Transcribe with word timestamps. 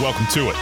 Welcome 0.00 0.26
to 0.32 0.50
it. 0.50 0.56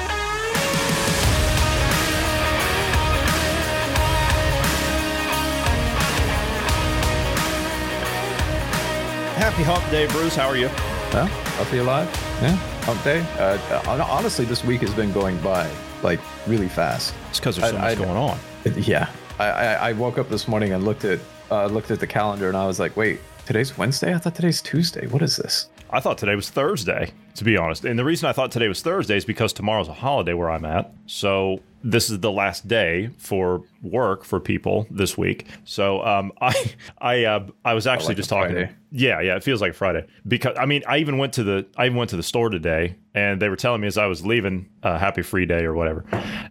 Happy 9.36 9.62
Hump 9.62 9.88
Day, 9.90 10.06
Bruce. 10.08 10.34
How 10.34 10.48
are 10.48 10.56
you? 10.56 10.68
Well, 11.12 11.26
healthy 11.26 11.78
alive. 11.78 12.08
Yeah, 12.42 12.56
hump 12.84 13.02
day. 13.04 13.20
Uh, 13.38 14.06
honestly, 14.10 14.44
this 14.44 14.64
week 14.64 14.80
has 14.80 14.92
been 14.94 15.12
going 15.12 15.38
by 15.40 15.70
like 16.02 16.20
really 16.46 16.68
fast. 16.68 17.14
It's 17.30 17.38
because 17.38 17.56
there's 17.56 17.70
so 17.70 17.76
I- 17.76 17.80
much 17.80 17.98
I- 17.98 18.04
going 18.04 18.16
on. 18.16 18.38
Yeah, 18.82 19.08
I, 19.38 19.46
I, 19.46 19.72
I 19.74 19.92
woke 19.92 20.18
up 20.18 20.28
this 20.28 20.48
morning 20.48 20.72
and 20.72 20.84
looked 20.84 21.04
at 21.04 21.20
uh, 21.52 21.66
looked 21.66 21.90
at 21.92 22.00
the 22.00 22.06
calendar 22.06 22.48
and 22.48 22.56
I 22.56 22.66
was 22.66 22.80
like, 22.80 22.96
wait, 22.96 23.20
today's 23.44 23.78
Wednesday. 23.78 24.12
I 24.12 24.18
thought 24.18 24.34
today's 24.34 24.60
Tuesday. 24.60 25.06
What 25.06 25.22
is 25.22 25.36
this? 25.36 25.68
I 25.90 26.00
thought 26.00 26.18
today 26.18 26.34
was 26.34 26.50
Thursday, 26.50 27.12
to 27.36 27.44
be 27.44 27.56
honest. 27.56 27.84
And 27.84 27.98
the 27.98 28.04
reason 28.04 28.28
I 28.28 28.32
thought 28.32 28.50
today 28.50 28.68
was 28.68 28.82
Thursday 28.82 29.16
is 29.16 29.24
because 29.24 29.52
tomorrow's 29.52 29.88
a 29.88 29.92
holiday 29.92 30.32
where 30.32 30.50
I'm 30.50 30.64
at. 30.64 30.92
So 31.06 31.60
this 31.84 32.10
is 32.10 32.20
the 32.20 32.32
last 32.32 32.66
day 32.66 33.10
for 33.18 33.62
work 33.82 34.24
for 34.24 34.40
people 34.40 34.86
this 34.90 35.16
week. 35.16 35.46
So 35.64 36.02
um, 36.04 36.32
I 36.40 36.74
I 36.98 37.24
uh, 37.24 37.46
I 37.64 37.74
was 37.74 37.86
actually 37.86 38.08
like 38.08 38.16
just 38.16 38.30
talking. 38.30 38.54
Friday. 38.54 38.72
Yeah, 38.90 39.20
yeah, 39.20 39.36
it 39.36 39.44
feels 39.44 39.60
like 39.60 39.74
Friday 39.74 40.06
because 40.26 40.56
I 40.58 40.64
mean 40.64 40.82
I 40.88 40.98
even 40.98 41.18
went 41.18 41.34
to 41.34 41.44
the 41.44 41.66
I 41.76 41.86
even 41.86 41.98
went 41.98 42.10
to 42.10 42.16
the 42.16 42.22
store 42.22 42.48
today 42.48 42.96
and 43.14 43.40
they 43.40 43.48
were 43.48 43.56
telling 43.56 43.80
me 43.80 43.86
as 43.86 43.98
I 43.98 44.06
was 44.06 44.24
leaving, 44.24 44.68
uh, 44.82 44.98
happy 44.98 45.22
free 45.22 45.46
day 45.46 45.64
or 45.64 45.74
whatever. 45.74 46.04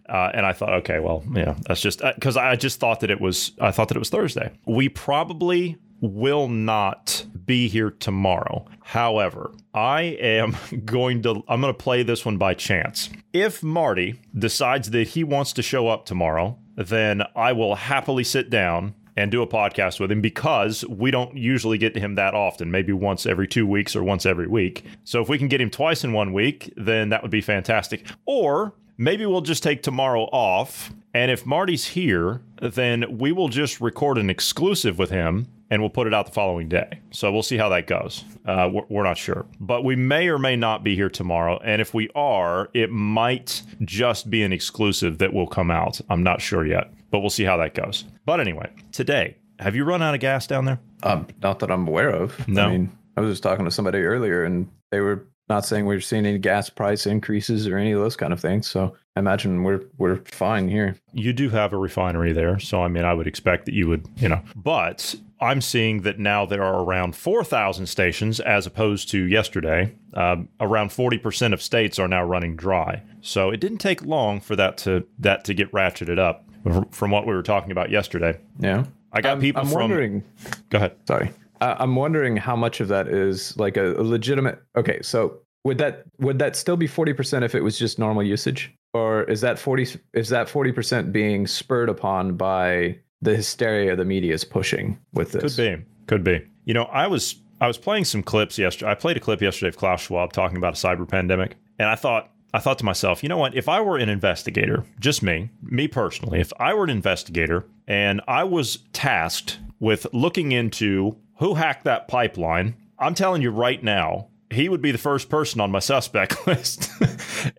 Uh, 0.08 0.30
and 0.32 0.46
I 0.46 0.52
thought, 0.52 0.72
okay, 0.74 1.00
well, 1.00 1.24
yeah, 1.32 1.56
that's 1.66 1.80
just 1.80 2.00
because 2.14 2.36
I 2.36 2.54
just 2.56 2.78
thought 2.78 3.00
that 3.00 3.10
it 3.10 3.20
was 3.20 3.52
I 3.60 3.72
thought 3.72 3.88
that 3.88 3.96
it 3.96 4.00
was 4.00 4.10
Thursday. 4.10 4.52
We 4.66 4.88
probably 4.88 5.78
will 6.00 6.48
not 6.48 7.26
be 7.44 7.68
here 7.68 7.90
tomorrow. 7.90 8.66
However, 8.82 9.52
I 9.74 10.02
am 10.02 10.56
going 10.84 11.22
to 11.22 11.42
I'm 11.48 11.60
going 11.60 11.72
to 11.72 11.74
play 11.74 12.02
this 12.02 12.24
one 12.24 12.38
by 12.38 12.54
chance. 12.54 13.10
If 13.32 13.62
Marty 13.62 14.20
decides 14.36 14.90
that 14.90 15.08
he 15.08 15.24
wants 15.24 15.52
to 15.54 15.62
show 15.62 15.88
up 15.88 16.06
tomorrow, 16.06 16.58
then 16.76 17.22
I 17.34 17.52
will 17.52 17.74
happily 17.74 18.24
sit 18.24 18.50
down 18.50 18.94
and 19.18 19.30
do 19.30 19.40
a 19.40 19.46
podcast 19.46 19.98
with 19.98 20.12
him 20.12 20.20
because 20.20 20.84
we 20.88 21.10
don't 21.10 21.36
usually 21.36 21.78
get 21.78 21.94
to 21.94 22.00
him 22.00 22.16
that 22.16 22.34
often, 22.34 22.70
maybe 22.70 22.92
once 22.92 23.24
every 23.24 23.48
2 23.48 23.66
weeks 23.66 23.96
or 23.96 24.04
once 24.04 24.26
every 24.26 24.46
week. 24.46 24.84
So 25.04 25.22
if 25.22 25.28
we 25.30 25.38
can 25.38 25.48
get 25.48 25.60
him 25.60 25.70
twice 25.70 26.04
in 26.04 26.12
one 26.12 26.34
week, 26.34 26.70
then 26.76 27.08
that 27.08 27.22
would 27.22 27.30
be 27.30 27.40
fantastic. 27.40 28.06
Or 28.26 28.74
maybe 28.98 29.24
we'll 29.24 29.40
just 29.40 29.62
take 29.62 29.82
tomorrow 29.82 30.24
off 30.32 30.92
and 31.16 31.30
if 31.30 31.46
Marty's 31.46 31.86
here, 31.86 32.42
then 32.60 33.16
we 33.16 33.32
will 33.32 33.48
just 33.48 33.80
record 33.80 34.18
an 34.18 34.28
exclusive 34.28 34.98
with 34.98 35.08
him 35.08 35.46
and 35.70 35.82
we'll 35.82 35.90
put 35.90 36.06
it 36.06 36.14
out 36.14 36.26
the 36.26 36.32
following 36.32 36.68
day. 36.68 37.00
So 37.10 37.32
we'll 37.32 37.42
see 37.42 37.56
how 37.56 37.68
that 37.70 37.86
goes. 37.86 38.24
Uh, 38.44 38.70
we're, 38.72 38.84
we're 38.88 39.02
not 39.02 39.16
sure. 39.18 39.46
But 39.60 39.84
we 39.84 39.96
may 39.96 40.28
or 40.28 40.38
may 40.38 40.56
not 40.56 40.84
be 40.84 40.94
here 40.94 41.08
tomorrow. 41.10 41.58
And 41.64 41.80
if 41.80 41.92
we 41.94 42.08
are, 42.14 42.70
it 42.72 42.90
might 42.90 43.62
just 43.82 44.30
be 44.30 44.42
an 44.42 44.52
exclusive 44.52 45.18
that 45.18 45.32
will 45.32 45.46
come 45.48 45.70
out. 45.70 46.00
I'm 46.08 46.22
not 46.22 46.40
sure 46.40 46.64
yet, 46.64 46.92
but 47.10 47.20
we'll 47.20 47.30
see 47.30 47.44
how 47.44 47.56
that 47.58 47.74
goes. 47.74 48.04
But 48.24 48.40
anyway, 48.40 48.70
today, 48.92 49.36
have 49.58 49.74
you 49.74 49.84
run 49.84 50.02
out 50.02 50.14
of 50.14 50.20
gas 50.20 50.46
down 50.46 50.66
there? 50.66 50.78
Um, 51.02 51.26
not 51.42 51.58
that 51.60 51.70
I'm 51.70 51.86
aware 51.88 52.10
of. 52.10 52.46
No. 52.48 52.66
I 52.66 52.70
mean, 52.70 52.92
I 53.16 53.20
was 53.20 53.32
just 53.32 53.42
talking 53.42 53.64
to 53.64 53.70
somebody 53.70 53.98
earlier 53.98 54.44
and 54.44 54.68
they 54.90 55.00
were 55.00 55.26
not 55.48 55.64
saying 55.64 55.86
we 55.86 55.94
were 55.94 56.00
seeing 56.00 56.26
any 56.26 56.38
gas 56.38 56.68
price 56.68 57.06
increases 57.06 57.66
or 57.68 57.78
any 57.78 57.92
of 57.92 58.00
those 58.00 58.16
kind 58.16 58.32
of 58.32 58.40
things. 58.40 58.66
So 58.66 58.94
I 59.14 59.20
imagine 59.20 59.62
we're 59.62 59.82
we're 59.96 60.16
fine 60.26 60.68
here. 60.68 60.96
you 61.12 61.32
do 61.32 61.48
have 61.50 61.72
a 61.72 61.78
refinery 61.78 62.32
there. 62.32 62.58
So, 62.58 62.82
I 62.82 62.88
mean, 62.88 63.04
I 63.04 63.14
would 63.14 63.26
expect 63.26 63.66
that 63.66 63.74
you 63.74 63.88
would, 63.88 64.06
you 64.16 64.28
know, 64.28 64.42
but 64.56 65.14
I'm 65.40 65.60
seeing 65.60 66.02
that 66.02 66.18
now 66.18 66.46
there 66.46 66.62
are 66.62 66.82
around 66.82 67.14
4,000 67.14 67.86
stations 67.86 68.40
as 68.40 68.66
opposed 68.66 69.10
to 69.10 69.22
yesterday. 69.22 69.92
Um, 70.14 70.48
around 70.60 70.90
40% 70.90 71.52
of 71.52 71.60
states 71.60 71.98
are 71.98 72.08
now 72.08 72.24
running 72.24 72.56
dry. 72.56 73.02
So 73.20 73.50
it 73.50 73.60
didn't 73.60 73.78
take 73.78 74.02
long 74.02 74.40
for 74.40 74.56
that 74.56 74.78
to, 74.78 75.06
that 75.18 75.44
to 75.44 75.54
get 75.54 75.70
ratcheted 75.72 76.18
up 76.18 76.48
from- 76.90 77.10
what 77.10 77.26
we 77.26 77.34
were 77.34 77.42
talking 77.42 77.70
about 77.70 77.90
yesterday. 77.90 78.38
Yeah. 78.58 78.84
I 79.12 79.20
got 79.20 79.32
I'm, 79.32 79.40
people 79.40 79.62
I'm 79.62 79.68
from, 79.68 79.80
wondering. 79.80 80.24
go 80.70 80.78
ahead. 80.78 80.96
Sorry. 81.06 81.30
Uh, 81.60 81.76
I'm 81.78 81.94
wondering 81.96 82.36
how 82.36 82.56
much 82.56 82.80
of 82.80 82.88
that 82.88 83.08
is 83.08 83.56
like 83.56 83.76
a, 83.76 83.92
a 83.94 84.02
legitimate. 84.02 84.62
Okay, 84.76 85.00
so 85.02 85.38
would 85.64 85.78
that 85.78 86.04
would 86.18 86.38
that 86.38 86.54
still 86.54 86.76
be 86.76 86.86
40% 86.86 87.42
if 87.42 87.54
it 87.54 87.62
was 87.62 87.78
just 87.78 87.98
normal 87.98 88.22
usage, 88.22 88.74
or 88.92 89.24
is 89.24 89.40
that 89.40 89.58
40 89.58 89.98
is 90.12 90.28
that 90.28 90.48
40% 90.48 91.12
being 91.12 91.46
spurred 91.46 91.88
upon 91.88 92.36
by 92.36 92.98
the 93.22 93.36
hysteria 93.36 93.96
the 93.96 94.04
media 94.04 94.34
is 94.34 94.44
pushing 94.44 94.98
with 95.12 95.32
this? 95.32 95.56
Could 95.56 95.78
be. 95.78 95.84
Could 96.06 96.24
be. 96.24 96.46
You 96.64 96.74
know, 96.74 96.84
I 96.84 97.06
was 97.06 97.36
I 97.60 97.66
was 97.66 97.78
playing 97.78 98.04
some 98.04 98.22
clips 98.22 98.58
yesterday. 98.58 98.90
I 98.90 98.94
played 98.94 99.16
a 99.16 99.20
clip 99.20 99.40
yesterday 99.40 99.68
of 99.68 99.76
Klaus 99.76 100.02
Schwab 100.02 100.32
talking 100.32 100.56
about 100.56 100.74
a 100.74 100.86
cyber 100.86 101.08
pandemic, 101.08 101.56
and 101.78 101.88
I 101.88 101.94
thought 101.94 102.30
I 102.52 102.58
thought 102.58 102.78
to 102.78 102.84
myself, 102.84 103.22
you 103.22 103.28
know 103.28 103.38
what? 103.38 103.54
If 103.54 103.68
I 103.68 103.80
were 103.80 103.98
an 103.98 104.08
investigator, 104.08 104.84
just 105.00 105.22
me, 105.22 105.50
me 105.62 105.88
personally, 105.88 106.40
if 106.40 106.52
I 106.58 106.74
were 106.74 106.84
an 106.84 106.90
investigator 106.90 107.66
and 107.86 108.20
I 108.26 108.44
was 108.44 108.78
tasked 108.92 109.58
with 109.78 110.06
looking 110.12 110.52
into 110.52 111.16
who 111.38 111.54
hacked 111.54 111.84
that 111.84 112.08
pipeline, 112.08 112.76
I'm 112.98 113.14
telling 113.14 113.42
you 113.42 113.50
right 113.50 113.82
now, 113.82 114.28
he 114.50 114.68
would 114.68 114.80
be 114.80 114.92
the 114.92 114.98
first 114.98 115.28
person 115.28 115.60
on 115.60 115.70
my 115.70 115.80
suspect 115.80 116.46
list, 116.46 116.90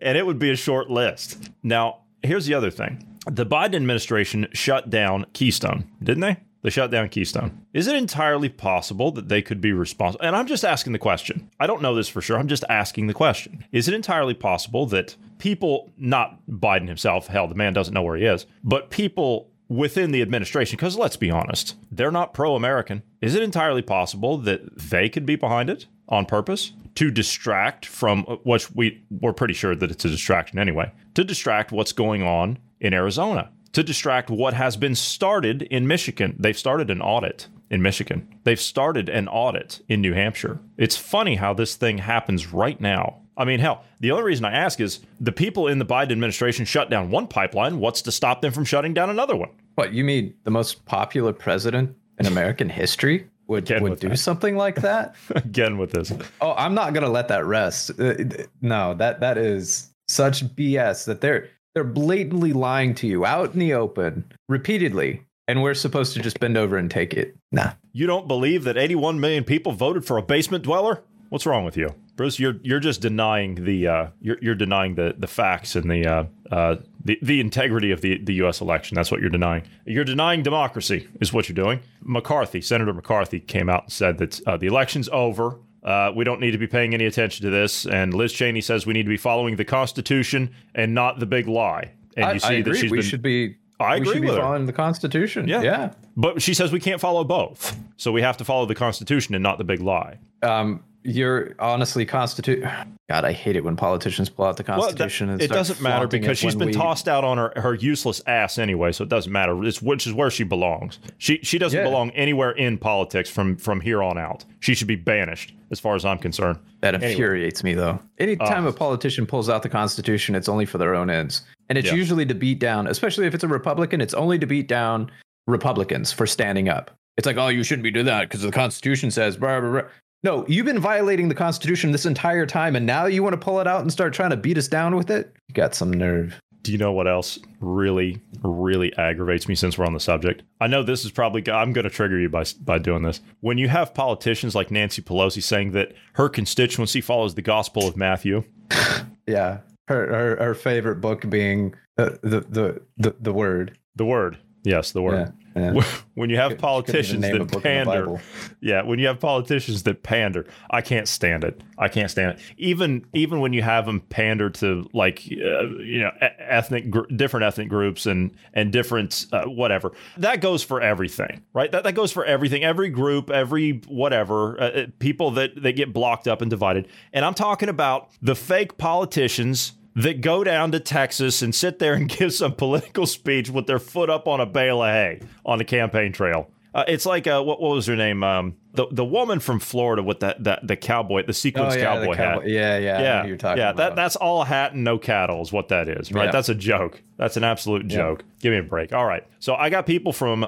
and 0.00 0.18
it 0.18 0.26
would 0.26 0.38
be 0.38 0.50
a 0.50 0.56
short 0.56 0.90
list. 0.90 1.50
Now, 1.62 2.00
here's 2.22 2.46
the 2.46 2.54
other 2.54 2.70
thing 2.70 3.17
the 3.30 3.46
Biden 3.46 3.76
administration 3.76 4.48
shut 4.52 4.90
down 4.90 5.26
Keystone, 5.32 5.84
didn't 6.02 6.22
they? 6.22 6.38
They 6.62 6.70
shut 6.70 6.90
down 6.90 7.08
Keystone. 7.08 7.64
Is 7.72 7.86
it 7.86 7.94
entirely 7.94 8.48
possible 8.48 9.12
that 9.12 9.28
they 9.28 9.42
could 9.42 9.60
be 9.60 9.72
responsible? 9.72 10.24
And 10.24 10.34
I'm 10.34 10.46
just 10.46 10.64
asking 10.64 10.92
the 10.92 10.98
question. 10.98 11.48
I 11.60 11.66
don't 11.68 11.82
know 11.82 11.94
this 11.94 12.08
for 12.08 12.20
sure. 12.20 12.36
I'm 12.36 12.48
just 12.48 12.64
asking 12.68 13.06
the 13.06 13.14
question. 13.14 13.64
Is 13.70 13.86
it 13.86 13.94
entirely 13.94 14.34
possible 14.34 14.84
that 14.86 15.14
people, 15.38 15.92
not 15.96 16.40
Biden 16.48 16.88
himself, 16.88 17.28
hell, 17.28 17.46
the 17.46 17.54
man 17.54 17.74
doesn't 17.74 17.94
know 17.94 18.02
where 18.02 18.16
he 18.16 18.24
is, 18.24 18.46
but 18.64 18.90
people 18.90 19.50
within 19.68 20.10
the 20.10 20.22
administration, 20.22 20.76
because 20.76 20.96
let's 20.96 21.16
be 21.16 21.30
honest, 21.30 21.76
they're 21.92 22.10
not 22.10 22.34
pro 22.34 22.56
American. 22.56 23.02
Is 23.20 23.34
it 23.34 23.42
entirely 23.42 23.82
possible 23.82 24.38
that 24.38 24.78
they 24.78 25.08
could 25.08 25.26
be 25.26 25.36
behind 25.36 25.70
it 25.70 25.86
on 26.08 26.24
purpose 26.24 26.72
to 26.96 27.10
distract 27.10 27.86
from 27.86 28.24
uh, 28.26 28.36
which 28.42 28.70
we, 28.72 29.04
we're 29.10 29.32
pretty 29.32 29.54
sure 29.54 29.76
that 29.76 29.90
it's 29.90 30.04
a 30.04 30.10
distraction 30.10 30.58
anyway, 30.58 30.90
to 31.14 31.22
distract 31.22 31.70
what's 31.70 31.92
going 31.92 32.22
on 32.22 32.58
in 32.80 32.92
Arizona? 32.94 33.50
to 33.72 33.82
distract 33.82 34.30
what 34.30 34.54
has 34.54 34.76
been 34.76 34.94
started 34.94 35.62
in 35.62 35.86
Michigan. 35.86 36.34
They've 36.38 36.58
started 36.58 36.90
an 36.90 37.02
audit 37.02 37.48
in 37.70 37.82
Michigan. 37.82 38.26
They've 38.44 38.60
started 38.60 39.08
an 39.10 39.28
audit 39.28 39.82
in 39.88 40.00
New 40.00 40.14
Hampshire. 40.14 40.58
It's 40.78 40.96
funny 40.96 41.36
how 41.36 41.52
this 41.52 41.76
thing 41.76 41.98
happens 41.98 42.52
right 42.52 42.80
now. 42.80 43.20
I 43.36 43.44
mean, 43.44 43.60
hell, 43.60 43.84
the 44.00 44.10
only 44.10 44.24
reason 44.24 44.44
I 44.46 44.52
ask 44.52 44.80
is 44.80 45.00
the 45.20 45.32
people 45.32 45.68
in 45.68 45.78
the 45.78 45.84
Biden 45.84 46.10
administration 46.12 46.64
shut 46.64 46.90
down 46.90 47.10
one 47.10 47.26
pipeline. 47.28 47.78
What's 47.78 48.02
to 48.02 48.10
stop 48.10 48.40
them 48.40 48.52
from 48.52 48.64
shutting 48.64 48.94
down 48.94 49.10
another 49.10 49.36
one? 49.36 49.50
What 49.74 49.92
you 49.92 50.02
mean? 50.02 50.34
The 50.44 50.50
most 50.50 50.84
popular 50.86 51.32
president 51.32 51.94
in 52.18 52.26
American 52.26 52.68
history 52.70 53.28
would 53.46 53.70
Again 53.70 53.82
would 53.82 54.00
do 54.00 54.08
that. 54.08 54.16
something 54.16 54.56
like 54.56 54.76
that? 54.80 55.14
Again 55.36 55.78
with 55.78 55.92
this. 55.92 56.12
Oh, 56.40 56.54
I'm 56.54 56.74
not 56.74 56.94
gonna 56.94 57.10
let 57.10 57.28
that 57.28 57.44
rest. 57.44 57.90
Uh, 58.00 58.14
No, 58.60 58.94
that 58.94 59.20
that 59.20 59.38
is 59.38 59.90
such 60.08 60.44
BS 60.56 61.04
that 61.04 61.20
they're 61.20 61.48
they're 61.78 61.84
blatantly 61.84 62.52
lying 62.52 62.92
to 62.92 63.06
you 63.06 63.24
out 63.24 63.52
in 63.52 63.60
the 63.60 63.72
open 63.72 64.24
repeatedly, 64.48 65.22
and 65.46 65.62
we're 65.62 65.74
supposed 65.74 66.12
to 66.12 66.20
just 66.20 66.40
bend 66.40 66.56
over 66.56 66.76
and 66.76 66.90
take 66.90 67.14
it. 67.14 67.36
Nah, 67.52 67.74
You 67.92 68.08
don't 68.08 68.26
believe 68.26 68.64
that 68.64 68.76
81 68.76 69.20
million 69.20 69.44
people 69.44 69.70
voted 69.70 70.04
for 70.04 70.18
a 70.18 70.22
basement 70.22 70.64
dweller? 70.64 71.04
What's 71.28 71.46
wrong 71.46 71.64
with 71.64 71.76
you, 71.76 71.94
Bruce? 72.16 72.40
You're 72.40 72.56
you're 72.64 72.80
just 72.80 73.00
denying 73.00 73.64
the 73.64 73.86
uh, 73.86 74.06
you're 74.20 74.38
you're 74.42 74.56
denying 74.56 74.96
the 74.96 75.14
the 75.16 75.28
facts 75.28 75.76
and 75.76 75.88
the 75.88 76.04
uh, 76.04 76.24
uh, 76.50 76.76
the 77.04 77.16
the 77.22 77.38
integrity 77.38 77.92
of 77.92 78.00
the 78.00 78.18
the 78.24 78.34
U.S. 78.42 78.60
election. 78.60 78.96
That's 78.96 79.12
what 79.12 79.20
you're 79.20 79.30
denying. 79.30 79.62
You're 79.86 80.04
denying 80.04 80.42
democracy, 80.42 81.06
is 81.20 81.32
what 81.32 81.48
you're 81.48 81.54
doing. 81.54 81.78
McCarthy, 82.02 82.60
Senator 82.60 82.92
McCarthy, 82.92 83.38
came 83.38 83.68
out 83.68 83.84
and 83.84 83.92
said 83.92 84.18
that 84.18 84.44
uh, 84.48 84.56
the 84.56 84.66
election's 84.66 85.08
over. 85.10 85.58
Uh, 85.82 86.12
we 86.14 86.24
don't 86.24 86.40
need 86.40 86.50
to 86.50 86.58
be 86.58 86.66
paying 86.66 86.94
any 86.94 87.06
attention 87.06 87.44
to 87.44 87.50
this. 87.50 87.86
And 87.86 88.12
Liz 88.12 88.32
Cheney 88.32 88.60
says 88.60 88.86
we 88.86 88.92
need 88.92 89.04
to 89.04 89.08
be 89.08 89.16
following 89.16 89.56
the 89.56 89.64
Constitution 89.64 90.54
and 90.74 90.94
not 90.94 91.18
the 91.20 91.26
big 91.26 91.46
lie. 91.46 91.92
And 92.16 92.26
I, 92.26 92.32
you 92.32 92.40
see 92.40 92.62
that 92.62 92.76
she's 92.76 92.90
we 92.90 92.98
been, 92.98 93.06
should 93.06 93.22
be. 93.22 93.56
I 93.80 93.96
agree 93.96 94.06
we 94.06 94.12
should 94.12 94.22
be 94.22 94.26
with 94.28 94.36
her. 94.36 94.42
following 94.42 94.66
the 94.66 94.72
Constitution. 94.72 95.46
Yeah. 95.46 95.62
yeah. 95.62 95.92
but 96.16 96.42
she 96.42 96.52
says 96.52 96.72
we 96.72 96.80
can't 96.80 97.00
follow 97.00 97.22
both. 97.22 97.78
So 97.96 98.10
we 98.10 98.22
have 98.22 98.36
to 98.38 98.44
follow 98.44 98.66
the 98.66 98.74
Constitution 98.74 99.34
and 99.34 99.42
not 99.42 99.58
the 99.58 99.64
big 99.64 99.80
lie. 99.80 100.18
Um, 100.42 100.82
you're 101.04 101.54
honestly 101.58 102.04
constitute. 102.04 102.62
God, 103.08 103.24
I 103.24 103.32
hate 103.32 103.56
it 103.56 103.64
when 103.64 103.76
politicians 103.76 104.28
pull 104.28 104.44
out 104.44 104.56
the 104.56 104.64
Constitution. 104.64 105.28
Well, 105.28 105.38
that, 105.38 105.44
it 105.44 105.48
doesn't 105.48 105.80
matter 105.80 106.06
because 106.06 106.38
she's 106.38 106.54
been 106.54 106.68
we- 106.68 106.72
tossed 106.74 107.08
out 107.08 107.24
on 107.24 107.38
her, 107.38 107.52
her 107.56 107.74
useless 107.74 108.20
ass 108.26 108.58
anyway, 108.58 108.92
so 108.92 109.04
it 109.04 109.08
doesn't 109.08 109.32
matter. 109.32 109.64
It's 109.64 109.80
which 109.80 110.06
is 110.06 110.12
where 110.12 110.30
she 110.30 110.44
belongs. 110.44 110.98
She 111.18 111.38
she 111.42 111.58
doesn't 111.58 111.78
Yeah. 111.78 111.84
belong 111.84 112.10
anywhere 112.10 112.50
in 112.50 112.76
politics 112.78 113.30
from 113.30 113.56
from 113.56 113.80
here 113.80 114.02
on 114.02 114.18
out. 114.18 114.44
She 114.60 114.74
should 114.74 114.88
be 114.88 114.96
banished, 114.96 115.54
as 115.70 115.80
far 115.80 115.94
as 115.94 116.04
I'm 116.04 116.18
concerned. 116.18 116.58
That 116.80 116.94
Anyway. 116.94 117.12
infuriates 117.12 117.64
me, 117.64 117.74
though. 117.74 117.98
Anytime 118.18 118.66
uh. 118.66 118.70
a 118.70 118.72
politician 118.72 119.26
pulls 119.26 119.48
out 119.48 119.62
the 119.62 119.68
Constitution, 119.68 120.34
it's 120.34 120.48
only 120.48 120.66
for 120.66 120.78
their 120.78 120.94
own 120.94 121.08
ends. 121.10 121.42
And 121.68 121.78
it's 121.78 121.88
Yeah. 121.88 121.94
usually 121.94 122.26
to 122.26 122.34
beat 122.34 122.58
down, 122.58 122.86
especially 122.86 123.26
if 123.26 123.34
it's 123.34 123.44
a 123.44 123.48
Republican, 123.48 124.00
it's 124.00 124.14
only 124.14 124.38
to 124.38 124.46
beat 124.46 124.68
down 124.68 125.10
Republicans 125.46 126.12
for 126.12 126.26
standing 126.26 126.68
up. 126.68 126.90
It's 127.16 127.26
like, 127.26 127.36
oh, 127.36 127.48
you 127.48 127.64
shouldn't 127.64 127.82
be 127.82 127.90
doing 127.90 128.06
that 128.06 128.28
because 128.28 128.42
the 128.42 128.52
Constitution 128.52 129.10
says, 129.10 129.36
blah, 129.36 129.60
blah, 129.60 129.70
blah. 129.70 129.82
No, 130.24 130.44
you've 130.48 130.66
been 130.66 130.80
violating 130.80 131.28
the 131.28 131.34
Constitution 131.34 131.92
this 131.92 132.06
entire 132.06 132.44
time, 132.46 132.74
and 132.74 132.84
now 132.84 133.06
you 133.06 133.22
want 133.22 133.34
to 133.34 133.38
pull 133.38 133.60
it 133.60 133.66
out 133.66 133.82
and 133.82 133.92
start 133.92 134.12
trying 134.12 134.30
to 134.30 134.36
beat 134.36 134.58
us 134.58 134.66
down 134.68 134.96
with 134.96 135.10
it? 135.10 135.32
You 135.48 135.54
got 135.54 135.74
some 135.74 135.92
nerve. 135.92 136.40
Do 136.62 136.72
you 136.72 136.78
know 136.78 136.92
what 136.92 137.06
else 137.06 137.38
really, 137.60 138.20
really 138.42 138.94
aggravates 138.98 139.46
me 139.48 139.54
since 139.54 139.78
we're 139.78 139.86
on 139.86 139.94
the 139.94 140.00
subject? 140.00 140.42
I 140.60 140.66
know 140.66 140.82
this 140.82 141.04
is 141.04 141.12
probably, 141.12 141.48
I'm 141.50 141.72
going 141.72 141.84
to 141.84 141.90
trigger 141.90 142.18
you 142.18 142.28
by, 142.28 142.44
by 142.60 142.78
doing 142.78 143.02
this. 143.02 143.20
When 143.40 143.58
you 143.58 143.68
have 143.68 143.94
politicians 143.94 144.54
like 144.56 144.70
Nancy 144.72 145.00
Pelosi 145.00 145.42
saying 145.42 145.70
that 145.72 145.92
her 146.14 146.28
constituency 146.28 147.00
follows 147.00 147.36
the 147.36 147.42
gospel 147.42 147.86
of 147.86 147.96
Matthew, 147.96 148.42
Yeah. 149.26 149.58
Her, 149.88 150.06
her, 150.06 150.44
her 150.44 150.54
favorite 150.54 150.96
book 151.00 151.28
being 151.30 151.74
uh, 151.96 152.10
the, 152.22 152.40
the, 152.40 152.82
the, 152.96 153.14
the 153.20 153.32
word. 153.32 153.78
the 153.94 154.04
word, 154.04 154.38
yes, 154.64 154.92
the 154.92 155.02
word. 155.02 155.32
Yeah. 155.54 155.72
yeah. 155.74 155.84
When 156.18 156.30
you 156.30 156.36
have 156.36 156.48
Couldn't 156.48 156.62
politicians 156.62 157.22
that 157.22 157.32
book 157.32 157.40
in 157.42 157.46
the 157.46 157.60
pander, 157.60 158.20
yeah, 158.60 158.82
when 158.82 158.98
you 158.98 159.06
have 159.06 159.20
politicians 159.20 159.84
that 159.84 160.02
pander, 160.02 160.46
I 160.68 160.80
can't 160.80 161.06
stand 161.06 161.44
it. 161.44 161.62
I 161.78 161.86
can't 161.86 162.10
stand 162.10 162.32
it. 162.32 162.40
Even 162.56 163.06
even 163.14 163.38
when 163.38 163.52
you 163.52 163.62
have 163.62 163.86
them 163.86 164.00
pander 164.00 164.50
to 164.50 164.88
like 164.92 165.20
uh, 165.20 165.68
you 165.78 166.00
know 166.00 166.10
ethnic 166.40 166.90
gr- 166.90 167.06
different 167.14 167.44
ethnic 167.44 167.68
groups 167.68 168.04
and 168.04 168.32
and 168.52 168.72
different 168.72 169.26
uh, 169.30 169.44
whatever. 169.44 169.92
That 170.16 170.40
goes 170.40 170.64
for 170.64 170.80
everything, 170.80 171.44
right? 171.52 171.70
That 171.70 171.84
that 171.84 171.94
goes 171.94 172.10
for 172.10 172.24
everything. 172.24 172.64
Every 172.64 172.90
group, 172.90 173.30
every 173.30 173.80
whatever, 173.86 174.60
uh, 174.60 174.64
uh, 174.64 174.86
people 174.98 175.30
that 175.32 175.62
that 175.62 175.74
get 175.74 175.92
blocked 175.92 176.26
up 176.26 176.42
and 176.42 176.50
divided. 176.50 176.88
And 177.12 177.24
I'm 177.24 177.34
talking 177.34 177.68
about 177.68 178.10
the 178.20 178.34
fake 178.34 178.76
politicians 178.76 179.74
that 179.98 180.20
go 180.20 180.44
down 180.44 180.72
to 180.72 180.80
Texas 180.80 181.42
and 181.42 181.54
sit 181.54 181.78
there 181.78 181.94
and 181.94 182.08
give 182.18 182.32
some 182.32 182.52
political 182.52 183.06
speech 183.06 183.50
with 183.50 183.66
their 183.66 183.78
foot 183.78 184.10
up 184.10 184.26
on 184.28 184.40
a 184.40 184.46
bale 184.46 184.82
of 184.82 184.90
hay 184.90 185.20
on 185.44 185.58
the 185.58 185.64
campaign 185.64 186.12
trail. 186.12 186.50
Uh, 186.74 186.84
it's 186.86 187.06
like 187.06 187.26
uh, 187.26 187.42
what, 187.42 187.60
what 187.60 187.74
was 187.74 187.86
her 187.86 187.96
name? 187.96 188.22
Um, 188.22 188.54
the 188.74 188.86
the 188.92 189.04
woman 189.04 189.40
from 189.40 189.58
Florida 189.58 190.02
with 190.02 190.20
that 190.20 190.44
that 190.44 190.66
the 190.66 190.76
cowboy, 190.76 191.24
the 191.24 191.32
sequence 191.32 191.74
Oh, 191.74 191.78
yeah, 191.78 191.94
the 191.98 192.00
cowboy 192.06 192.14
hat. 192.14 192.34
cowboy- 192.34 192.46
Yeah, 192.46 192.78
yeah. 192.78 193.00
Yeah, 193.00 193.26
you're 193.26 193.36
talking 193.38 193.58
yeah. 193.58 193.70
about. 193.70 193.76
That 193.76 193.96
that's 193.96 194.16
all 194.16 194.44
hat 194.44 194.74
and 194.74 194.84
no 194.84 194.98
cattle 194.98 195.40
is 195.40 195.50
what 195.50 195.68
that 195.68 195.88
is, 195.88 196.12
right? 196.12 196.26
Yeah. 196.26 196.30
That's 196.30 196.50
a 196.50 196.54
joke. 196.54 197.02
That's 197.16 197.36
an 197.38 197.42
absolute 197.44 197.88
joke. 197.88 198.22
Give 198.40 198.52
me 198.52 198.58
a 198.58 198.62
break. 198.62 198.92
All 198.92 199.06
right. 199.06 199.26
So 199.40 199.54
I 199.54 199.70
got 199.70 199.86
people 199.86 200.12
from 200.12 200.46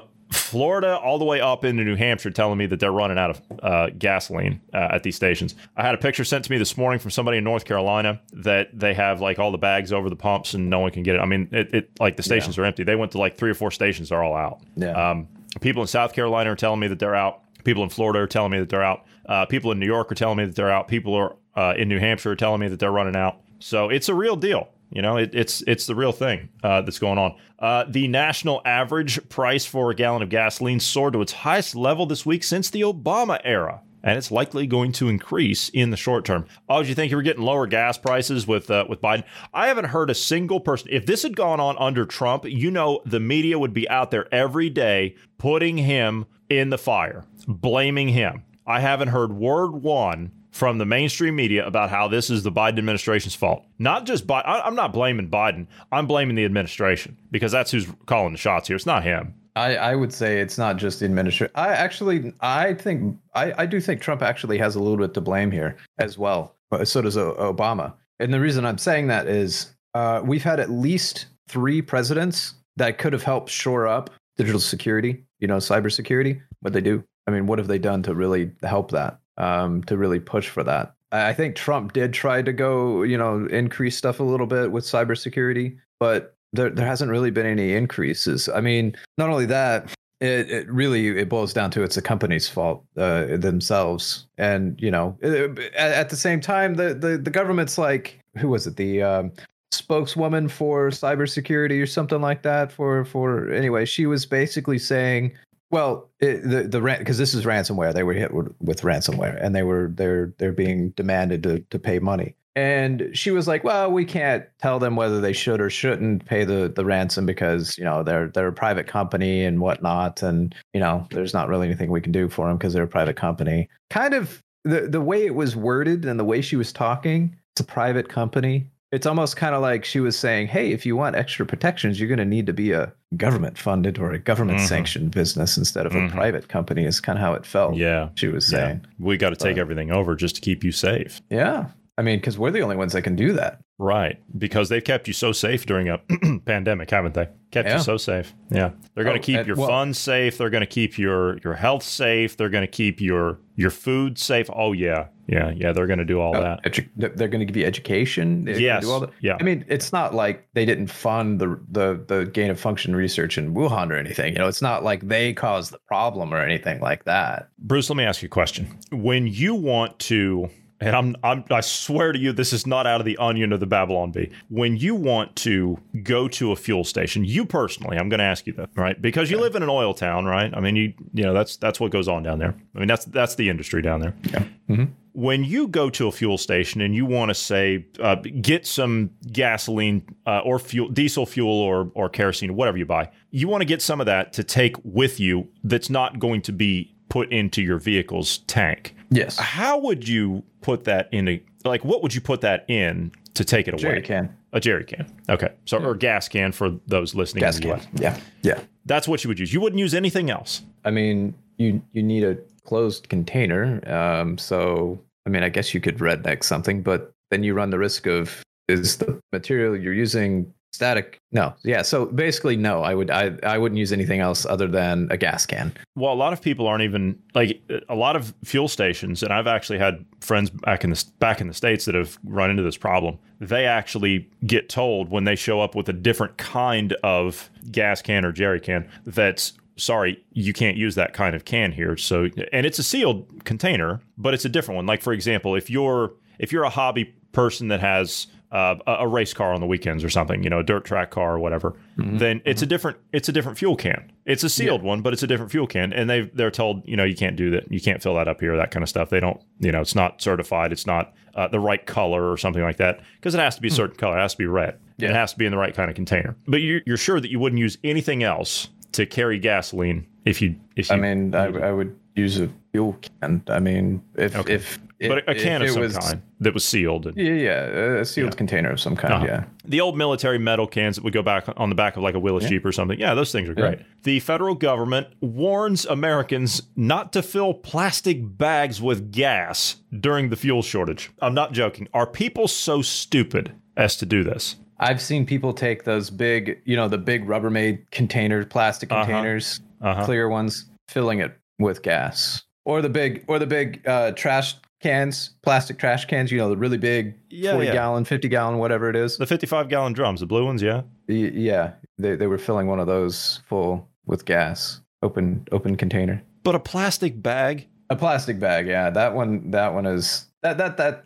Florida 0.51 0.97
all 0.97 1.17
the 1.17 1.23
way 1.23 1.39
up 1.39 1.63
into 1.63 1.85
New 1.85 1.95
Hampshire 1.95 2.29
telling 2.29 2.57
me 2.57 2.65
that 2.65 2.81
they're 2.81 2.91
running 2.91 3.17
out 3.17 3.29
of 3.29 3.41
uh, 3.63 3.89
gasoline 3.97 4.59
uh, 4.73 4.89
at 4.91 5.03
these 5.03 5.15
stations. 5.15 5.55
I 5.77 5.83
had 5.83 5.95
a 5.95 5.97
picture 5.97 6.25
sent 6.25 6.43
to 6.43 6.51
me 6.51 6.57
this 6.57 6.75
morning 6.75 6.99
from 6.99 7.09
somebody 7.09 7.37
in 7.37 7.45
North 7.45 7.63
Carolina 7.63 8.19
that 8.33 8.77
they 8.77 8.93
have 8.93 9.21
like 9.21 9.39
all 9.39 9.49
the 9.53 9.57
bags 9.57 9.93
over 9.93 10.09
the 10.09 10.15
pumps 10.17 10.53
and 10.53 10.69
no 10.69 10.79
one 10.79 10.91
can 10.91 11.03
get 11.03 11.15
it. 11.15 11.19
I 11.19 11.25
mean, 11.25 11.47
it, 11.53 11.73
it 11.73 11.91
like 12.01 12.17
the 12.17 12.23
stations 12.23 12.57
are 12.57 12.65
empty. 12.65 12.83
They 12.83 12.97
went 12.97 13.13
to 13.13 13.17
like 13.17 13.37
three 13.37 13.49
or 13.49 13.53
four 13.53 13.71
stations. 13.71 14.09
They're 14.09 14.21
all 14.21 14.35
out. 14.35 14.59
Yeah. 14.75 14.91
Um, 15.11 15.29
people 15.61 15.81
in 15.83 15.87
South 15.87 16.11
Carolina 16.11 16.51
are 16.51 16.57
telling 16.57 16.81
me 16.81 16.87
that 16.87 16.99
they're 16.99 17.15
out. 17.15 17.43
People 17.63 17.83
in 17.83 17.89
Florida 17.89 18.19
are 18.19 18.27
telling 18.27 18.51
me 18.51 18.59
that 18.59 18.67
they're 18.67 18.83
out. 18.83 19.05
Uh, 19.27 19.45
people 19.45 19.71
in 19.71 19.79
New 19.79 19.85
York 19.85 20.11
are 20.11 20.15
telling 20.15 20.37
me 20.37 20.45
that 20.45 20.55
they're 20.55 20.71
out. 20.71 20.89
People 20.89 21.15
are 21.15 21.37
uh, 21.55 21.75
in 21.77 21.87
New 21.87 21.99
Hampshire 21.99 22.31
are 22.31 22.35
telling 22.35 22.59
me 22.59 22.67
that 22.67 22.79
they're 22.79 22.91
running 22.91 23.15
out. 23.15 23.39
So 23.59 23.87
it's 23.87 24.09
a 24.09 24.13
real 24.13 24.35
deal. 24.35 24.67
You 24.91 25.01
know, 25.01 25.15
it, 25.17 25.33
it's 25.33 25.63
it's 25.67 25.85
the 25.85 25.95
real 25.95 26.11
thing 26.11 26.49
uh, 26.63 26.81
that's 26.81 26.99
going 26.99 27.17
on. 27.17 27.35
Uh, 27.59 27.85
the 27.87 28.07
national 28.09 28.61
average 28.65 29.27
price 29.29 29.65
for 29.65 29.89
a 29.89 29.95
gallon 29.95 30.21
of 30.21 30.29
gasoline 30.29 30.81
soared 30.81 31.13
to 31.13 31.21
its 31.21 31.31
highest 31.31 31.75
level 31.75 32.05
this 32.05 32.25
week 32.25 32.43
since 32.43 32.69
the 32.69 32.81
Obama 32.81 33.39
era, 33.45 33.81
and 34.03 34.17
it's 34.17 34.31
likely 34.31 34.67
going 34.67 34.91
to 34.93 35.07
increase 35.07 35.69
in 35.69 35.91
the 35.91 35.97
short 35.97 36.25
term. 36.25 36.45
Oh, 36.67 36.81
did 36.81 36.89
you 36.89 36.95
think 36.95 37.09
you 37.09 37.15
were 37.15 37.23
getting 37.23 37.43
lower 37.43 37.67
gas 37.67 37.97
prices 37.97 38.45
with 38.45 38.69
uh, 38.69 38.85
with 38.89 39.01
Biden? 39.01 39.23
I 39.53 39.67
haven't 39.67 39.85
heard 39.85 40.09
a 40.09 40.15
single 40.15 40.59
person. 40.59 40.89
If 40.91 41.05
this 41.05 41.23
had 41.23 41.37
gone 41.37 41.61
on 41.61 41.77
under 41.79 42.05
Trump, 42.05 42.43
you 42.45 42.69
know, 42.69 43.01
the 43.05 43.21
media 43.21 43.57
would 43.57 43.73
be 43.73 43.89
out 43.89 44.11
there 44.11 44.27
every 44.33 44.69
day 44.69 45.15
putting 45.37 45.77
him 45.77 46.25
in 46.49 46.69
the 46.69 46.77
fire, 46.77 47.23
blaming 47.47 48.09
him. 48.09 48.43
I 48.67 48.81
haven't 48.81 49.07
heard 49.07 49.31
word 49.31 49.71
one 49.71 50.31
from 50.51 50.77
the 50.77 50.85
mainstream 50.85 51.35
media 51.35 51.65
about 51.65 51.89
how 51.89 52.07
this 52.07 52.29
is 52.29 52.43
the 52.43 52.51
Biden 52.51 52.77
administration's 52.77 53.35
fault. 53.35 53.63
Not 53.79 54.05
just 54.05 54.27
Biden. 54.27 54.43
I'm 54.45 54.75
not 54.75 54.93
blaming 54.93 55.29
Biden. 55.29 55.67
I'm 55.91 56.07
blaming 56.07 56.35
the 56.35 56.45
administration 56.45 57.17
because 57.31 57.51
that's 57.51 57.71
who's 57.71 57.87
calling 58.05 58.33
the 58.33 58.37
shots 58.37 58.67
here. 58.67 58.75
It's 58.75 58.85
not 58.85 59.03
him. 59.03 59.33
I, 59.55 59.75
I 59.75 59.95
would 59.95 60.13
say 60.13 60.39
it's 60.39 60.57
not 60.57 60.77
just 60.77 60.99
the 60.99 61.05
administration. 61.05 61.51
I 61.55 61.69
actually, 61.69 62.33
I 62.39 62.73
think, 62.73 63.17
I, 63.35 63.53
I 63.57 63.65
do 63.65 63.81
think 63.81 64.01
Trump 64.01 64.21
actually 64.21 64.57
has 64.59 64.75
a 64.75 64.79
little 64.79 64.97
bit 64.97 65.13
to 65.15 65.21
blame 65.21 65.51
here 65.51 65.77
as 65.97 66.17
well. 66.17 66.55
So 66.83 67.01
does 67.01 67.17
O- 67.17 67.35
Obama. 67.35 67.93
And 68.19 68.33
the 68.33 68.39
reason 68.39 68.65
I'm 68.65 68.77
saying 68.77 69.07
that 69.07 69.27
is 69.27 69.73
uh, 69.93 70.21
we've 70.23 70.43
had 70.43 70.59
at 70.59 70.69
least 70.69 71.27
three 71.49 71.81
presidents 71.81 72.53
that 72.77 72.97
could 72.97 73.11
have 73.11 73.23
helped 73.23 73.49
shore 73.49 73.87
up 73.87 74.09
digital 74.37 74.61
security, 74.61 75.23
you 75.39 75.47
know, 75.47 75.57
cybersecurity. 75.57 76.41
What 76.61 76.71
they 76.71 76.81
do. 76.81 77.03
I 77.27 77.31
mean, 77.31 77.45
what 77.45 77.59
have 77.59 77.67
they 77.67 77.79
done 77.79 78.03
to 78.03 78.15
really 78.15 78.51
help 78.63 78.91
that? 78.91 79.19
Um, 79.41 79.83
to 79.85 79.97
really 79.97 80.19
push 80.19 80.49
for 80.49 80.63
that. 80.63 80.93
I 81.11 81.33
think 81.33 81.55
Trump 81.55 81.93
did 81.93 82.13
try 82.13 82.43
to 82.43 82.53
go, 82.53 83.01
you 83.01 83.17
know, 83.17 83.47
increase 83.47 83.97
stuff 83.97 84.19
a 84.19 84.23
little 84.23 84.45
bit 84.45 84.71
with 84.71 84.85
cybersecurity, 84.85 85.77
but 85.99 86.35
there 86.53 86.69
there 86.69 86.85
hasn't 86.85 87.09
really 87.09 87.31
been 87.31 87.47
any 87.47 87.73
increases. 87.73 88.47
I 88.49 88.61
mean, 88.61 88.95
not 89.17 89.29
only 89.29 89.47
that, 89.47 89.91
it, 90.19 90.51
it 90.51 90.71
really 90.71 91.07
it 91.07 91.27
boils 91.27 91.53
down 91.53 91.71
to 91.71 91.83
it's 91.83 91.95
the 91.95 92.01
company's 92.03 92.47
fault 92.47 92.85
uh, 92.97 93.35
themselves, 93.37 94.27
and 94.37 94.79
you 94.79 94.91
know, 94.91 95.17
at, 95.23 95.91
at 95.91 96.09
the 96.09 96.15
same 96.15 96.39
time, 96.39 96.75
the, 96.75 96.93
the 96.93 97.17
the 97.17 97.31
government's 97.31 97.77
like, 97.77 98.19
who 98.37 98.49
was 98.49 98.67
it? 98.67 98.75
The 98.75 99.01
um, 99.01 99.31
spokeswoman 99.71 100.49
for 100.49 100.91
cybersecurity 100.91 101.81
or 101.81 101.87
something 101.87 102.21
like 102.21 102.43
that. 102.43 102.71
For 102.71 103.05
for 103.05 103.51
anyway, 103.51 103.85
she 103.85 104.05
was 104.05 104.25
basically 104.25 104.77
saying. 104.77 105.33
Well, 105.71 106.09
it, 106.19 106.43
the 106.43 106.63
the 106.63 106.81
because 106.99 107.17
this 107.17 107.33
is 107.33 107.45
ransomware. 107.45 107.93
They 107.93 108.03
were 108.03 108.13
hit 108.13 108.33
with, 108.33 108.53
with 108.59 108.81
ransomware, 108.81 109.41
and 109.41 109.55
they 109.55 109.63
were 109.63 109.91
they're 109.95 110.33
they're 110.37 110.51
being 110.51 110.89
demanded 110.91 111.43
to 111.43 111.59
to 111.69 111.79
pay 111.79 111.99
money. 111.99 112.35
And 112.57 113.09
she 113.13 113.31
was 113.31 113.47
like, 113.47 113.63
"Well, 113.63 113.89
we 113.89 114.03
can't 114.03 114.45
tell 114.59 114.77
them 114.77 114.97
whether 114.97 115.21
they 115.21 115.31
should 115.31 115.61
or 115.61 115.69
shouldn't 115.69 116.25
pay 116.25 116.43
the 116.43 116.71
the 116.75 116.83
ransom 116.83 117.25
because 117.25 117.77
you 117.77 117.85
know 117.85 118.03
they're 118.03 118.27
they're 118.27 118.49
a 118.49 118.53
private 118.53 118.87
company 118.87 119.45
and 119.45 119.61
whatnot, 119.61 120.21
and 120.21 120.53
you 120.73 120.81
know 120.81 121.07
there's 121.11 121.33
not 121.33 121.47
really 121.47 121.67
anything 121.67 121.89
we 121.89 122.01
can 122.01 122.11
do 122.11 122.27
for 122.27 122.49
them 122.49 122.57
because 122.57 122.73
they're 122.73 122.83
a 122.83 122.87
private 122.87 123.15
company." 123.15 123.69
Kind 123.89 124.13
of 124.13 124.43
the 124.65 124.81
the 124.81 125.01
way 125.01 125.25
it 125.25 125.35
was 125.35 125.55
worded 125.55 126.03
and 126.03 126.19
the 126.19 126.25
way 126.25 126.41
she 126.41 126.57
was 126.57 126.73
talking, 126.73 127.37
it's 127.53 127.61
a 127.61 127.63
private 127.63 128.09
company. 128.09 128.67
It's 128.91 129.05
almost 129.05 129.37
kind 129.37 129.55
of 129.55 129.61
like 129.61 129.85
she 129.85 130.01
was 130.01 130.19
saying, 130.19 130.47
"Hey, 130.47 130.71
if 130.73 130.85
you 130.85 130.97
want 130.97 131.15
extra 131.15 131.45
protections, 131.45 131.97
you're 131.99 132.09
going 132.09 132.19
to 132.19 132.25
need 132.25 132.45
to 132.47 132.53
be 132.53 132.73
a 132.73 132.91
government 133.15 133.57
funded 133.57 133.97
or 133.97 134.11
a 134.11 134.19
government 134.19 134.59
sanctioned 134.59 135.11
business 135.11 135.57
instead 135.57 135.85
of 135.85 135.93
Mhm. 135.93 136.09
a 136.09 136.11
private 136.11 136.49
company." 136.49 136.83
Is 136.85 136.99
kind 136.99 137.17
of 137.17 137.23
how 137.23 137.33
it 137.33 137.45
felt. 137.45 137.75
Yeah. 137.77 138.09
she 138.15 138.27
was 138.27 138.51
Yeah. 138.51 138.59
saying. 138.59 138.81
We 138.99 139.15
got 139.15 139.29
to 139.29 139.37
take 139.37 139.57
everything 139.57 139.91
over 139.91 140.15
just 140.15 140.35
to 140.35 140.41
keep 140.41 140.63
you 140.65 140.73
safe. 140.73 141.21
Yeah, 141.29 141.67
I 142.01 142.03
mean, 142.03 142.17
because 142.17 142.39
we're 142.39 142.49
the 142.49 142.61
only 142.61 142.75
ones 142.75 142.93
that 142.93 143.03
can 143.03 143.15
do 143.15 143.33
that. 143.33 143.59
Right. 143.77 144.17
Because 144.35 144.69
they've 144.69 144.83
kept 144.83 145.07
you 145.07 145.13
so 145.13 145.31
safe 145.31 145.67
during 145.67 145.87
a 145.87 145.99
pandemic, 146.45 146.89
haven't 146.89 147.13
they? 147.13 147.29
Kept 147.51 147.67
Yeah. 147.67 147.77
you 147.77 147.83
so 147.83 147.97
safe. 147.97 148.33
Yeah. 148.49 148.71
They're 148.95 149.03
going 149.03 149.17
Oh, 149.17 149.21
to 149.21 149.23
keep 149.25 149.37
and- 149.37 149.47
your 149.47 149.55
well- 149.55 149.67
funds 149.67 149.99
safe. 149.99 150.37
They're 150.37 150.49
going 150.49 150.61
to 150.61 150.67
keep 150.67 150.97
your 150.97 151.37
your 151.43 151.53
health 151.53 151.83
safe. 151.83 152.37
They're 152.37 152.49
going 152.49 152.63
to 152.65 152.71
keep 152.71 152.99
your 153.01 153.37
your 153.55 153.69
food 153.69 154.17
safe. 154.17 154.49
Oh 154.51 154.73
yeah. 154.73 155.07
Yeah. 155.27 155.51
Yeah. 155.55 155.71
They're 155.73 155.85
going 155.87 155.99
to 155.99 156.05
do 156.05 156.19
all 156.19 156.35
oh, 156.35 156.41
that. 156.41 156.63
Edu- 156.63 156.89
they're 156.95 157.27
going 157.27 157.39
to 157.39 157.45
give 157.45 157.57
you 157.57 157.65
education. 157.65 158.45
They're 158.45 158.59
Yes. 158.59 158.83
do 158.83 158.91
all 158.91 158.99
that. 159.01 159.11
Yeah. 159.21 159.37
I 159.39 159.43
mean, 159.43 159.63
it's 159.67 159.91
not 159.93 160.13
like 160.15 160.47
they 160.53 160.65
didn't 160.65 160.87
fund 160.87 161.39
the 161.39 161.59
the 161.69 162.03
the 162.07 162.25
gain 162.25 162.49
of 162.51 162.59
function 162.59 162.95
research 162.95 163.37
in 163.37 163.53
Wuhan 163.53 163.91
or 163.91 163.95
anything. 163.95 164.33
You 164.33 164.39
know, 164.39 164.47
it's 164.47 164.61
not 164.61 164.83
like 164.83 165.07
they 165.07 165.33
caused 165.33 165.71
the 165.71 165.79
problem 165.87 166.33
or 166.33 166.39
anything 166.41 166.79
like 166.81 167.05
that. 167.05 167.49
Bruce, 167.59 167.89
let 167.89 167.97
me 167.97 168.03
ask 168.05 168.21
you 168.21 168.27
a 168.27 168.29
question. 168.29 168.67
When 168.91 169.27
you 169.27 169.55
want 169.55 169.97
to, 169.99 170.49
and 170.81 170.95
I'm, 170.95 171.15
I'm, 171.23 171.43
I 171.51 171.61
swear 171.61 172.11
to 172.11 172.19
you, 172.19 172.33
this 172.33 172.51
is 172.51 172.65
not 172.67 172.85
out 172.87 172.99
of 172.99 173.05
the 173.05 173.17
onion 173.17 173.53
of 173.53 173.59
the 173.59 173.65
Babylon 173.65 174.11
Bee. 174.11 174.29
When 174.49 174.75
you 174.77 174.95
want 174.95 175.35
to 175.37 175.77
go 176.03 176.27
to 176.29 176.51
a 176.51 176.55
fuel 176.55 176.83
station, 176.83 177.23
you 177.23 177.45
personally, 177.45 177.97
I'm 177.97 178.09
going 178.09 178.19
to 178.19 178.25
ask 178.25 178.45
you 178.47 178.53
that, 178.53 178.69
right? 178.75 179.01
Because 179.01 179.31
you 179.31 179.39
live 179.39 179.55
in 179.55 179.63
an 179.63 179.69
oil 179.69 179.93
town, 179.93 180.25
right? 180.25 180.51
I 180.53 180.59
mean, 180.59 180.75
you, 180.75 180.93
you 181.13 181.23
know, 181.23 181.33
that's 181.33 181.55
that's 181.57 181.79
what 181.79 181.91
goes 181.91 182.07
on 182.07 182.23
down 182.23 182.39
there. 182.39 182.55
I 182.75 182.79
mean, 182.79 182.87
that's 182.87 183.05
that's 183.05 183.35
the 183.35 183.47
industry 183.49 183.81
down 183.81 184.01
there. 184.01 184.13
Yeah. 184.31 184.43
Mhm. 184.69 184.89
When 185.13 185.43
you 185.43 185.67
go 185.67 185.89
to 185.89 186.07
a 186.07 186.11
fuel 186.11 186.37
station 186.37 186.79
and 186.79 186.95
you 186.95 187.05
want 187.05 187.29
to 187.29 187.35
say 187.35 187.85
uh, 187.99 188.15
get 188.15 188.65
some 188.65 189.09
gasoline 189.33 190.03
uh, 190.25 190.39
or 190.39 190.57
fuel, 190.57 190.87
diesel 190.87 191.25
fuel 191.25 191.51
or 191.51 191.91
or 191.95 192.07
kerosene, 192.07 192.55
whatever 192.55 192.77
you 192.77 192.85
buy, 192.85 193.09
you 193.29 193.49
want 193.49 193.59
to 193.61 193.65
get 193.65 193.81
some 193.81 193.99
of 193.99 194.05
that 194.05 194.31
to 194.33 194.43
take 194.43 194.75
with 194.85 195.19
you. 195.19 195.49
That's 195.65 195.89
not 195.89 196.19
going 196.19 196.41
to 196.43 196.53
be 196.53 196.95
put 197.11 197.31
into 197.31 197.61
your 197.61 197.77
vehicle's 197.77 198.39
tank. 198.47 198.95
Yes. 199.09 199.37
How 199.37 199.77
would 199.79 200.07
you 200.07 200.43
put 200.61 200.85
that 200.85 201.09
in 201.11 201.27
a 201.27 201.43
like 201.65 201.83
what 201.83 202.01
would 202.01 202.15
you 202.15 202.21
put 202.21 202.41
that 202.41 202.65
in 202.69 203.11
to 203.33 203.43
take 203.43 203.67
it 203.67 203.73
away? 203.73 203.81
Jerry 203.81 204.01
can. 204.01 204.37
A 204.53 204.59
jerry 204.61 204.85
can. 204.85 205.05
Okay. 205.29 205.49
So 205.65 205.77
or 205.77 205.93
gas 205.93 206.29
can 206.29 206.53
for 206.53 206.71
those 206.87 207.13
listening 207.13 207.41
Gas 207.41 207.59
can. 207.59 207.81
Yeah. 207.95 208.17
Yeah. 208.41 208.61
That's 208.85 209.07
what 209.07 209.23
you 209.23 209.27
would 209.27 209.39
use. 209.39 209.53
You 209.53 209.59
wouldn't 209.59 209.79
use 209.79 209.93
anything 209.93 210.29
else. 210.29 210.61
I 210.85 210.91
mean, 210.91 211.35
you 211.57 211.81
you 211.91 212.01
need 212.01 212.23
a 212.23 212.37
closed 212.63 213.09
container. 213.09 213.81
Um, 213.91 214.37
so 214.37 214.97
I 215.25 215.29
mean, 215.29 215.43
I 215.43 215.49
guess 215.49 215.73
you 215.73 215.81
could 215.81 215.97
redneck 215.97 216.43
something, 216.45 216.81
but 216.81 217.11
then 217.29 217.43
you 217.43 217.53
run 217.53 217.71
the 217.71 217.77
risk 217.77 218.07
of 218.07 218.41
is 218.69 218.97
the 218.97 219.19
material 219.33 219.77
you're 219.77 219.93
using 219.93 220.53
static? 220.71 221.19
No. 221.31 221.53
Yeah. 221.63 221.81
So 221.81 222.05
basically, 222.05 222.55
no. 222.55 222.81
I 222.81 222.95
would 222.95 223.09
I 223.11 223.37
I 223.43 223.57
wouldn't 223.57 223.79
use 223.79 223.91
anything 223.91 224.19
else 224.19 224.45
other 224.45 224.67
than 224.67 225.07
a 225.11 225.17
gas 225.17 225.45
can. 225.45 225.73
Well, 225.95 226.13
a 226.13 226.15
lot 226.15 226.33
of 226.33 226.41
people 226.41 226.67
aren't 226.67 226.83
even 226.83 227.19
like 227.35 227.61
a 227.89 227.95
lot 227.95 228.15
of 228.15 228.33
fuel 228.43 228.67
stations, 228.67 229.23
and 229.23 229.31
I've 229.31 229.47
actually 229.47 229.79
had 229.79 230.05
friends 230.21 230.49
back 230.49 230.83
in 230.83 230.89
the 230.89 231.03
back 231.19 231.41
in 231.41 231.47
the 231.47 231.53
states 231.53 231.85
that 231.85 231.95
have 231.95 232.17
run 232.23 232.49
into 232.49 232.63
this 232.63 232.77
problem. 232.77 233.17
They 233.39 233.65
actually 233.65 234.29
get 234.45 234.69
told 234.69 235.09
when 235.09 235.23
they 235.23 235.35
show 235.35 235.61
up 235.61 235.75
with 235.75 235.89
a 235.89 235.93
different 235.93 236.37
kind 236.37 236.93
of 237.03 237.49
gas 237.71 238.01
can 238.01 238.25
or 238.25 238.31
jerry 238.31 238.59
can 238.59 238.87
that's 239.05 239.53
sorry, 239.77 240.23
you 240.33 240.53
can't 240.53 240.77
use 240.77 240.95
that 240.95 241.13
kind 241.13 241.35
of 241.35 241.45
can 241.45 241.71
here. 241.71 241.97
So, 241.97 242.29
and 242.53 242.65
it's 242.65 242.77
a 242.77 242.83
sealed 242.83 243.45
container, 243.45 243.99
but 244.17 244.33
it's 244.33 244.45
a 244.45 244.49
different 244.49 244.75
one. 244.75 244.85
Like 244.85 245.01
for 245.01 245.11
example, 245.13 245.55
if 245.55 245.69
you're 245.69 246.13
if 246.39 246.51
you're 246.51 246.63
a 246.63 246.69
hobby 246.69 247.13
person 247.31 247.69
that 247.69 247.79
has 247.79 248.27
uh, 248.51 248.75
a, 248.85 249.07
race 249.07 249.33
car 249.33 249.53
on 249.53 249.61
the 249.61 249.65
weekends 249.65 250.03
or 250.03 250.09
something, 250.09 250.43
you 250.43 250.49
know, 250.49 250.59
a 250.59 250.63
dirt 250.63 250.83
track 250.83 251.09
car 251.09 251.35
or 251.35 251.39
whatever, 251.39 251.73
then 251.95 252.41
it's 252.43 252.61
a 252.61 252.65
different 252.65 252.97
it's 253.13 253.29
a 253.29 253.31
different 253.31 253.57
fuel 253.57 253.77
can. 253.77 254.11
It's 254.25 254.43
a 254.43 254.49
sealed 254.49 254.83
one, 254.83 255.01
but 255.01 255.13
it's 255.13 255.23
a 255.23 255.27
different 255.27 255.51
fuel 255.51 255.67
can, 255.67 255.93
and 255.93 256.09
they 256.09 256.21
they're 256.33 256.51
told 256.51 256.85
you 256.87 256.97
know 256.97 257.05
you 257.05 257.15
can't 257.15 257.37
do 257.37 257.49
that, 257.51 257.71
you 257.71 257.79
can't 257.79 258.03
fill 258.03 258.15
that 258.15 258.27
up 258.27 258.41
here, 258.41 258.57
that 258.57 258.71
kind 258.71 258.83
of 258.83 258.89
stuff. 258.89 259.09
They 259.09 259.21
don't, 259.21 259.39
you 259.59 259.71
know, 259.71 259.79
it's 259.79 259.95
not 259.95 260.21
certified, 260.21 260.73
it's 260.73 260.85
not 260.85 261.13
uh, 261.35 261.47
the 261.47 261.59
right 261.59 261.85
color 261.85 262.29
or 262.29 262.37
something 262.37 262.61
like 262.61 262.77
that 262.77 262.99
because 263.15 263.35
it 263.35 263.39
has 263.39 263.55
to 263.55 263.61
be 263.61 263.69
a 263.69 263.71
certain 263.71 263.95
color, 263.95 264.17
it 264.17 264.21
has 264.21 264.33
to 264.33 264.37
be 264.37 264.47
red, 264.47 264.77
and 264.99 265.11
it 265.11 265.15
has 265.15 265.31
to 265.31 265.37
be 265.37 265.45
in 265.45 265.51
the 265.51 265.57
right 265.57 265.73
kind 265.73 265.89
of 265.89 265.95
container. 265.95 266.35
But 266.45 266.57
you're, 266.57 266.81
you're 266.85 266.97
sure 266.97 267.21
that 267.21 267.31
you 267.31 267.39
wouldn't 267.39 267.59
use 267.59 267.77
anything 267.83 268.23
else 268.23 268.67
to 268.93 269.05
carry 269.05 269.39
gasoline 269.39 270.07
if 270.25 270.41
you 270.41 270.55
if 270.75 270.89
you 270.89 270.95
I 270.95 270.99
mean, 270.99 271.33
I, 271.33 271.45
I 271.45 271.71
would 271.71 271.97
use 272.15 272.39
a 272.39 272.49
fuel 272.73 272.97
can. 273.21 273.43
I 273.47 273.59
mean, 273.59 274.03
if 274.15 274.35
if 274.49 274.79
but 275.09 275.27
a, 275.29 275.35
can 275.35 275.61
of 275.61 275.69
some 275.69 275.81
was- 275.81 275.97
kind 275.97 276.21
that 276.39 276.53
was 276.53 276.63
sealed. 276.65 277.07
And, 277.07 277.17
Yeah, 277.17 277.33
yeah, 277.33 277.99
a 277.99 278.05
sealed 278.05 278.35
container 278.37 278.71
of 278.71 278.79
some 278.79 278.95
kind. 278.95 279.13
Uh-huh. 279.13 279.25
Yeah. 279.25 279.43
The 279.65 279.81
old 279.81 279.97
military 279.97 280.37
metal 280.39 280.67
cans 280.67 280.95
that 280.95 281.03
would 281.03 281.13
go 281.13 281.21
back 281.21 281.45
on 281.57 281.69
the 281.69 281.75
back 281.75 281.97
of 281.97 282.03
like 282.03 282.15
a 282.15 282.19
Willys 282.19 282.47
Jeep 282.49 282.65
or 282.65 282.71
something. 282.71 282.99
Yeah, 282.99 283.13
those 283.13 283.31
things 283.31 283.47
are 283.49 283.53
great. 283.53 283.79
The 284.03 284.19
federal 284.19 284.55
government 284.55 285.07
warns 285.21 285.85
Americans 285.85 286.61
not 286.75 287.13
to 287.13 287.21
fill 287.21 287.53
plastic 287.53 288.37
bags 288.37 288.81
with 288.81 289.11
gas 289.11 289.77
during 289.99 290.29
the 290.29 290.35
fuel 290.35 290.61
shortage. 290.61 291.11
I'm 291.21 291.33
not 291.33 291.53
joking. 291.53 291.87
Are 291.93 292.07
people 292.07 292.47
so 292.47 292.81
stupid 292.81 293.53
as 293.77 293.95
to 293.97 294.05
do 294.05 294.23
this? 294.23 294.55
I've 294.79 294.99
seen 295.01 295.27
people 295.27 295.53
take 295.53 295.83
those 295.83 296.09
big, 296.09 296.59
you 296.65 296.75
know, 296.75 296.87
the 296.87 296.97
big 296.97 297.27
Rubbermaid 297.27 297.89
containers, 297.91 298.47
plastic 298.47 298.91
Uh-huh. 298.91 299.05
containers, 299.05 299.59
Uh-huh. 299.79 300.05
clear 300.05 300.27
ones, 300.27 300.65
filling 300.87 301.19
it 301.19 301.37
with 301.59 301.83
gas, 301.83 302.41
or 302.65 302.81
the 302.81 302.89
big, 302.89 303.23
or 303.27 303.37
the 303.37 303.45
big 303.45 303.87
uh, 303.87 304.11
trash 304.13 304.55
cans, 304.81 305.31
plastic 305.43 305.77
trash 305.77 306.05
cans. 306.05 306.31
You 306.31 306.37
know, 306.39 306.49
the 306.49 306.57
really 306.57 306.77
big, 306.77 307.15
Yeah, 307.29 307.53
forty 307.53 307.67
yeah. 307.67 307.73
gallon, 307.73 308.05
fifty 308.05 308.27
gallon, 308.27 308.57
whatever 308.57 308.89
it 308.89 308.95
is. 308.95 309.17
The 309.17 309.25
55 309.25 309.69
gallon 309.69 309.93
drums, 309.93 310.19
the 310.19 310.25
blue 310.25 310.45
ones, 310.45 310.61
yeah. 310.61 310.81
Y- 311.07 311.31
yeah, 311.33 311.73
they 311.97 312.15
they 312.15 312.27
were 312.27 312.37
filling 312.37 312.67
one 312.67 312.79
of 312.79 312.87
those 312.87 313.41
full 313.47 313.87
with 314.05 314.25
gas, 314.25 314.81
open 315.01 315.47
open 315.51 315.75
container, 315.77 316.21
But 316.43 316.55
a 316.55 316.59
plastic 316.59 317.21
bag. 317.21 317.67
a 317.89 317.95
plastic 317.95 318.39
bag. 318.39 318.67
Yeah, 318.67 318.89
that 318.89 319.13
one, 319.13 319.51
that 319.51 319.73
one 319.73 319.85
is 319.85 320.25
that 320.43 320.57
that 320.57 320.77
that. 320.77 321.03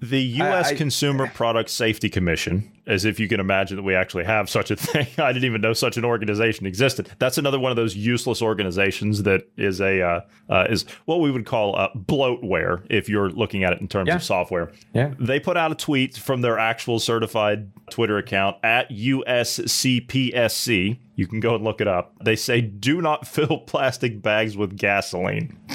The 0.00 0.20
U.S. 0.20 0.68
I- 0.70 0.74
Consumer 0.76 1.26
Product 1.28 1.68
Safety 1.68 2.08
Commission, 2.08 2.70
as 2.86 3.04
if 3.04 3.18
you 3.18 3.26
can 3.26 3.40
imagine 3.40 3.76
that 3.76 3.82
we 3.82 3.94
actually 3.96 4.22
have 4.24 4.48
such 4.48 4.70
a 4.70 4.76
thing. 4.76 5.06
I 5.18 5.32
didn't 5.32 5.46
even 5.46 5.60
know 5.60 5.72
such 5.72 5.96
an 5.96 6.04
organization 6.04 6.66
existed. 6.66 7.10
That's 7.18 7.36
another 7.38 7.58
one 7.58 7.72
of 7.72 7.76
those 7.76 7.96
useless 7.96 8.40
organizations 8.42 9.24
that 9.24 9.48
is 9.56 9.80
a 9.80 10.00
uh, 10.02 10.20
uh, 10.48 10.66
is 10.70 10.84
what 11.06 11.20
we 11.20 11.30
would 11.32 11.46
call 11.46 11.74
uh, 11.76 11.88
bloatware 11.94 12.86
if 12.90 13.08
you're 13.08 13.30
looking 13.30 13.64
at 13.64 13.72
it 13.72 13.80
in 13.80 13.88
terms 13.88 14.06
Yeah. 14.08 14.16
of 14.16 14.22
software. 14.22 14.70
Yeah. 14.94 15.14
They 15.18 15.40
put 15.40 15.56
out 15.56 15.72
a 15.72 15.74
tweet 15.74 16.16
from 16.16 16.42
their 16.42 16.58
actual 16.58 17.00
certified 17.00 17.72
Twitter 17.90 18.18
account 18.18 18.56
at 18.62 18.88
USCPSC. 19.86 20.98
You 21.16 21.26
can 21.26 21.40
go 21.40 21.54
and 21.54 21.64
look 21.64 21.80
it 21.80 21.88
up. 21.88 22.14
They 22.22 22.36
say, 22.36 22.60
"Do 22.60 23.00
not 23.00 23.26
fill 23.34 23.58
plastic 23.58 24.22
bags 24.22 24.56
with 24.56 24.76
gasoline." 24.76 25.58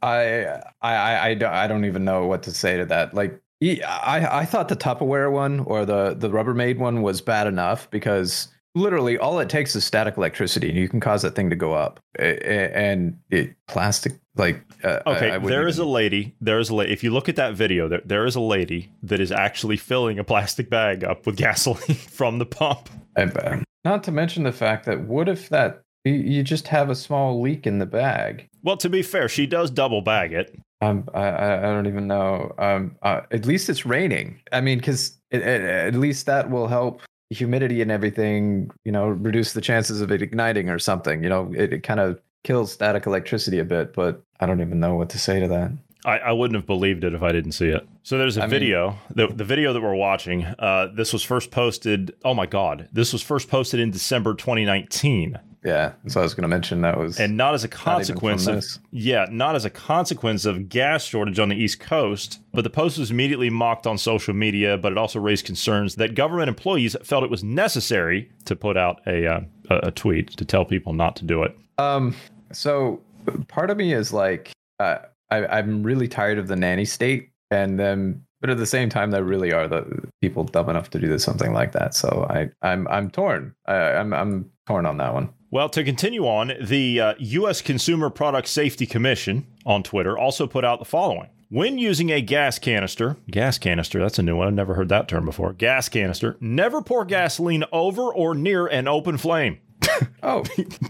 I, 0.00 0.60
I, 0.80 0.94
I, 0.94 1.24
I 1.30 1.34
don't, 1.34 1.52
I 1.52 1.66
don't 1.66 1.84
even 1.84 2.04
know 2.04 2.26
what 2.26 2.44
to 2.44 2.52
say 2.52 2.76
to 2.76 2.84
that. 2.88 3.14
Like, 3.14 3.40
I 3.62 4.26
I 4.40 4.44
thought 4.44 4.68
the 4.68 4.76
Tupperware 4.76 5.32
one 5.32 5.60
or 5.60 5.84
the 5.84 6.14
the 6.14 6.28
Rubbermaid 6.28 6.78
one 6.78 7.02
was 7.02 7.20
bad 7.20 7.46
enough 7.46 7.90
because 7.90 8.48
literally 8.74 9.18
all 9.18 9.38
it 9.40 9.48
takes 9.48 9.74
is 9.74 9.84
static 9.84 10.16
electricity, 10.16 10.68
and 10.68 10.78
you 10.78 10.88
can 10.88 11.00
cause 11.00 11.22
that 11.22 11.34
thing 11.34 11.50
to 11.50 11.56
go 11.56 11.74
up. 11.74 12.00
And 12.18 13.18
it 13.30 13.54
plastic, 13.66 14.12
like, 14.36 14.62
uh, 14.84 15.00
Okay, 15.06 15.30
I 15.30 15.38
wouldn't 15.38 15.48
there 15.48 15.66
is 15.66 15.78
a 15.78 15.84
lady. 15.84 16.36
There 16.40 16.58
is 16.58 16.68
a 16.70 16.74
lady. 16.74 16.92
If 16.92 17.02
you 17.02 17.10
look 17.12 17.28
at 17.28 17.36
that 17.36 17.54
video, 17.54 17.88
there, 17.88 18.02
there 18.04 18.26
is 18.26 18.36
a 18.36 18.40
lady 18.40 18.92
that 19.02 19.20
is 19.20 19.32
actually 19.32 19.76
filling 19.76 20.18
a 20.18 20.24
plastic 20.24 20.70
bag 20.70 21.02
up 21.04 21.26
with 21.26 21.36
gasoline 21.46 21.96
from 21.96 22.38
the 22.38 22.46
pump. 22.46 22.88
I- 23.16 23.22
uh, 23.22 23.62
not 23.84 24.02
to 24.04 24.12
mention 24.12 24.42
the 24.42 24.52
fact 24.52 24.86
that 24.86 25.00
what 25.02 25.28
if 25.28 25.48
that 25.48 25.82
you 26.04 26.42
just 26.42 26.68
have 26.68 26.90
a 26.90 26.94
small 26.94 27.40
leak 27.40 27.66
in 27.66 27.78
the 27.78 27.86
bag? 27.86 28.48
Well, 28.62 28.76
to 28.78 28.88
be 28.88 29.02
fair, 29.02 29.28
she 29.28 29.46
does 29.46 29.70
double 29.70 30.02
bag 30.02 30.32
it. 30.32 30.56
Um, 30.80 31.08
I, 31.12 31.56
I 31.56 31.60
don't 31.62 31.86
even 31.86 32.06
know. 32.06 32.54
Um, 32.58 32.96
uh, 33.02 33.22
at 33.30 33.46
least 33.46 33.68
it's 33.68 33.84
raining. 33.84 34.40
I 34.52 34.60
mean, 34.60 34.78
because 34.78 35.18
at 35.32 35.94
least 35.94 36.26
that 36.26 36.50
will 36.50 36.68
help 36.68 37.02
humidity 37.30 37.82
and 37.82 37.90
everything. 37.90 38.70
You 38.84 38.92
know, 38.92 39.08
reduce 39.08 39.52
the 39.52 39.60
chances 39.60 40.00
of 40.00 40.10
it 40.12 40.22
igniting 40.22 40.68
or 40.68 40.78
something. 40.78 41.22
You 41.22 41.28
know, 41.28 41.52
it, 41.56 41.72
it 41.72 41.82
kind 41.82 42.00
of 42.00 42.20
kills 42.44 42.72
static 42.72 43.06
electricity 43.06 43.58
a 43.58 43.64
bit. 43.64 43.92
But 43.92 44.22
I 44.40 44.46
don't 44.46 44.60
even 44.60 44.78
know 44.78 44.94
what 44.94 45.10
to 45.10 45.18
say 45.18 45.40
to 45.40 45.48
that. 45.48 45.72
I, 46.04 46.18
I 46.18 46.32
wouldn't 46.32 46.54
have 46.54 46.66
believed 46.66 47.02
it 47.02 47.12
if 47.12 47.22
I 47.22 47.32
didn't 47.32 47.52
see 47.52 47.68
it. 47.68 47.86
So 48.04 48.16
there's 48.16 48.36
a 48.36 48.42
I 48.42 48.44
mean- 48.44 48.50
video. 48.50 48.96
the, 49.14 49.26
the 49.26 49.44
video 49.44 49.72
that 49.72 49.82
we're 49.82 49.96
watching. 49.96 50.44
Uh, 50.44 50.88
this 50.94 51.12
was 51.12 51.24
first 51.24 51.50
posted. 51.50 52.14
Oh 52.24 52.34
my 52.34 52.46
God! 52.46 52.88
This 52.92 53.12
was 53.12 53.20
first 53.20 53.48
posted 53.50 53.80
in 53.80 53.90
December 53.90 54.34
2019, 54.34 55.38
Yeah, 55.64 55.94
so 56.06 56.20
I 56.20 56.22
was 56.22 56.34
going 56.34 56.42
to 56.42 56.48
mention 56.48 56.82
that 56.82 56.96
was 56.96 57.18
and 57.18 57.36
not 57.36 57.52
as 57.52 57.64
a 57.64 57.68
consequence 57.68 58.46
of 58.46 58.56
this. 58.56 58.78
yeah, 58.92 59.26
not 59.30 59.56
as 59.56 59.64
a 59.64 59.70
consequence 59.70 60.44
of 60.44 60.68
gas 60.68 61.04
shortage 61.04 61.38
on 61.40 61.48
the 61.48 61.56
East 61.56 61.80
Coast. 61.80 62.40
But 62.52 62.62
the 62.62 62.70
post 62.70 62.96
was 62.98 63.10
immediately 63.10 63.50
mocked 63.50 63.86
on 63.86 63.98
social 63.98 64.34
media. 64.34 64.78
But 64.78 64.92
it 64.92 64.98
also 64.98 65.18
raised 65.18 65.46
concerns 65.46 65.96
that 65.96 66.14
government 66.14 66.48
employees 66.48 66.96
felt 67.02 67.24
it 67.24 67.30
was 67.30 67.42
necessary 67.42 68.30
to 68.44 68.54
put 68.54 68.76
out 68.76 69.00
a 69.06 69.26
uh, 69.26 69.40
a, 69.70 69.90
tweet 69.90 70.30
to 70.36 70.44
tell 70.44 70.64
people 70.64 70.92
not 70.92 71.16
to 71.16 71.24
do 71.24 71.42
it. 71.42 71.56
Um, 71.78 72.14
so 72.52 73.00
part 73.48 73.70
of 73.70 73.76
me 73.76 73.92
is 73.92 74.12
like, 74.12 74.52
uh, 74.80 74.98
I, 75.30 75.46
I'm 75.46 75.82
really 75.82 76.08
tired 76.08 76.38
of 76.38 76.48
the 76.48 76.56
nanny 76.56 76.84
state, 76.84 77.30
and 77.50 77.78
then, 77.78 78.22
but 78.40 78.50
at 78.50 78.58
the 78.58 78.66
same 78.66 78.88
time, 78.88 79.10
there 79.10 79.24
really 79.24 79.52
are 79.52 79.68
the 79.68 80.08
people 80.20 80.44
dumb 80.44 80.68
enough 80.68 80.90
to 80.90 80.98
do 80.98 81.18
something 81.18 81.52
like 81.52 81.72
that. 81.72 81.94
So 81.94 82.26
I, 82.30 82.50
I'm, 82.66 82.86
I'm 82.88 83.10
torn. 83.10 83.54
I, 83.66 83.74
I'm, 83.74 84.12
I'm 84.12 84.50
torn 84.66 84.86
on 84.86 84.96
that 84.98 85.12
one. 85.12 85.30
Well, 85.50 85.70
to 85.70 85.82
continue 85.82 86.26
on, 86.26 86.52
the 86.60 87.00
uh, 87.00 87.14
U.S. 87.18 87.62
Consumer 87.62 88.10
Product 88.10 88.46
Safety 88.46 88.84
Commission 88.84 89.46
on 89.64 89.82
Twitter 89.82 90.18
also 90.18 90.46
put 90.46 90.62
out 90.62 90.78
the 90.78 90.84
following. 90.84 91.30
When 91.48 91.78
using 91.78 92.10
a 92.10 92.20
gas 92.20 92.58
canister, 92.58 93.16
gas 93.30 93.56
canister, 93.56 93.98
that's 93.98 94.18
a 94.18 94.22
new 94.22 94.36
one. 94.36 94.48
I've 94.48 94.52
never 94.54 94.74
heard 94.74 94.90
that 94.90 95.08
term 95.08 95.24
before. 95.24 95.54
Gas 95.54 95.88
canister, 95.88 96.36
never 96.40 96.82
pour 96.82 97.06
gasoline 97.06 97.64
over 97.72 98.02
or 98.02 98.34
near 98.34 98.66
an 98.66 98.88
open 98.88 99.16
flame. 99.16 99.58
Oh, 100.22 100.44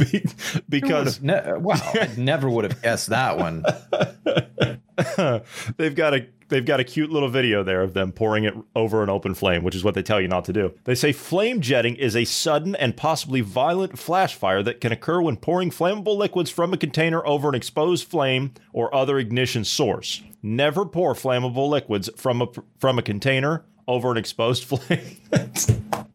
because 0.68 1.22
ne- 1.22 1.52
wow! 1.58 1.76
I 1.94 2.10
never 2.16 2.48
would 2.48 2.64
have 2.64 2.82
guessed 2.82 3.08
that 3.10 3.38
one. 3.38 3.62
they've 5.76 5.94
got 5.94 6.14
a 6.14 6.26
they've 6.48 6.64
got 6.64 6.80
a 6.80 6.84
cute 6.84 7.10
little 7.10 7.28
video 7.28 7.62
there 7.62 7.82
of 7.82 7.94
them 7.94 8.12
pouring 8.12 8.44
it 8.44 8.54
over 8.74 9.02
an 9.02 9.08
open 9.08 9.34
flame, 9.34 9.62
which 9.62 9.74
is 9.74 9.84
what 9.84 9.94
they 9.94 10.02
tell 10.02 10.20
you 10.20 10.28
not 10.28 10.44
to 10.46 10.52
do. 10.52 10.72
They 10.84 10.94
say 10.94 11.12
flame 11.12 11.60
jetting 11.60 11.96
is 11.96 12.16
a 12.16 12.24
sudden 12.24 12.74
and 12.76 12.96
possibly 12.96 13.40
violent 13.40 13.98
flash 13.98 14.34
fire 14.34 14.62
that 14.62 14.80
can 14.80 14.92
occur 14.92 15.20
when 15.20 15.36
pouring 15.36 15.70
flammable 15.70 16.16
liquids 16.16 16.50
from 16.50 16.72
a 16.72 16.76
container 16.76 17.26
over 17.26 17.48
an 17.48 17.54
exposed 17.54 18.06
flame 18.08 18.52
or 18.72 18.94
other 18.94 19.18
ignition 19.18 19.64
source. 19.64 20.22
Never 20.42 20.84
pour 20.84 21.14
flammable 21.14 21.68
liquids 21.68 22.08
from 22.16 22.42
a 22.42 22.46
from 22.78 22.98
a 22.98 23.02
container 23.02 23.64
over 23.86 24.10
an 24.10 24.16
exposed 24.16 24.64
flame. 24.68 25.16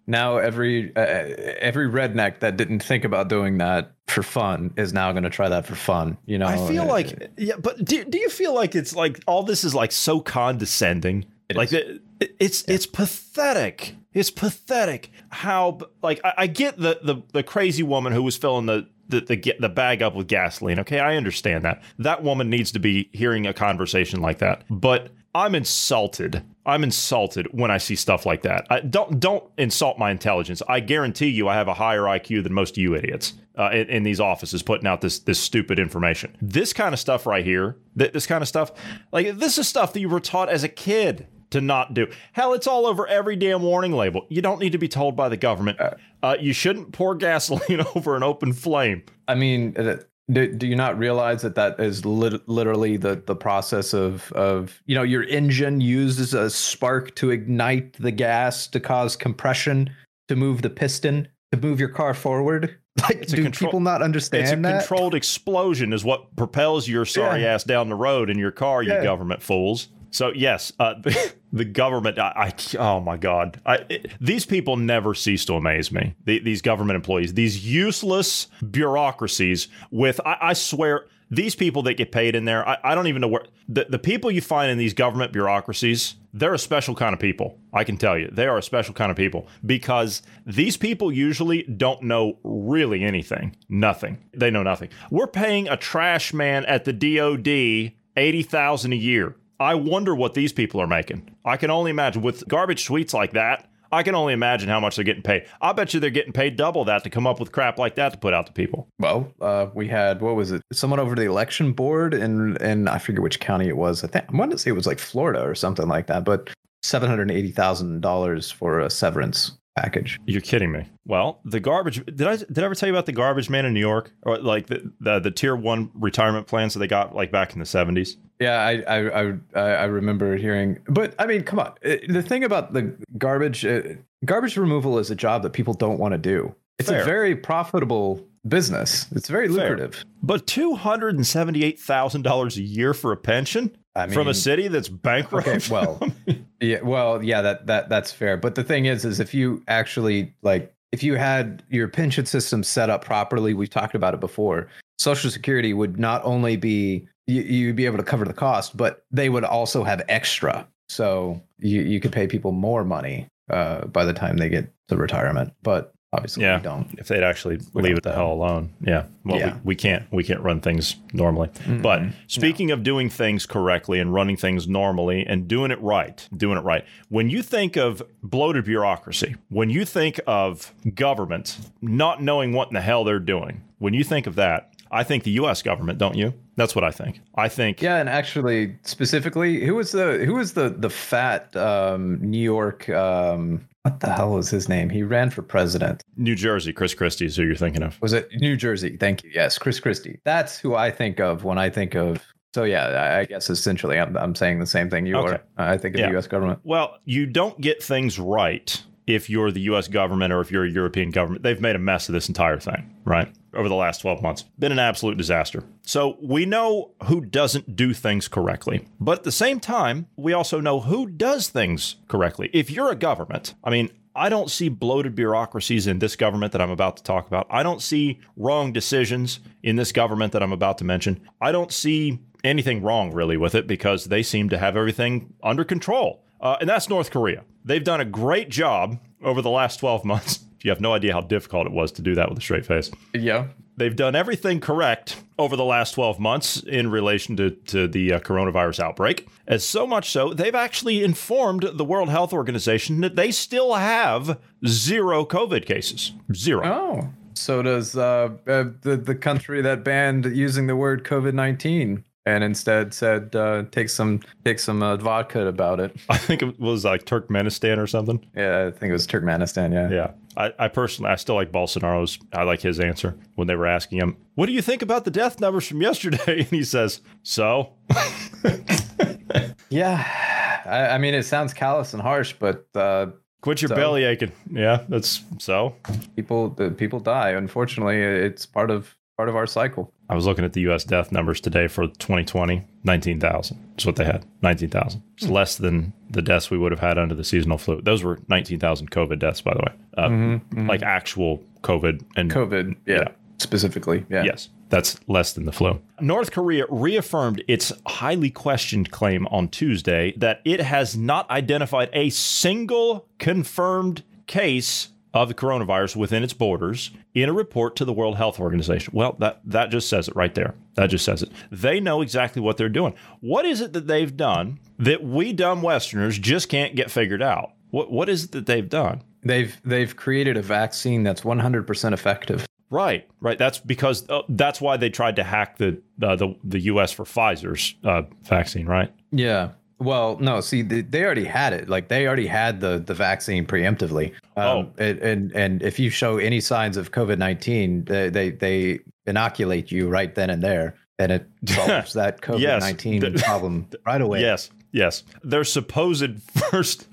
Now 0.05 0.37
every 0.37 0.95
uh, 0.95 0.99
every 1.01 1.87
redneck 1.89 2.39
that 2.39 2.57
didn't 2.57 2.79
think 2.83 3.05
about 3.05 3.29
doing 3.29 3.57
that 3.59 3.93
for 4.07 4.21
fun 4.23 4.73
is 4.77 4.91
now 4.93 5.11
going 5.13 5.23
to 5.23 5.29
try 5.29 5.47
that 5.49 5.65
for 5.65 5.75
fun. 5.75 6.17
You 6.25 6.37
know, 6.37 6.45
I 6.47 6.57
feel 6.67 6.83
Uh, 6.83 6.87
like 6.87 7.31
yeah, 7.37 7.55
but 7.57 7.83
do, 7.83 8.03
do 8.03 8.17
you 8.17 8.29
feel 8.29 8.53
like 8.53 8.75
it's 8.75 8.95
like 8.95 9.21
all 9.27 9.43
this 9.43 9.63
is 9.63 9.73
like 9.73 9.91
so 9.91 10.19
condescending? 10.19 11.25
It 11.49 11.55
like 11.57 11.71
it, 11.73 12.01
it- 12.19 12.35
it's 12.39 12.63
it's 12.67 12.85
pathetic. 12.85 13.95
It's 14.13 14.29
pathetic 14.31 15.09
how 15.29 15.79
like 16.01 16.21
I, 16.23 16.33
I 16.37 16.47
get 16.47 16.77
the, 16.77 16.99
the 17.03 17.21
the 17.33 17.43
crazy 17.43 17.83
woman 17.83 18.13
who 18.13 18.23
was 18.23 18.37
filling 18.37 18.65
the 18.65 18.87
the, 19.09 19.21
the 19.21 19.53
the 19.59 19.69
bag 19.69 20.01
up 20.01 20.15
with 20.15 20.27
gasoline. 20.27 20.79
Okay, 20.79 20.99
I 20.99 21.15
understand 21.17 21.63
that. 21.65 21.81
That 21.99 22.23
woman 22.23 22.49
needs 22.49 22.71
to 22.73 22.79
be 22.79 23.09
hearing 23.13 23.45
a 23.47 23.53
conversation 23.53 24.21
like 24.21 24.39
that. 24.39 24.63
But 24.69 25.11
I'm 25.35 25.55
insulted. 25.55 26.43
I'm 26.65 26.83
insulted 26.83 27.47
when 27.51 27.71
I 27.71 27.77
see 27.77 27.95
stuff 27.95 28.25
like 28.25 28.43
that. 28.43 28.67
I, 28.69 28.81
don't 28.81 29.19
don't 29.19 29.43
insult 29.57 29.97
my 29.97 30.11
intelligence. 30.11 30.61
I 30.67 30.79
guarantee 30.79 31.29
you, 31.29 31.47
I 31.47 31.55
have 31.55 31.67
a 31.67 31.73
higher 31.73 32.03
IQ 32.03 32.43
than 32.43 32.53
most 32.53 32.71
of 32.71 32.77
you 32.77 32.95
idiots 32.95 33.33
uh, 33.57 33.69
in, 33.71 33.89
in, 33.89 34.03
these 34.03 34.19
offices 34.19 34.61
putting 34.61 34.87
out 34.87 35.01
this 35.01 35.19
this 35.19 35.39
stupid 35.39 35.79
information. 35.79 36.35
This 36.41 36.71
kind 36.71 36.93
of 36.93 36.99
stuff 36.99 37.25
right 37.25 37.43
here, 37.43 37.77
th- 37.97 38.13
this 38.13 38.27
kind 38.27 38.41
of 38.41 38.47
stuff, 38.47 38.71
like 39.11 39.37
this 39.37 39.57
is 39.57 39.67
stuff 39.67 39.93
that 39.93 39.99
you 39.99 40.09
were 40.09 40.19
taught 40.19 40.49
as 40.49 40.63
a 40.63 40.69
kid 40.69 41.27
to 41.49 41.61
not 41.61 41.93
do. 41.93 42.07
Hell, 42.33 42.53
it's 42.53 42.67
all 42.67 42.85
over 42.85 43.07
every 43.07 43.35
damn 43.35 43.61
warning 43.61 43.91
label. 43.91 44.25
You 44.29 44.41
don't 44.41 44.59
need 44.59 44.71
to 44.71 44.77
be 44.77 44.87
told 44.87 45.15
by 45.15 45.29
the 45.29 45.37
government. 45.37 45.79
Uh, 45.79 45.95
uh 46.21 46.37
you 46.39 46.53
shouldn't 46.53 46.91
pour 46.91 47.15
gasoline 47.15 47.83
over 47.95 48.15
an 48.15 48.23
open 48.23 48.53
flame. 48.53 49.03
I 49.27 49.35
mean, 49.35 49.75
uh, 49.77 49.97
do, 50.31 50.53
do 50.53 50.67
you 50.67 50.75
not 50.75 50.97
realize 50.97 51.41
that 51.41 51.55
that 51.55 51.79
is 51.79 52.05
lit- 52.05 52.47
literally 52.47 52.97
the 52.97 53.21
the 53.25 53.35
process 53.35 53.93
of 53.93 54.31
of 54.33 54.81
you 54.85 54.95
know 54.95 55.03
your 55.03 55.23
engine 55.23 55.81
uses 55.81 56.33
a 56.33 56.49
spark 56.49 57.13
to 57.15 57.31
ignite 57.31 57.93
the 57.93 58.11
gas 58.11 58.67
to 58.67 58.79
cause 58.79 59.15
compression 59.15 59.89
to 60.29 60.35
move 60.35 60.61
the 60.61 60.69
piston 60.69 61.27
to 61.51 61.57
move 61.57 61.79
your 61.79 61.89
car 61.89 62.13
forward? 62.13 62.77
Like, 63.01 63.23
it's 63.23 63.33
do 63.33 63.41
control- 63.41 63.71
people 63.71 63.79
not 63.79 64.03
understand 64.03 64.43
it's 64.43 64.51
a 64.51 64.55
that? 64.55 64.81
controlled 64.81 65.15
explosion 65.15 65.93
is 65.93 66.05
what 66.05 66.35
propels 66.35 66.87
your 66.87 67.05
sorry 67.05 67.41
yeah. 67.41 67.55
ass 67.55 67.63
down 67.63 67.89
the 67.89 67.95
road 67.95 68.29
in 68.29 68.37
your 68.37 68.51
car, 68.51 68.83
you 68.83 68.89
government 69.01 69.41
fools. 69.41 69.87
So 70.13 70.31
yes, 70.33 70.71
uh, 70.79 70.93
the 71.51 71.65
government. 71.65 72.19
I, 72.19 72.53
I, 72.53 72.77
oh 72.77 73.01
my 73.01 73.17
god, 73.17 73.59
I, 73.65 73.79
it, 73.89 74.11
these 74.21 74.45
people 74.45 74.77
never 74.77 75.15
cease 75.15 75.43
to 75.45 75.55
amaze 75.55 75.91
me. 75.91 76.15
The, 76.25 76.39
these 76.39 76.61
government 76.61 76.95
employees, 76.95 77.33
these 77.33 77.65
useless 77.65 78.47
bureaucracies. 78.69 79.67
With 79.89 80.21
I, 80.23 80.37
I, 80.39 80.53
swear, 80.53 81.07
these 81.31 81.55
people 81.55 81.81
that 81.83 81.95
get 81.95 82.11
paid 82.11 82.35
in 82.35 82.45
there, 82.45 82.67
I, 82.67 82.77
I 82.83 82.95
don't 82.95 83.07
even 83.07 83.21
know 83.21 83.27
where 83.27 83.45
the 83.67 83.87
the 83.89 83.97
people 83.97 84.29
you 84.29 84.41
find 84.41 84.71
in 84.71 84.77
these 84.77 84.93
government 84.93 85.33
bureaucracies. 85.33 86.13
They're 86.31 86.53
a 86.53 86.59
special 86.59 86.93
kind 86.93 87.13
of 87.13 87.19
people. 87.19 87.57
I 87.73 87.83
can 87.83 87.97
tell 87.97 88.17
you, 88.17 88.29
they 88.31 88.45
are 88.45 88.57
a 88.57 88.63
special 88.63 88.93
kind 88.93 89.09
of 89.09 89.17
people 89.17 89.47
because 89.65 90.21
these 90.45 90.77
people 90.77 91.11
usually 91.11 91.63
don't 91.63 92.03
know 92.03 92.37
really 92.43 93.03
anything. 93.03 93.55
Nothing. 93.67 94.23
They 94.33 94.51
know 94.51 94.63
nothing. 94.63 94.89
We're 95.09 95.27
paying 95.27 95.67
a 95.67 95.77
trash 95.77 96.33
man 96.33 96.65
at 96.65 96.85
the 96.85 96.93
DoD 96.93 97.93
eighty 98.15 98.43
thousand 98.43 98.93
a 98.93 98.97
year 98.97 99.35
I 99.59 99.75
wonder 99.75 100.15
what 100.15 100.33
these 100.33 100.51
people 100.53 100.81
are 100.81 100.87
making. 100.87 101.35
I 101.45 101.57
can 101.57 101.69
only 101.71 101.91
imagine 101.91 102.21
with 102.21 102.47
garbage 102.47 102.87
tweets 102.87 103.13
like 103.13 103.33
that. 103.33 103.69
I 103.91 104.01
can 104.01 104.15
only 104.15 104.33
imagine 104.33 104.69
how 104.69 104.79
much 104.79 104.95
they're 104.95 105.05
getting 105.05 105.21
paid. 105.21 105.45
I 105.61 105.71
bet 105.71 105.93
you 105.93 105.99
they're 105.99 106.09
getting 106.09 106.33
paid 106.33 106.55
double 106.57 106.83
that 106.85 107.03
to 107.03 107.11
come 107.11 107.27
up 107.27 107.39
with 107.39 107.51
crap 107.51 107.77
like 107.77 107.93
that 107.95 108.13
to 108.13 108.17
put 108.17 108.33
out 108.33 108.47
to 108.47 108.51
people. 108.51 108.87
Well, 108.97 109.31
uh, 109.39 109.67
we 109.75 109.87
had 109.87 110.19
what 110.19 110.35
was 110.35 110.51
it? 110.51 110.63
Someone 110.71 110.99
over 110.99 111.13
the 111.13 111.25
election 111.25 111.73
board, 111.73 112.15
and 112.15 112.59
and 112.59 112.89
I 112.89 112.97
forget 112.97 113.21
which 113.21 113.39
county 113.39 113.67
it 113.67 113.77
was. 113.77 114.03
I 114.03 114.07
think 114.07 114.25
I 114.27 114.35
wanted 114.35 114.53
to 114.53 114.57
say 114.57 114.71
it 114.71 114.73
was 114.73 114.87
like 114.87 114.97
Florida 114.97 115.43
or 115.43 115.53
something 115.53 115.87
like 115.87 116.07
that. 116.07 116.25
But 116.25 116.49
seven 116.81 117.07
hundred 117.07 117.29
eighty 117.29 117.51
thousand 117.51 118.01
dollars 118.01 118.49
for 118.49 118.79
a 118.79 118.89
severance 118.89 119.51
package. 119.75 120.19
You're 120.25 120.41
kidding 120.41 120.71
me. 120.71 120.85
Well, 121.05 121.39
the 121.45 121.59
garbage 121.59 122.03
did 122.05 122.23
I 122.23 122.37
did 122.37 122.59
I 122.59 122.63
ever 122.63 122.75
tell 122.75 122.87
you 122.87 122.93
about 122.93 123.05
the 123.05 123.11
garbage 123.11 123.49
man 123.49 123.65
in 123.65 123.73
New 123.73 123.79
York 123.79 124.11
or 124.23 124.37
like 124.37 124.67
the 124.67 124.91
the, 124.99 125.19
the 125.19 125.31
tier 125.31 125.55
1 125.55 125.91
retirement 125.95 126.47
plans 126.47 126.73
that 126.73 126.79
they 126.79 126.87
got 126.87 127.15
like 127.15 127.31
back 127.31 127.53
in 127.53 127.59
the 127.59 127.65
70s? 127.65 128.17
Yeah, 128.39 128.59
I 128.59 128.83
I 128.87 129.33
I, 129.55 129.59
I 129.59 129.83
remember 129.85 130.35
hearing 130.37 130.79
but 130.87 131.15
I 131.19 131.25
mean, 131.25 131.43
come 131.43 131.59
on. 131.59 131.73
The 131.81 132.23
thing 132.23 132.43
about 132.43 132.73
the 132.73 132.95
garbage 133.17 133.65
uh, 133.65 133.81
garbage 134.25 134.57
removal 134.57 134.99
is 134.99 135.09
a 135.11 135.15
job 135.15 135.43
that 135.43 135.53
people 135.53 135.73
don't 135.73 135.99
want 135.99 136.13
to 136.13 136.17
do. 136.17 136.53
It's 136.79 136.89
Fair. 136.89 137.01
a 137.01 137.05
very 137.05 137.35
profitable 137.35 138.25
business. 138.47 139.05
It's 139.11 139.29
very 139.29 139.47
lucrative. 139.47 139.95
Fair. 139.95 140.03
But 140.21 140.47
$278,000 140.47 142.57
a 142.57 142.61
year 142.61 142.93
for 142.93 143.11
a 143.11 143.17
pension? 143.17 143.75
I 143.95 144.07
mean, 144.07 144.15
from 144.15 144.27
a 144.27 144.33
city 144.33 144.67
that's 144.69 144.89
bankrupt. 144.89 145.47
Okay, 145.47 145.59
well, 145.71 146.01
yeah, 146.63 146.81
well, 146.81 147.21
yeah, 147.21 147.41
that 147.41 147.67
that 147.67 147.89
that's 147.89 148.11
fair. 148.11 148.37
But 148.37 148.55
the 148.55 148.63
thing 148.63 148.85
is, 148.85 149.03
is 149.03 149.19
if 149.19 149.33
you 149.33 149.61
actually 149.67 150.33
like, 150.41 150.73
if 150.91 151.03
you 151.03 151.15
had 151.15 151.61
your 151.69 151.89
pension 151.89 152.25
system 152.25 152.63
set 152.63 152.89
up 152.89 153.03
properly, 153.03 153.53
we've 153.53 153.69
talked 153.69 153.95
about 153.95 154.13
it 154.13 154.19
before. 154.19 154.69
Social 154.97 155.29
Security 155.29 155.73
would 155.73 155.99
not 155.99 156.23
only 156.23 156.55
be 156.55 157.07
you, 157.27 157.41
you'd 157.41 157.75
be 157.75 157.85
able 157.85 157.97
to 157.97 158.03
cover 158.03 158.23
the 158.23 158.33
cost, 158.33 158.77
but 158.77 159.03
they 159.11 159.27
would 159.27 159.43
also 159.43 159.83
have 159.83 160.01
extra. 160.07 160.65
So 160.87 161.41
you 161.59 161.81
you 161.81 161.99
could 161.99 162.13
pay 162.13 162.27
people 162.27 162.53
more 162.53 162.85
money 162.85 163.27
uh, 163.49 163.85
by 163.87 164.05
the 164.05 164.13
time 164.13 164.37
they 164.37 164.49
get 164.49 164.71
to 164.87 164.95
retirement. 164.95 165.53
But 165.63 165.92
Obviously, 166.13 166.43
yeah. 166.43 166.57
we 166.57 166.63
don't. 166.63 166.87
If 166.99 167.07
they'd 167.07 167.23
actually 167.23 167.59
we 167.73 167.81
leave 167.81 167.97
it 167.97 168.03
the 168.03 168.13
hell 168.13 168.31
alone, 168.31 168.71
yeah. 168.81 169.05
Well, 169.25 169.39
yeah. 169.39 169.55
We, 169.55 169.61
we 169.63 169.75
can't 169.75 170.03
we 170.11 170.23
can't 170.23 170.41
run 170.41 170.61
things 170.61 170.95
normally. 171.11 171.47
Mm-hmm. 171.47 171.81
But 171.81 172.03
speaking 172.27 172.67
no. 172.67 172.75
of 172.75 172.83
doing 172.83 173.09
things 173.09 173.47
correctly 173.47 173.99
and 173.99 174.13
running 174.13 174.37
things 174.37 174.67
normally 174.67 175.25
and 175.25 175.47
doing 175.47 175.71
it 175.71 175.81
right, 175.81 176.27
doing 176.37 176.57
it 176.57 176.61
right. 176.61 176.85
When 177.09 177.31
you 177.31 177.41
think 177.41 177.75
of 177.77 178.03
bloated 178.21 178.65
bureaucracy, 178.65 179.35
when 179.49 179.71
you 179.71 179.85
think 179.85 180.19
of 180.27 180.71
government 180.93 181.57
not 181.81 182.21
knowing 182.21 182.53
what 182.53 182.67
in 182.67 182.75
the 182.75 182.81
hell 182.81 183.03
they're 183.03 183.19
doing, 183.19 183.63
when 183.79 183.95
you 183.95 184.03
think 184.03 184.27
of 184.27 184.35
that, 184.35 184.71
I 184.91 185.03
think 185.03 185.23
the 185.23 185.31
U.S. 185.31 185.63
government, 185.63 185.97
don't 185.97 186.15
you? 186.15 186.35
That's 186.55 186.75
what 186.75 186.83
I 186.83 186.91
think. 186.91 187.19
I 187.33 187.49
think. 187.49 187.81
Yeah, 187.81 187.97
and 187.97 188.07
actually, 188.07 188.77
specifically, 188.83 189.65
who 189.65 189.73
was 189.73 189.91
the 189.91 190.23
who 190.23 190.35
was 190.35 190.53
the 190.53 190.69
the 190.69 190.91
fat 190.91 191.55
um, 191.55 192.19
New 192.21 192.41
York 192.41 192.87
um, 192.89 193.67
what 193.83 193.99
the 193.99 194.11
hell 194.11 194.31
was 194.31 194.49
his 194.49 194.69
name? 194.69 194.89
He 194.89 195.03
ran 195.03 195.29
for 195.29 195.41
president. 195.41 196.03
New 196.15 196.35
Jersey, 196.35 196.71
Chris 196.71 196.93
Christie 196.93 197.25
is 197.25 197.35
who 197.35 197.43
you're 197.43 197.55
thinking 197.55 197.83
of. 197.83 198.01
Was 198.01 198.13
it 198.13 198.29
New 198.35 198.55
Jersey? 198.55 198.95
Thank 198.97 199.23
you. 199.23 199.31
Yes, 199.33 199.57
Chris 199.57 199.79
Christie. 199.79 200.19
That's 200.23 200.57
who 200.57 200.75
I 200.75 200.89
think 200.89 201.19
of 201.19 201.43
when 201.43 201.57
I 201.57 201.69
think 201.69 201.93
of. 201.93 202.23
So 202.55 202.63
yeah, 202.63 203.17
I 203.19 203.25
guess 203.25 203.49
essentially 203.49 203.99
I'm, 203.99 204.15
I'm 204.15 204.35
saying 204.35 204.59
the 204.59 204.65
same 204.65 204.89
thing 204.89 205.05
you 205.05 205.17
okay. 205.17 205.41
are. 205.57 205.69
I 205.69 205.77
think 205.77 205.95
of 205.95 205.99
yeah. 205.99 206.07
the 206.07 206.13
U.S. 206.13 206.27
government. 206.27 206.59
Well, 206.63 206.97
you 207.03 207.25
don't 207.25 207.59
get 207.59 207.83
things 207.83 208.17
right 208.17 208.81
if 209.07 209.29
you're 209.29 209.51
the 209.51 209.61
US 209.61 209.87
government 209.87 210.33
or 210.33 210.41
if 210.41 210.51
you're 210.51 210.65
a 210.65 210.69
European 210.69 211.11
government. 211.11 211.43
They've 211.43 211.59
made 211.59 211.75
a 211.75 211.79
mess 211.79 212.09
of 212.09 212.13
this 212.13 212.27
entire 212.27 212.59
thing, 212.59 212.95
right? 213.05 213.31
Over 213.53 213.69
the 213.69 213.75
last 213.75 214.01
12 214.01 214.21
months. 214.21 214.43
Been 214.57 214.71
an 214.71 214.79
absolute 214.79 215.17
disaster. 215.17 215.63
So 215.83 216.17
we 216.21 216.45
know 216.45 216.91
who 217.03 217.21
doesn't 217.21 217.75
do 217.75 217.93
things 217.93 218.27
correctly. 218.27 218.87
But 218.99 219.19
at 219.19 219.23
the 219.23 219.31
same 219.31 219.59
time, 219.59 220.07
we 220.15 220.33
also 220.33 220.59
know 220.59 220.79
who 220.79 221.07
does 221.07 221.49
things 221.49 221.97
correctly. 222.07 222.49
If 222.53 222.71
you're 222.71 222.91
a 222.91 222.95
government, 222.95 223.53
I 223.63 223.69
mean, 223.69 223.89
I 224.15 224.29
don't 224.29 224.51
see 224.51 224.69
bloated 224.69 225.15
bureaucracies 225.15 225.87
in 225.87 225.99
this 225.99 226.15
government 226.15 226.51
that 226.51 226.61
I'm 226.61 226.69
about 226.69 226.97
to 226.97 227.03
talk 227.03 227.25
about. 227.25 227.47
I 227.49 227.63
don't 227.63 227.81
see 227.81 228.19
wrong 228.37 228.71
decisions 228.71 229.39
in 229.63 229.75
this 229.75 229.91
government 229.91 230.33
that 230.33 230.43
I'm 230.43 230.53
about 230.53 230.77
to 230.79 230.83
mention. 230.83 231.21
I 231.41 231.51
don't 231.51 231.71
see 231.71 232.19
anything 232.43 232.83
wrong 232.83 233.11
really 233.11 233.37
with 233.37 233.55
it 233.55 233.65
because 233.65 234.05
they 234.05 234.21
seem 234.21 234.49
to 234.49 234.57
have 234.57 234.75
everything 234.75 235.33
under 235.41 235.63
control. 235.63 236.22
Uh, 236.43 236.57
and 236.59 236.69
that's 236.69 236.89
North 236.89 237.09
Korea. 237.09 237.45
They've 237.63 237.83
done 237.83 238.01
a 238.01 238.05
great 238.05 238.49
job 238.49 238.99
over 239.23 239.41
the 239.41 239.49
last 239.49 239.79
12 239.79 240.05
months. 240.05 240.41
You 240.63 240.69
have 240.69 240.79
no 240.79 240.93
idea 240.93 241.11
how 241.11 241.19
difficult 241.19 241.67
it 241.67 241.73
was 241.73 241.91
to 241.91 242.01
do 242.01 242.15
that 242.15 242.29
with 242.29 242.37
a 242.37 242.41
straight 242.41 242.65
face. 242.65 242.89
Yeah. 243.13 243.47
They've 243.75 243.93
done 243.93 244.15
everything 244.15 244.61
correct 244.61 245.21
over 245.37 245.57
the 245.57 245.65
last 245.65 245.91
12 245.91 246.21
months 246.21 246.63
in 246.63 246.89
relation 246.89 247.35
to, 247.35 247.49
to 247.51 247.85
the 247.85 248.13
uh, 248.13 248.19
coronavirus 248.21 248.79
outbreak. 248.79 249.27
As 249.45 249.65
so 249.65 249.85
much 249.85 250.09
so, 250.09 250.33
they've 250.33 250.55
actually 250.55 251.03
informed 251.03 251.63
the 251.73 251.83
World 251.83 252.07
Health 252.07 252.31
Organization 252.31 253.01
that 253.01 253.17
they 253.17 253.29
still 253.29 253.73
have 253.73 254.39
zero 254.65 255.25
COVID 255.25 255.65
cases. 255.65 256.13
Zero. 256.33 256.65
Oh. 256.65 257.09
So 257.33 257.61
does 257.61 257.97
uh, 257.97 258.29
uh, 258.47 258.63
the, 258.83 258.95
the 258.95 259.15
country 259.15 259.61
that 259.61 259.83
banned 259.83 260.25
using 260.25 260.67
the 260.67 260.77
word 260.77 261.03
COVID 261.03 261.33
19 261.33 262.05
and 262.25 262.43
instead 262.43 262.93
said 262.93 263.35
uh, 263.35 263.63
take 263.71 263.89
some 263.89 264.21
take 264.45 264.59
some 264.59 264.81
uh, 264.81 264.95
vodka 264.97 265.45
about 265.47 265.79
it. 265.79 265.95
I 266.09 266.17
think 266.17 266.41
it 266.41 266.59
was 266.59 266.85
like 266.85 267.05
Turkmenistan 267.05 267.77
or 267.77 267.87
something. 267.87 268.25
Yeah, 268.35 268.67
I 268.67 268.71
think 268.71 268.89
it 268.89 268.93
was 268.93 269.07
Turkmenistan. 269.07 269.73
Yeah, 269.73 269.89
yeah. 269.89 270.11
I, 270.35 270.51
I 270.57 270.67
personally, 270.67 271.11
I 271.11 271.15
still 271.15 271.35
like 271.35 271.51
Bolsonaro's. 271.51 272.17
I 272.31 272.43
like 272.43 272.61
his 272.61 272.79
answer 272.79 273.15
when 273.35 273.47
they 273.47 273.55
were 273.55 273.67
asking 273.67 273.99
him, 273.99 274.17
"What 274.35 274.45
do 274.45 274.53
you 274.53 274.61
think 274.61 274.81
about 274.81 275.05
the 275.05 275.11
death 275.11 275.39
numbers 275.39 275.67
from 275.67 275.81
yesterday?" 275.81 276.23
And 276.43 276.47
he 276.47 276.63
says, 276.63 277.01
"So." 277.23 277.73
yeah, 279.69 280.61
I, 280.65 280.95
I, 280.95 280.97
mean, 280.97 281.13
it 281.13 281.23
sounds 281.23 281.53
callous 281.53 281.93
and 281.93 282.01
harsh, 282.01 282.33
but. 282.39 282.67
Uh, 282.73 283.07
Quit 283.41 283.61
your 283.61 283.67
so, 283.67 283.75
belly 283.75 284.05
aching. 284.05 284.31
Yeah, 284.49 284.83
that's 284.87 285.21
so. 285.37 285.75
People, 286.15 286.51
people 286.77 287.01
die. 287.01 287.31
Unfortunately, 287.31 288.01
it's 288.01 288.45
part 288.45 288.71
of 288.71 288.95
part 289.17 289.29
of 289.29 289.35
our 289.35 289.47
cycle. 289.47 289.93
I 290.09 290.15
was 290.15 290.25
looking 290.25 290.45
at 290.45 290.53
the 290.53 290.61
U.S. 290.61 290.83
death 290.83 291.11
numbers 291.11 291.39
today 291.39 291.67
for 291.67 291.87
2020, 291.87 292.63
19,000. 292.83 293.67
That's 293.71 293.85
what 293.85 293.95
they 293.95 294.05
had, 294.05 294.25
19,000. 294.41 295.03
It's 295.15 295.25
hmm. 295.25 295.31
less 295.31 295.55
than 295.57 295.93
the 296.09 296.21
deaths 296.21 296.49
we 296.49 296.57
would 296.57 296.71
have 296.71 296.79
had 296.79 296.97
under 296.97 297.15
the 297.15 297.23
seasonal 297.23 297.57
flu. 297.57 297.81
Those 297.81 298.03
were 298.03 298.19
19,000 298.27 298.91
COVID 298.91 299.19
deaths, 299.19 299.41
by 299.41 299.53
the 299.53 299.59
way, 299.59 299.73
uh, 299.97 300.07
mm-hmm, 300.07 300.33
mm-hmm. 300.33 300.69
like 300.69 300.81
actual 300.81 301.41
COVID 301.61 302.03
and 302.15 302.31
COVID, 302.31 302.75
yeah, 302.85 302.95
yeah, 302.95 303.07
specifically, 303.37 304.05
yeah. 304.09 304.23
Yes, 304.23 304.49
that's 304.69 304.99
less 305.07 305.33
than 305.33 305.45
the 305.45 305.51
flu. 305.51 305.79
North 306.01 306.31
Korea 306.31 306.65
reaffirmed 306.69 307.43
its 307.47 307.71
highly 307.85 308.29
questioned 308.29 308.91
claim 308.91 309.27
on 309.27 309.47
Tuesday 309.47 310.13
that 310.17 310.41
it 310.43 310.59
has 310.59 310.97
not 310.97 311.29
identified 311.29 311.89
a 311.93 312.09
single 312.09 313.07
confirmed 313.19 314.03
case 314.27 314.89
of 315.13 315.27
the 315.27 315.33
coronavirus 315.33 315.95
within 315.95 316.23
its 316.23 316.33
borders 316.33 316.91
in 317.13 317.29
a 317.29 317.33
report 317.33 317.75
to 317.75 317.85
the 317.85 317.93
World 317.93 318.17
Health 318.17 318.39
Organization. 318.39 318.91
Well, 318.95 319.15
that, 319.19 319.41
that 319.45 319.69
just 319.69 319.89
says 319.89 320.07
it 320.07 320.15
right 320.15 320.33
there. 320.33 320.55
That 320.75 320.87
just 320.87 321.05
says 321.05 321.21
it. 321.21 321.31
They 321.51 321.79
know 321.79 322.01
exactly 322.01 322.41
what 322.41 322.57
they're 322.57 322.69
doing. 322.69 322.95
What 323.19 323.45
is 323.45 323.61
it 323.61 323.73
that 323.73 323.87
they've 323.87 324.15
done 324.15 324.59
that 324.79 325.03
we 325.03 325.33
dumb 325.33 325.61
Westerners 325.61 326.17
just 326.17 326.49
can't 326.49 326.75
get 326.75 326.89
figured 326.89 327.21
out? 327.21 327.53
What, 327.69 327.91
what 327.91 328.09
is 328.09 328.25
it 328.25 328.31
that 328.31 328.45
they've 328.45 328.67
done? 328.67 329.03
They've 329.23 329.55
they've 329.63 329.95
created 329.95 330.35
a 330.35 330.41
vaccine 330.41 331.03
that's 331.03 331.21
100% 331.21 331.93
effective. 331.93 332.45
Right, 332.69 333.07
right. 333.21 333.37
That's 333.37 333.59
because 333.59 334.09
uh, 334.09 334.23
that's 334.29 334.59
why 334.59 334.77
they 334.77 334.89
tried 334.89 335.15
to 335.17 335.23
hack 335.23 335.57
the 335.59 335.81
uh, 336.01 336.15
the 336.15 336.35
the 336.43 336.59
U.S. 336.61 336.91
for 336.91 337.03
Pfizer's 337.05 337.75
uh, 337.83 338.01
vaccine, 338.23 338.65
right? 338.65 338.91
Yeah. 339.11 339.51
Well, 339.83 340.17
no. 340.19 340.41
See, 340.41 340.61
they, 340.61 340.81
they 340.81 341.03
already 341.03 341.25
had 341.25 341.53
it. 341.53 341.69
Like 341.69 341.87
they 341.87 342.07
already 342.07 342.27
had 342.27 342.59
the 342.61 342.79
the 342.79 342.93
vaccine 342.93 343.45
preemptively. 343.45 344.11
Um, 344.35 344.43
Oh. 344.45 344.69
and, 344.77 344.99
and 344.99 345.31
and 345.33 345.61
if 345.61 345.79
you 345.79 345.89
show 345.89 346.17
any 346.17 346.39
signs 346.39 346.77
of 346.77 346.91
COVID 346.91 347.17
nineteen, 347.17 347.85
they, 347.85 348.09
they 348.09 348.29
they 348.31 348.79
inoculate 349.05 349.71
you 349.71 349.89
right 349.89 350.13
then 350.15 350.29
and 350.29 350.41
there, 350.41 350.75
and 350.99 351.11
it 351.11 351.27
solves 351.47 351.93
that 351.93 352.21
COVID 352.21 352.59
nineteen 352.59 352.99
The- 353.01 353.11
problem 353.23 353.67
right 353.85 354.01
away. 354.01 354.21
Yes, 354.21 354.49
yes. 354.71 355.03
Their 355.23 355.43
supposed 355.43 356.21
first. 356.49 356.87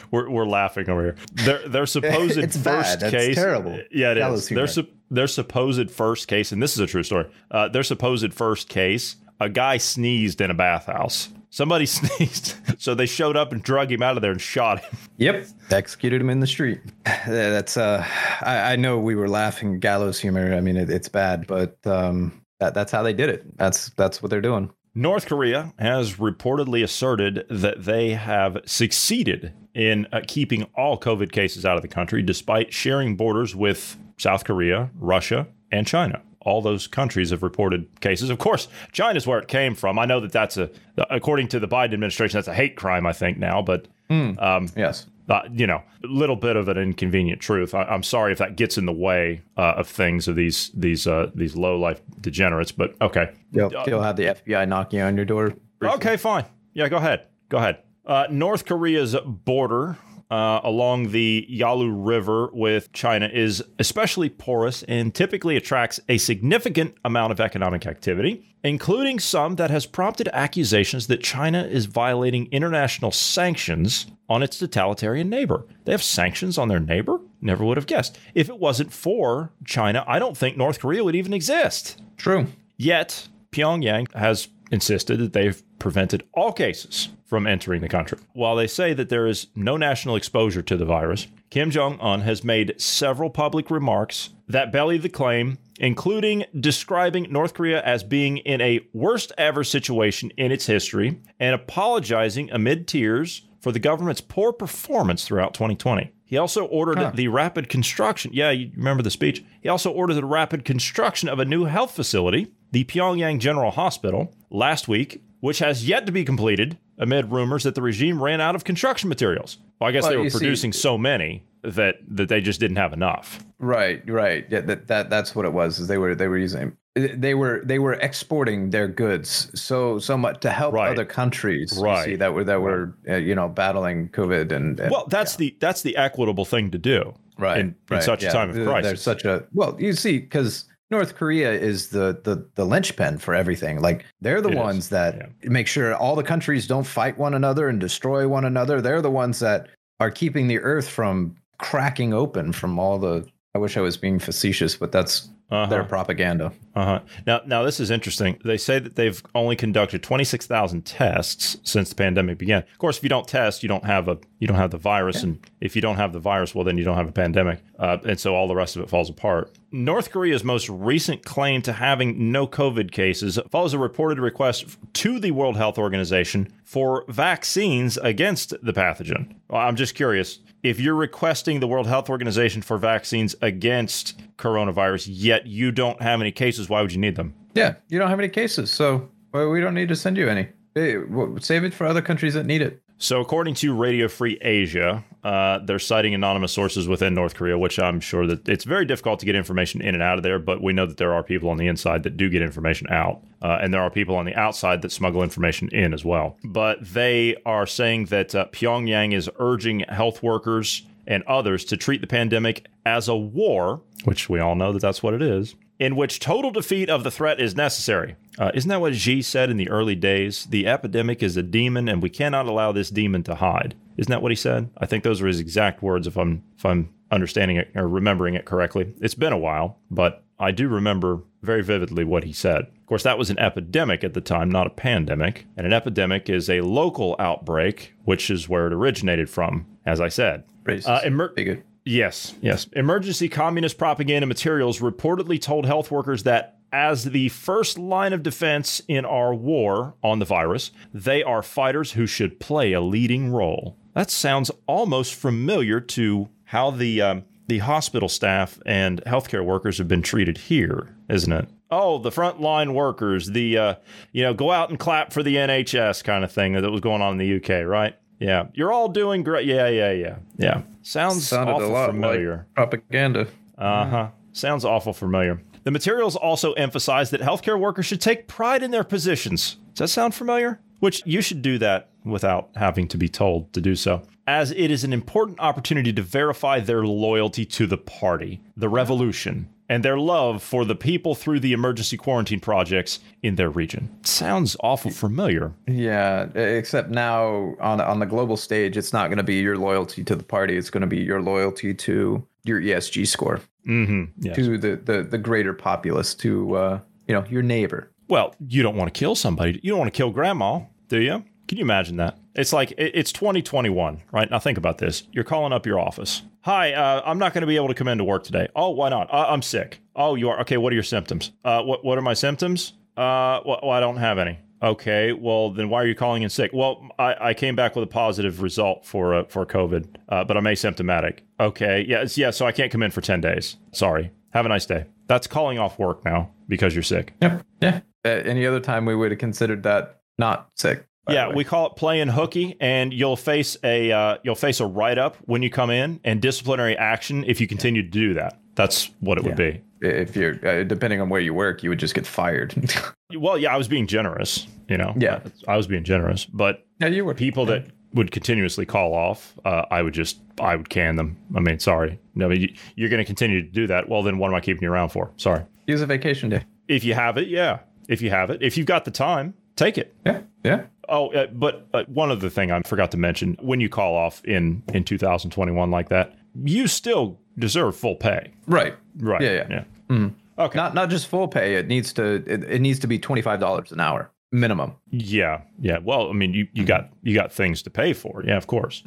we're, 0.10 0.28
we're 0.30 0.46
laughing 0.46 0.88
over 0.88 1.02
here. 1.02 1.16
Their 1.44 1.68
their 1.68 1.86
supposed 1.86 2.38
It's 2.38 2.56
first 2.56 3.00
bad. 3.00 3.10
Case. 3.10 3.36
terrible. 3.36 3.78
Yeah, 3.92 4.12
it 4.12 4.16
Gallows 4.16 4.42
is. 4.44 4.48
Their 4.48 4.66
sup- 4.66 4.88
their 5.10 5.26
supposed 5.26 5.90
first 5.90 6.28
case, 6.28 6.52
and 6.52 6.62
this 6.62 6.72
is 6.74 6.80
a 6.80 6.86
true 6.86 7.02
story. 7.02 7.26
Uh, 7.50 7.68
their 7.68 7.82
supposed 7.82 8.32
first 8.34 8.68
case. 8.68 9.16
A 9.42 9.48
guy 9.48 9.78
sneezed 9.78 10.42
in 10.42 10.50
a 10.50 10.54
bathhouse. 10.54 11.30
Somebody 11.50 11.86
sneezed, 11.86 12.54
so 12.80 12.94
they 12.94 13.06
showed 13.06 13.36
up 13.36 13.52
and 13.52 13.62
drug 13.62 13.90
him 13.92 14.02
out 14.02 14.16
of 14.16 14.22
there 14.22 14.32
and 14.32 14.40
shot 14.40 14.80
him. 14.80 14.98
Yep. 15.18 15.46
Executed 15.70 16.20
him 16.20 16.30
in 16.30 16.40
the 16.40 16.46
street. 16.46 16.80
That's 17.04 17.76
uh 17.76 18.06
I, 18.40 18.72
I 18.72 18.76
know 18.76 18.98
we 18.98 19.14
were 19.14 19.28
laughing 19.28 19.80
gallows 19.80 20.18
humor. 20.18 20.54
I 20.54 20.60
mean 20.60 20.76
it, 20.76 20.88
it's 20.88 21.08
bad, 21.08 21.46
but 21.46 21.76
um 21.86 22.40
that, 22.60 22.74
that's 22.74 22.92
how 22.92 23.02
they 23.02 23.12
did 23.14 23.30
it. 23.30 23.56
That's 23.56 23.90
that's 23.90 24.22
what 24.22 24.30
they're 24.30 24.40
doing. 24.40 24.70
North 24.94 25.26
Korea 25.26 25.72
has 25.78 26.14
reportedly 26.14 26.82
asserted 26.82 27.46
that 27.48 27.84
they 27.84 28.10
have 28.10 28.58
succeeded 28.66 29.52
in 29.72 30.06
uh, 30.12 30.20
keeping 30.26 30.64
all 30.74 30.98
COVID 30.98 31.30
cases 31.32 31.64
out 31.64 31.76
of 31.76 31.82
the 31.82 31.88
country 31.88 32.22
despite 32.22 32.72
sharing 32.72 33.16
borders 33.16 33.54
with 33.54 33.96
South 34.18 34.44
Korea, 34.44 34.90
Russia, 34.98 35.46
and 35.70 35.86
China. 35.86 36.20
All 36.42 36.62
those 36.62 36.86
countries 36.86 37.30
have 37.30 37.42
reported 37.42 37.86
cases. 38.00 38.30
Of 38.30 38.38
course, 38.38 38.66
China's 38.92 39.26
where 39.26 39.38
it 39.38 39.48
came 39.48 39.74
from. 39.74 39.98
I 39.98 40.06
know 40.06 40.20
that 40.20 40.32
that's 40.32 40.56
a, 40.56 40.70
according 41.10 41.48
to 41.48 41.60
the 41.60 41.68
Biden 41.68 41.92
administration, 41.92 42.38
that's 42.38 42.48
a 42.48 42.54
hate 42.54 42.76
crime, 42.76 43.04
I 43.06 43.12
think, 43.12 43.38
now, 43.38 43.60
but 43.60 43.86
um, 44.08 44.68
Yes. 44.76 45.06
uh, 45.28 45.42
you 45.52 45.66
know, 45.66 45.82
a 46.02 46.06
little 46.06 46.36
bit 46.36 46.56
of 46.56 46.68
an 46.68 46.78
inconvenient 46.78 47.40
truth. 47.40 47.74
I, 47.74 47.82
I'm 47.84 48.02
sorry 48.02 48.32
if 48.32 48.38
that 48.38 48.56
gets 48.56 48.78
in 48.78 48.86
the 48.86 48.92
way 48.92 49.42
uh, 49.56 49.74
of 49.76 49.86
things 49.86 50.26
of 50.28 50.34
these 50.34 50.70
these 50.74 51.06
uh, 51.06 51.30
these 51.34 51.54
low 51.56 51.78
life 51.78 52.00
degenerates, 52.20 52.72
but 52.72 52.94
okay. 53.00 53.32
You'll, 53.52 53.72
you'll 53.86 54.02
have 54.02 54.16
the 54.16 54.24
FBI 54.24 54.66
knocking 54.66 55.00
on 55.02 55.16
your 55.16 55.24
door. 55.26 55.54
Okay, 55.82 56.16
fine. 56.16 56.44
Yeah, 56.72 56.88
go 56.88 56.96
ahead. 56.96 57.26
Go 57.50 57.58
ahead. 57.58 57.78
Uh, 58.06 58.26
North 58.30 58.64
Korea's 58.64 59.14
border 59.24 59.96
uh, 60.30 60.60
along 60.62 61.10
the 61.10 61.44
Yalu 61.48 61.90
River 61.90 62.50
with 62.52 62.92
China 62.92 63.28
is 63.32 63.62
especially 63.78 64.28
porous 64.28 64.82
and 64.84 65.14
typically 65.14 65.56
attracts 65.56 65.98
a 66.08 66.18
significant 66.18 66.94
amount 67.04 67.32
of 67.32 67.40
economic 67.40 67.86
activity, 67.86 68.54
including 68.62 69.18
some 69.18 69.56
that 69.56 69.70
has 69.70 69.86
prompted 69.86 70.28
accusations 70.32 71.08
that 71.08 71.22
China 71.22 71.64
is 71.64 71.86
violating 71.86 72.46
international 72.52 73.10
sanctions 73.10 74.06
on 74.28 74.42
its 74.42 74.58
totalitarian 74.58 75.28
neighbor. 75.28 75.66
They 75.84 75.92
have 75.92 76.02
sanctions 76.02 76.56
on 76.58 76.68
their 76.68 76.78
neighbor? 76.78 77.18
Never 77.40 77.64
would 77.64 77.76
have 77.76 77.86
guessed. 77.86 78.16
If 78.34 78.48
it 78.48 78.60
wasn't 78.60 78.92
for 78.92 79.50
China, 79.64 80.04
I 80.06 80.20
don't 80.20 80.36
think 80.36 80.56
North 80.56 80.78
Korea 80.78 81.02
would 81.02 81.16
even 81.16 81.32
exist. 81.32 82.00
True. 82.16 82.46
Yet, 82.76 83.28
Pyongyang 83.50 84.12
has 84.14 84.48
insisted 84.70 85.18
that 85.18 85.32
they've 85.32 85.60
prevented 85.80 86.22
all 86.32 86.52
cases 86.52 87.08
from 87.30 87.46
entering 87.46 87.80
the 87.80 87.88
country. 87.88 88.18
While 88.34 88.56
they 88.56 88.66
say 88.66 88.92
that 88.92 89.08
there 89.08 89.26
is 89.28 89.46
no 89.54 89.76
national 89.76 90.16
exposure 90.16 90.62
to 90.62 90.76
the 90.76 90.84
virus, 90.84 91.28
Kim 91.48 91.70
Jong 91.70 91.96
un 92.00 92.22
has 92.22 92.42
made 92.44 92.74
several 92.78 93.30
public 93.30 93.70
remarks 93.70 94.30
that 94.48 94.72
belly 94.72 94.98
the 94.98 95.08
claim, 95.08 95.58
including 95.78 96.44
describing 96.58 97.28
North 97.30 97.54
Korea 97.54 97.80
as 97.82 98.02
being 98.02 98.38
in 98.38 98.60
a 98.60 98.80
worst 98.92 99.30
ever 99.38 99.62
situation 99.62 100.32
in 100.36 100.50
its 100.50 100.66
history 100.66 101.20
and 101.38 101.54
apologizing 101.54 102.50
amid 102.50 102.88
tears 102.88 103.42
for 103.60 103.70
the 103.70 103.78
government's 103.78 104.20
poor 104.20 104.52
performance 104.52 105.24
throughout 105.24 105.54
2020. 105.54 106.12
He 106.24 106.36
also 106.36 106.64
ordered 106.66 106.98
Huh. 106.98 107.12
the 107.14 107.28
rapid 107.28 107.68
construction. 107.68 108.32
Yeah, 108.34 108.50
you 108.50 108.70
remember 108.76 109.02
the 109.04 109.10
speech. 109.10 109.44
He 109.60 109.68
also 109.68 109.90
ordered 109.90 110.14
the 110.14 110.24
rapid 110.24 110.64
construction 110.64 111.28
of 111.28 111.38
a 111.38 111.44
new 111.44 111.64
health 111.64 111.94
facility, 111.94 112.48
the 112.72 112.84
Pyongyang 112.84 113.38
General 113.38 113.70
Hospital, 113.72 114.32
last 114.50 114.88
week, 114.88 115.22
which 115.40 115.58
has 115.60 115.88
yet 115.88 116.06
to 116.06 116.12
be 116.12 116.24
completed 116.24 116.76
amid 117.00 117.32
rumors 117.32 117.64
that 117.64 117.74
the 117.74 117.82
regime 117.82 118.22
ran 118.22 118.40
out 118.40 118.54
of 118.54 118.62
construction 118.62 119.08
materials. 119.08 119.58
Well, 119.80 119.88
I 119.88 119.92
guess 119.92 120.02
Well, 120.04 120.10
they 120.12 120.16
were 120.18 120.24
you 120.24 120.30
see- 120.30 120.38
producing 120.38 120.72
so 120.72 120.96
many 120.96 121.42
that 121.62 121.96
that 122.08 122.28
they 122.28 122.40
just 122.40 122.60
didn't 122.60 122.76
have 122.76 122.92
enough. 122.92 123.44
Right, 123.58 124.02
right. 124.08 124.46
Yeah, 124.48 124.60
that, 124.60 124.86
that 124.86 125.10
that's 125.10 125.34
what 125.34 125.44
it 125.44 125.52
was. 125.52 125.78
Is 125.80 125.88
they 125.88 125.98
were 125.98 126.14
they 126.14 126.28
were 126.28 126.38
using 126.38 126.76
they 126.94 127.34
were 127.34 127.62
they 127.64 127.78
were 127.78 127.94
exporting 127.94 128.70
their 128.70 128.88
goods 128.88 129.50
so 129.60 129.98
so 129.98 130.16
much 130.16 130.40
to 130.40 130.50
help 130.50 130.74
Right. 130.74 130.90
other 130.90 131.04
countries. 131.04 131.78
Right. 131.80 132.04
see, 132.04 132.16
that 132.16 132.32
were 132.34 132.44
that 132.44 132.60
were 132.62 132.94
uh, 133.08 133.16
you 133.16 133.34
know 133.34 133.48
battling 133.48 134.08
COVID 134.10 134.52
and, 134.52 134.78
and 134.80 134.90
Well, 134.90 135.06
that's 135.08 135.36
the 135.36 135.56
that's 135.60 135.82
the 135.82 135.96
equitable 135.96 136.44
thing 136.44 136.70
to 136.70 136.78
do. 136.78 137.14
right 137.38 137.58
in, 137.60 137.66
in 137.68 137.74
right, 137.90 138.02
such 138.02 138.22
yeah. 138.22 138.30
a 138.30 138.32
time 138.32 138.50
of 138.50 138.56
crisis. 138.56 138.82
There's 138.88 139.02
such 139.02 139.24
a 139.24 139.44
well, 139.52 139.76
you 139.78 139.92
see, 139.92 140.18
because 140.18 140.64
North 140.90 141.14
Korea 141.14 141.52
is 141.52 141.88
the 141.88 142.20
the 142.24 142.46
the 142.56 142.64
linchpin 142.64 143.18
for 143.18 143.34
everything. 143.34 143.80
Like 143.80 144.04
they're 144.20 144.40
the 144.40 144.48
It 144.48 144.54
is, 144.54 144.58
ones 144.58 144.88
that 144.88 145.16
yeah. 145.16 145.48
make 145.50 145.66
sure 145.66 145.94
all 145.94 146.16
the 146.16 146.22
countries 146.22 146.66
don't 146.66 146.86
fight 146.86 147.16
one 147.16 147.34
another 147.34 147.68
and 147.68 147.80
destroy 147.80 148.26
one 148.26 148.44
another. 148.44 148.80
They're 148.80 149.02
the 149.02 149.10
ones 149.10 149.38
that 149.40 149.68
are 150.00 150.10
keeping 150.10 150.48
the 150.48 150.58
earth 150.58 150.88
from 150.88 151.36
cracking 151.58 152.12
open 152.12 152.52
from 152.52 152.78
all 152.78 152.98
the. 152.98 153.26
I 153.54 153.58
wish 153.58 153.76
I 153.76 153.80
was 153.80 153.96
being 153.96 154.18
facetious, 154.18 154.76
but 154.76 154.92
that's 154.92 155.28
Uh-huh. 155.50 155.66
their 155.66 155.82
propaganda. 155.82 156.52
Uh-huh. 156.76 157.00
Now, 157.26 157.40
now 157.44 157.62
this 157.64 157.80
is 157.80 157.90
interesting. 157.90 158.38
They 158.44 158.56
say 158.56 158.78
that 158.78 158.94
they've 158.94 159.20
only 159.34 159.56
conducted 159.56 160.00
26,000 160.02 160.82
tests 160.86 161.56
since 161.64 161.88
the 161.88 161.96
pandemic 161.96 162.38
began. 162.38 162.58
Of 162.58 162.78
course, 162.78 162.98
if 162.98 163.02
you 163.02 163.08
don't 163.08 163.26
test, 163.26 163.64
you 163.64 163.68
don't 163.68 163.84
have 163.84 164.06
a 164.06 164.18
you 164.38 164.46
don't 164.46 164.56
have 164.56 164.70
the 164.70 164.78
virus, 164.78 165.22
and 165.22 165.38
if 165.60 165.76
you 165.76 165.82
don't 165.82 165.96
have 165.96 166.12
the 166.12 166.20
virus, 166.20 166.54
well, 166.54 166.64
then 166.64 166.78
you 166.78 166.84
don't 166.84 166.96
have 166.96 167.08
a 167.08 167.12
pandemic, 167.12 167.62
uh, 167.78 167.98
and 168.04 168.18
so 168.18 168.34
all 168.34 168.48
the 168.48 168.54
rest 168.54 168.76
of 168.76 168.82
it 168.82 168.88
falls 168.88 169.10
apart. 169.10 169.52
North 169.72 170.10
Korea's 170.10 170.42
most 170.44 170.68
recent 170.70 171.24
claim 171.24 171.62
to 171.62 171.72
having 171.72 172.32
no 172.32 172.46
COVID 172.46 172.90
cases 172.90 173.38
follows 173.50 173.74
a 173.74 173.78
reported 173.78 174.18
request 174.18 174.78
to 174.94 175.18
the 175.20 175.32
World 175.32 175.56
Health 175.56 175.78
Organization 175.78 176.50
for 176.64 177.04
vaccines 177.08 177.98
against 177.98 178.54
the 178.62 178.72
pathogen. 178.72 179.34
Well, 179.48 179.60
I'm 179.60 179.76
just 179.76 179.94
curious 179.94 180.38
if 180.62 180.80
you're 180.80 180.94
requesting 180.94 181.60
the 181.60 181.66
World 181.66 181.86
Health 181.86 182.10
Organization 182.10 182.62
for 182.62 182.78
vaccines 182.78 183.34
against 183.40 184.20
coronavirus, 184.36 185.06
yet 185.10 185.46
you 185.46 185.72
don't 185.72 186.00
have 186.02 186.20
any 186.20 186.32
cases, 186.32 186.68
why 186.68 186.82
would 186.82 186.92
you 186.92 186.98
need 186.98 187.16
them? 187.16 187.34
Yeah, 187.54 187.74
you 187.88 187.98
don't 187.98 188.10
have 188.10 188.18
any 188.18 188.28
cases, 188.28 188.70
so 188.70 189.08
we 189.32 189.60
don't 189.60 189.74
need 189.74 189.88
to 189.88 189.96
send 189.96 190.16
you 190.16 190.28
any. 190.28 190.48
Save 190.74 191.64
it 191.64 191.74
for 191.74 191.86
other 191.86 192.02
countries 192.02 192.34
that 192.34 192.46
need 192.46 192.62
it. 192.62 192.82
So, 193.02 193.22
according 193.22 193.54
to 193.54 193.74
Radio 193.74 194.08
Free 194.08 194.36
Asia, 194.42 195.02
uh, 195.24 195.60
they're 195.60 195.78
citing 195.78 196.12
anonymous 196.12 196.52
sources 196.52 196.86
within 196.86 197.14
North 197.14 197.34
Korea, 197.34 197.56
which 197.56 197.78
I'm 197.78 197.98
sure 197.98 198.26
that 198.26 198.46
it's 198.46 198.64
very 198.64 198.84
difficult 198.84 199.20
to 199.20 199.26
get 199.26 199.34
information 199.34 199.80
in 199.80 199.94
and 199.94 200.02
out 200.02 200.18
of 200.18 200.22
there. 200.22 200.38
But 200.38 200.62
we 200.62 200.74
know 200.74 200.84
that 200.84 200.98
there 200.98 201.14
are 201.14 201.22
people 201.22 201.48
on 201.48 201.56
the 201.56 201.66
inside 201.66 202.02
that 202.02 202.18
do 202.18 202.28
get 202.28 202.42
information 202.42 202.88
out, 202.90 203.22
uh, 203.40 203.58
and 203.62 203.72
there 203.72 203.80
are 203.80 203.90
people 203.90 204.16
on 204.16 204.26
the 204.26 204.34
outside 204.34 204.82
that 204.82 204.92
smuggle 204.92 205.22
information 205.22 205.70
in 205.70 205.94
as 205.94 206.04
well. 206.04 206.36
But 206.44 206.92
they 206.92 207.36
are 207.46 207.66
saying 207.66 208.04
that 208.06 208.34
uh, 208.34 208.48
Pyongyang 208.52 209.14
is 209.14 209.30
urging 209.38 209.80
health 209.88 210.22
workers 210.22 210.82
and 211.06 211.22
others 211.22 211.64
to 211.64 211.78
treat 211.78 212.02
the 212.02 212.06
pandemic 212.06 212.66
as 212.84 213.08
a 213.08 213.16
war, 213.16 213.80
which 214.04 214.28
we 214.28 214.40
all 214.40 214.56
know 214.56 214.74
that 214.74 214.82
that's 214.82 215.02
what 215.02 215.14
it 215.14 215.22
is, 215.22 215.54
in 215.80 215.96
which 215.96 216.20
total 216.20 216.50
defeat 216.50 216.90
of 216.90 217.02
the 217.02 217.10
threat 217.10 217.40
is 217.40 217.56
necessary. 217.56 218.14
Uh, 218.38 218.52
isn't 218.54 218.68
that 218.68 218.82
what 218.82 218.94
Xi 218.94 219.22
said 219.22 219.50
in 219.50 219.56
the 219.56 219.70
early 219.70 219.94
days? 219.94 220.44
The 220.44 220.66
epidemic 220.66 221.22
is 221.22 221.38
a 221.38 221.42
demon, 221.42 221.88
and 221.88 222.02
we 222.02 222.10
cannot 222.10 222.46
allow 222.46 222.70
this 222.70 222.90
demon 222.90 223.22
to 223.24 223.36
hide. 223.36 223.74
Isn't 223.96 224.10
that 224.10 224.22
what 224.22 224.30
he 224.30 224.36
said? 224.36 224.70
I 224.76 224.86
think 224.86 225.02
those 225.02 225.22
are 225.22 225.26
his 225.26 225.40
exact 225.40 225.82
words, 225.82 226.06
if 226.06 226.16
I'm 226.16 226.44
if 226.56 226.66
I'm 226.66 226.90
understanding 227.10 227.56
it 227.56 227.72
or 227.74 227.88
remembering 227.88 228.34
it 228.34 228.44
correctly. 228.44 228.94
It's 229.00 229.14
been 229.14 229.32
a 229.32 229.38
while, 229.38 229.78
but 229.90 230.22
I 230.38 230.52
do 230.52 230.68
remember 230.68 231.22
very 231.42 231.62
vividly 231.62 232.04
what 232.04 232.24
he 232.24 232.32
said. 232.32 232.62
Of 232.62 232.86
course, 232.86 233.02
that 233.02 233.18
was 233.18 233.30
an 233.30 233.38
epidemic 233.38 234.04
at 234.04 234.14
the 234.14 234.20
time, 234.20 234.50
not 234.50 234.66
a 234.66 234.70
pandemic. 234.70 235.46
And 235.56 235.66
an 235.66 235.72
epidemic 235.72 236.28
is 236.28 236.48
a 236.50 236.60
local 236.60 237.16
outbreak, 237.18 237.94
which 238.04 238.30
is 238.30 238.48
where 238.48 238.66
it 238.66 238.72
originated 238.72 239.30
from, 239.30 239.66
as 239.86 240.00
I 240.00 240.08
said. 240.08 240.44
Uh, 240.86 241.00
emer-. 241.04 241.62
Yes, 241.90 242.34
yes. 242.40 242.68
Emergency 242.74 243.28
communist 243.28 243.76
propaganda 243.76 244.24
materials 244.24 244.78
reportedly 244.78 245.42
told 245.42 245.66
health 245.66 245.90
workers 245.90 246.22
that 246.22 246.58
as 246.72 247.02
the 247.02 247.30
first 247.30 247.78
line 247.80 248.12
of 248.12 248.22
defense 248.22 248.80
in 248.86 249.04
our 249.04 249.34
war 249.34 249.94
on 250.00 250.20
the 250.20 250.24
virus, 250.24 250.70
they 250.94 251.24
are 251.24 251.42
fighters 251.42 251.92
who 251.92 252.06
should 252.06 252.38
play 252.38 252.72
a 252.72 252.80
leading 252.80 253.32
role. 253.32 253.76
That 253.94 254.08
sounds 254.08 254.52
almost 254.68 255.16
familiar 255.16 255.80
to 255.80 256.28
how 256.44 256.70
the 256.70 257.02
um, 257.02 257.24
the 257.48 257.58
hospital 257.58 258.08
staff 258.08 258.60
and 258.64 259.02
healthcare 259.04 259.44
workers 259.44 259.78
have 259.78 259.88
been 259.88 260.02
treated 260.02 260.38
here, 260.38 260.94
isn't 261.08 261.32
it? 261.32 261.48
Oh, 261.72 261.98
the 261.98 262.10
frontline 262.10 262.72
workers, 262.72 263.30
the 263.30 263.58
uh, 263.58 263.74
you 264.12 264.22
know, 264.22 264.32
go 264.32 264.52
out 264.52 264.70
and 264.70 264.78
clap 264.78 265.12
for 265.12 265.24
the 265.24 265.34
NHS 265.34 266.04
kind 266.04 266.22
of 266.22 266.30
thing 266.30 266.52
that 266.52 266.70
was 266.70 266.80
going 266.80 267.02
on 267.02 267.18
in 267.18 267.18
the 267.18 267.36
UK, 267.36 267.66
right? 267.66 267.96
Yeah, 268.20 268.46
you're 268.54 268.70
all 268.70 268.88
doing 268.88 269.24
great. 269.24 269.44
Yeah, 269.44 269.66
yeah, 269.66 269.90
yeah, 269.90 270.16
yeah. 270.36 270.62
Sounds 270.90 271.28
Sounded 271.28 271.52
awful 271.52 271.68
a 271.68 271.70
lot 271.70 271.90
familiar. 271.90 272.36
like 272.36 272.54
propaganda. 272.56 273.28
Uh 273.56 273.86
huh. 273.86 274.08
Sounds 274.32 274.64
awful 274.64 274.92
familiar. 274.92 275.40
The 275.62 275.70
materials 275.70 276.16
also 276.16 276.52
emphasize 276.54 277.10
that 277.10 277.20
healthcare 277.20 277.60
workers 277.60 277.86
should 277.86 278.00
take 278.00 278.26
pride 278.26 278.64
in 278.64 278.72
their 278.72 278.82
positions. 278.82 279.56
Does 279.74 279.78
that 279.78 279.88
sound 279.88 280.16
familiar? 280.16 280.58
Which 280.80 281.00
you 281.06 281.22
should 281.22 281.42
do 281.42 281.58
that 281.58 281.90
without 282.04 282.50
having 282.56 282.88
to 282.88 282.98
be 282.98 283.08
told 283.08 283.52
to 283.52 283.60
do 283.60 283.76
so, 283.76 284.02
as 284.26 284.50
it 284.50 284.72
is 284.72 284.82
an 284.82 284.92
important 284.92 285.38
opportunity 285.38 285.92
to 285.92 286.02
verify 286.02 286.58
their 286.58 286.84
loyalty 286.84 287.44
to 287.44 287.68
the 287.68 287.78
party, 287.78 288.40
the 288.56 288.68
revolution, 288.68 289.48
and 289.70 289.82
their 289.84 289.96
love 289.98 290.42
for 290.42 290.64
the 290.66 290.74
people 290.74 291.14
through 291.14 291.40
the 291.40 291.52
emergency 291.54 291.96
quarantine 291.96 292.40
projects 292.40 292.98
in 293.22 293.36
their 293.36 293.48
region. 293.48 293.88
Sounds 294.02 294.56
awful 294.60 294.90
familiar. 294.90 295.52
Yeah, 295.66 296.24
except 296.34 296.90
now 296.90 297.54
on 297.60 297.80
on 297.80 298.00
the 298.00 298.06
global 298.06 298.36
stage, 298.36 298.76
it's 298.76 298.92
not 298.92 299.06
going 299.08 299.16
to 299.18 299.22
be 299.22 299.36
your 299.40 299.56
loyalty 299.56 300.04
to 300.04 300.16
the 300.16 300.24
party. 300.24 300.56
It's 300.58 300.70
going 300.70 300.82
to 300.82 300.86
be 300.86 300.98
your 300.98 301.22
loyalty 301.22 301.72
to 301.74 302.26
your 302.44 302.60
ESG 302.60 303.06
score, 303.06 303.40
Mm-hmm. 303.68 304.04
Yes. 304.26 304.36
to 304.36 304.58
the 304.58 304.76
the, 304.76 305.02
the 305.02 305.18
greater 305.18 305.52
populace, 305.54 306.14
to 306.16 306.56
uh, 306.56 306.80
you 307.06 307.14
know 307.14 307.24
your 307.30 307.42
neighbor. 307.42 307.90
Well, 308.08 308.34
you 308.48 308.62
don't 308.64 308.74
want 308.76 308.92
to 308.92 308.98
kill 308.98 309.14
somebody. 309.14 309.60
You 309.62 309.70
don't 309.70 309.78
want 309.78 309.92
to 309.94 309.96
kill 309.96 310.10
grandma, 310.10 310.60
do 310.88 311.00
you? 311.00 311.22
Can 311.50 311.58
you 311.58 311.64
imagine 311.64 311.96
that? 311.96 312.16
It's 312.36 312.52
like 312.52 312.72
it's 312.78 313.10
2021, 313.10 314.02
right? 314.12 314.30
Now 314.30 314.38
think 314.38 314.56
about 314.56 314.78
this. 314.78 315.02
You're 315.10 315.24
calling 315.24 315.52
up 315.52 315.66
your 315.66 315.80
office. 315.80 316.22
Hi, 316.42 316.72
uh, 316.74 317.02
I'm 317.04 317.18
not 317.18 317.34
going 317.34 317.40
to 317.40 317.46
be 317.48 317.56
able 317.56 317.66
to 317.66 317.74
come 317.74 317.88
into 317.88 318.04
work 318.04 318.22
today. 318.22 318.46
Oh, 318.54 318.70
why 318.70 318.88
not? 318.88 319.12
Uh, 319.12 319.26
I'm 319.28 319.42
sick. 319.42 319.80
Oh, 319.96 320.14
you 320.14 320.28
are. 320.28 320.40
Okay, 320.42 320.58
what 320.58 320.72
are 320.72 320.74
your 320.74 320.84
symptoms? 320.84 321.32
Uh, 321.44 321.60
what 321.62 321.84
What 321.84 321.98
are 321.98 322.02
my 322.02 322.14
symptoms? 322.14 322.74
Uh, 322.96 323.40
well, 323.44 323.68
I 323.68 323.80
don't 323.80 323.96
have 323.96 324.16
any. 324.16 324.38
Okay, 324.62 325.12
well 325.12 325.50
then 325.50 325.68
why 325.68 325.82
are 325.82 325.86
you 325.88 325.96
calling 325.96 326.22
in 326.22 326.30
sick? 326.30 326.52
Well, 326.54 326.88
I, 327.00 327.30
I 327.30 327.34
came 327.34 327.56
back 327.56 327.74
with 327.74 327.82
a 327.82 327.88
positive 327.88 328.42
result 328.42 328.86
for 328.86 329.12
uh, 329.12 329.24
for 329.24 329.44
COVID, 329.44 329.88
uh, 330.08 330.22
but 330.22 330.36
I'm 330.36 330.44
asymptomatic. 330.44 331.18
Okay, 331.40 331.84
yeah, 331.84 332.06
yeah, 332.14 332.30
so 332.30 332.46
I 332.46 332.52
can't 332.52 332.70
come 332.70 332.84
in 332.84 332.92
for 332.92 333.00
10 333.00 333.20
days. 333.22 333.56
Sorry. 333.72 334.12
Have 334.34 334.46
a 334.46 334.50
nice 334.50 334.66
day. 334.66 334.84
That's 335.08 335.26
calling 335.26 335.58
off 335.58 335.80
work 335.80 336.04
now 336.04 336.30
because 336.46 336.76
you're 336.76 336.84
sick. 336.84 337.14
Yep. 337.20 337.44
Yeah. 337.60 337.80
Uh, 338.04 338.08
any 338.08 338.46
other 338.46 338.60
time 338.60 338.84
we 338.84 338.94
would 338.94 339.10
have 339.10 339.18
considered 339.18 339.64
that 339.64 340.00
not 340.16 340.48
sick. 340.54 340.86
Yeah, 341.12 341.28
we 341.34 341.44
call 341.44 341.66
it 341.66 341.76
playing 341.76 342.08
hooky, 342.08 342.56
and 342.60 342.92
you'll 342.92 343.16
face 343.16 343.56
a 343.64 343.90
uh, 343.92 344.18
you'll 344.22 344.34
face 344.34 344.60
a 344.60 344.66
write 344.66 344.98
up 344.98 345.16
when 345.26 345.42
you 345.42 345.50
come 345.50 345.70
in, 345.70 346.00
and 346.04 346.20
disciplinary 346.22 346.76
action 346.76 347.24
if 347.26 347.40
you 347.40 347.46
continue 347.46 347.82
to 347.82 347.88
do 347.88 348.14
that. 348.14 348.38
That's 348.54 348.90
what 349.00 349.16
it 349.18 349.24
would 349.24 349.36
be. 349.36 349.62
if 349.80 350.14
you're 350.16 350.34
uh, 350.46 350.64
depending 350.64 351.00
on 351.00 351.08
where 351.08 351.20
you 351.20 351.32
work, 351.32 351.62
you 351.62 351.70
would 351.70 351.78
just 351.78 351.94
get 351.94 352.06
fired. 352.06 352.54
Well, 353.12 353.36
yeah, 353.36 353.52
I 353.52 353.56
was 353.56 353.66
being 353.66 353.88
generous. 353.88 354.46
You 354.68 354.78
know, 354.78 354.94
Yeah. 354.96 355.18
I 355.48 355.56
was 355.56 355.66
being 355.66 355.82
generous, 355.82 356.26
but 356.26 356.64
yeah, 356.78 356.86
you 356.86 357.04
would. 357.04 357.16
people 357.16 357.44
that 357.46 357.66
would 357.92 358.12
continuously 358.12 358.64
call 358.64 358.94
off, 358.94 359.34
uh, 359.44 359.64
I 359.68 359.82
would 359.82 359.94
just 359.94 360.20
I 360.40 360.54
would 360.54 360.68
can 360.70 360.94
them. 360.94 361.16
I 361.34 361.40
mean, 361.40 361.58
sorry, 361.58 361.98
no, 362.14 362.28
but 362.28 362.38
you, 362.38 362.54
you're 362.76 362.88
going 362.88 363.00
to 363.02 363.04
continue 363.04 363.42
to 363.42 363.48
do 363.48 363.66
that. 363.66 363.88
Well, 363.88 364.04
then 364.04 364.18
what 364.18 364.28
am 364.28 364.34
I 364.36 364.40
keeping 364.40 364.62
you 364.62 364.70
around 364.72 364.90
for? 364.90 365.10
Sorry. 365.16 365.42
use 365.66 365.80
a 365.80 365.86
vacation 365.86 366.30
day. 366.30 366.44
If 366.68 366.84
you 366.84 366.94
have 366.94 367.16
it, 367.18 367.26
yeah. 367.26 367.58
If 367.88 368.00
you 368.00 368.10
have 368.10 368.30
it, 368.30 368.40
if 368.44 368.56
you've 368.56 368.68
got 368.68 368.84
the 368.84 368.92
time, 368.92 369.34
take 369.56 369.78
it. 369.78 369.94
Yeah. 370.06 370.20
Yeah. 370.44 370.62
Oh, 370.88 371.08
uh, 371.10 371.26
but 371.28 371.68
uh, 371.72 371.84
one 371.86 372.10
other 372.10 372.28
thing 372.28 372.50
I 372.50 372.60
forgot 372.62 372.90
to 372.92 372.96
mention: 372.96 373.36
when 373.40 373.60
you 373.60 373.68
call 373.68 373.94
off 373.96 374.24
in 374.24 374.62
in 374.74 374.84
2021 374.84 375.70
like 375.70 375.88
that, 375.90 376.14
you 376.42 376.66
still 376.66 377.18
deserve 377.38 377.76
full 377.76 377.96
pay. 377.96 378.32
Right. 378.46 378.74
Right. 378.98 379.22
Yeah, 379.22 379.46
yeah. 379.48 379.64
yeah. 379.90 380.08
Okay. 380.38 380.56
Not 380.56 380.74
not 380.74 380.90
just 380.90 381.06
full 381.06 381.28
pay. 381.28 381.54
It 381.56 381.66
needs 381.68 381.92
to 381.94 382.22
it, 382.26 382.44
it 382.44 382.60
needs 382.60 382.78
to 382.80 382.86
be 382.86 382.98
twenty 382.98 383.22
five 383.22 383.38
dollars 383.40 383.70
an 383.72 383.80
hour 383.80 384.10
minimum. 384.32 384.76
yeah. 384.90 385.42
Yeah. 385.60 385.78
Well, 385.82 386.08
I 386.08 386.12
mean, 386.12 386.32
you, 386.34 386.48
you 386.54 386.64
got 386.64 386.90
you 387.02 387.14
got 387.14 387.32
things 387.32 387.62
to 387.62 387.70
pay 387.70 387.92
for. 387.92 388.22
Yeah, 388.24 388.36
of 388.36 388.46
course. 388.46 388.82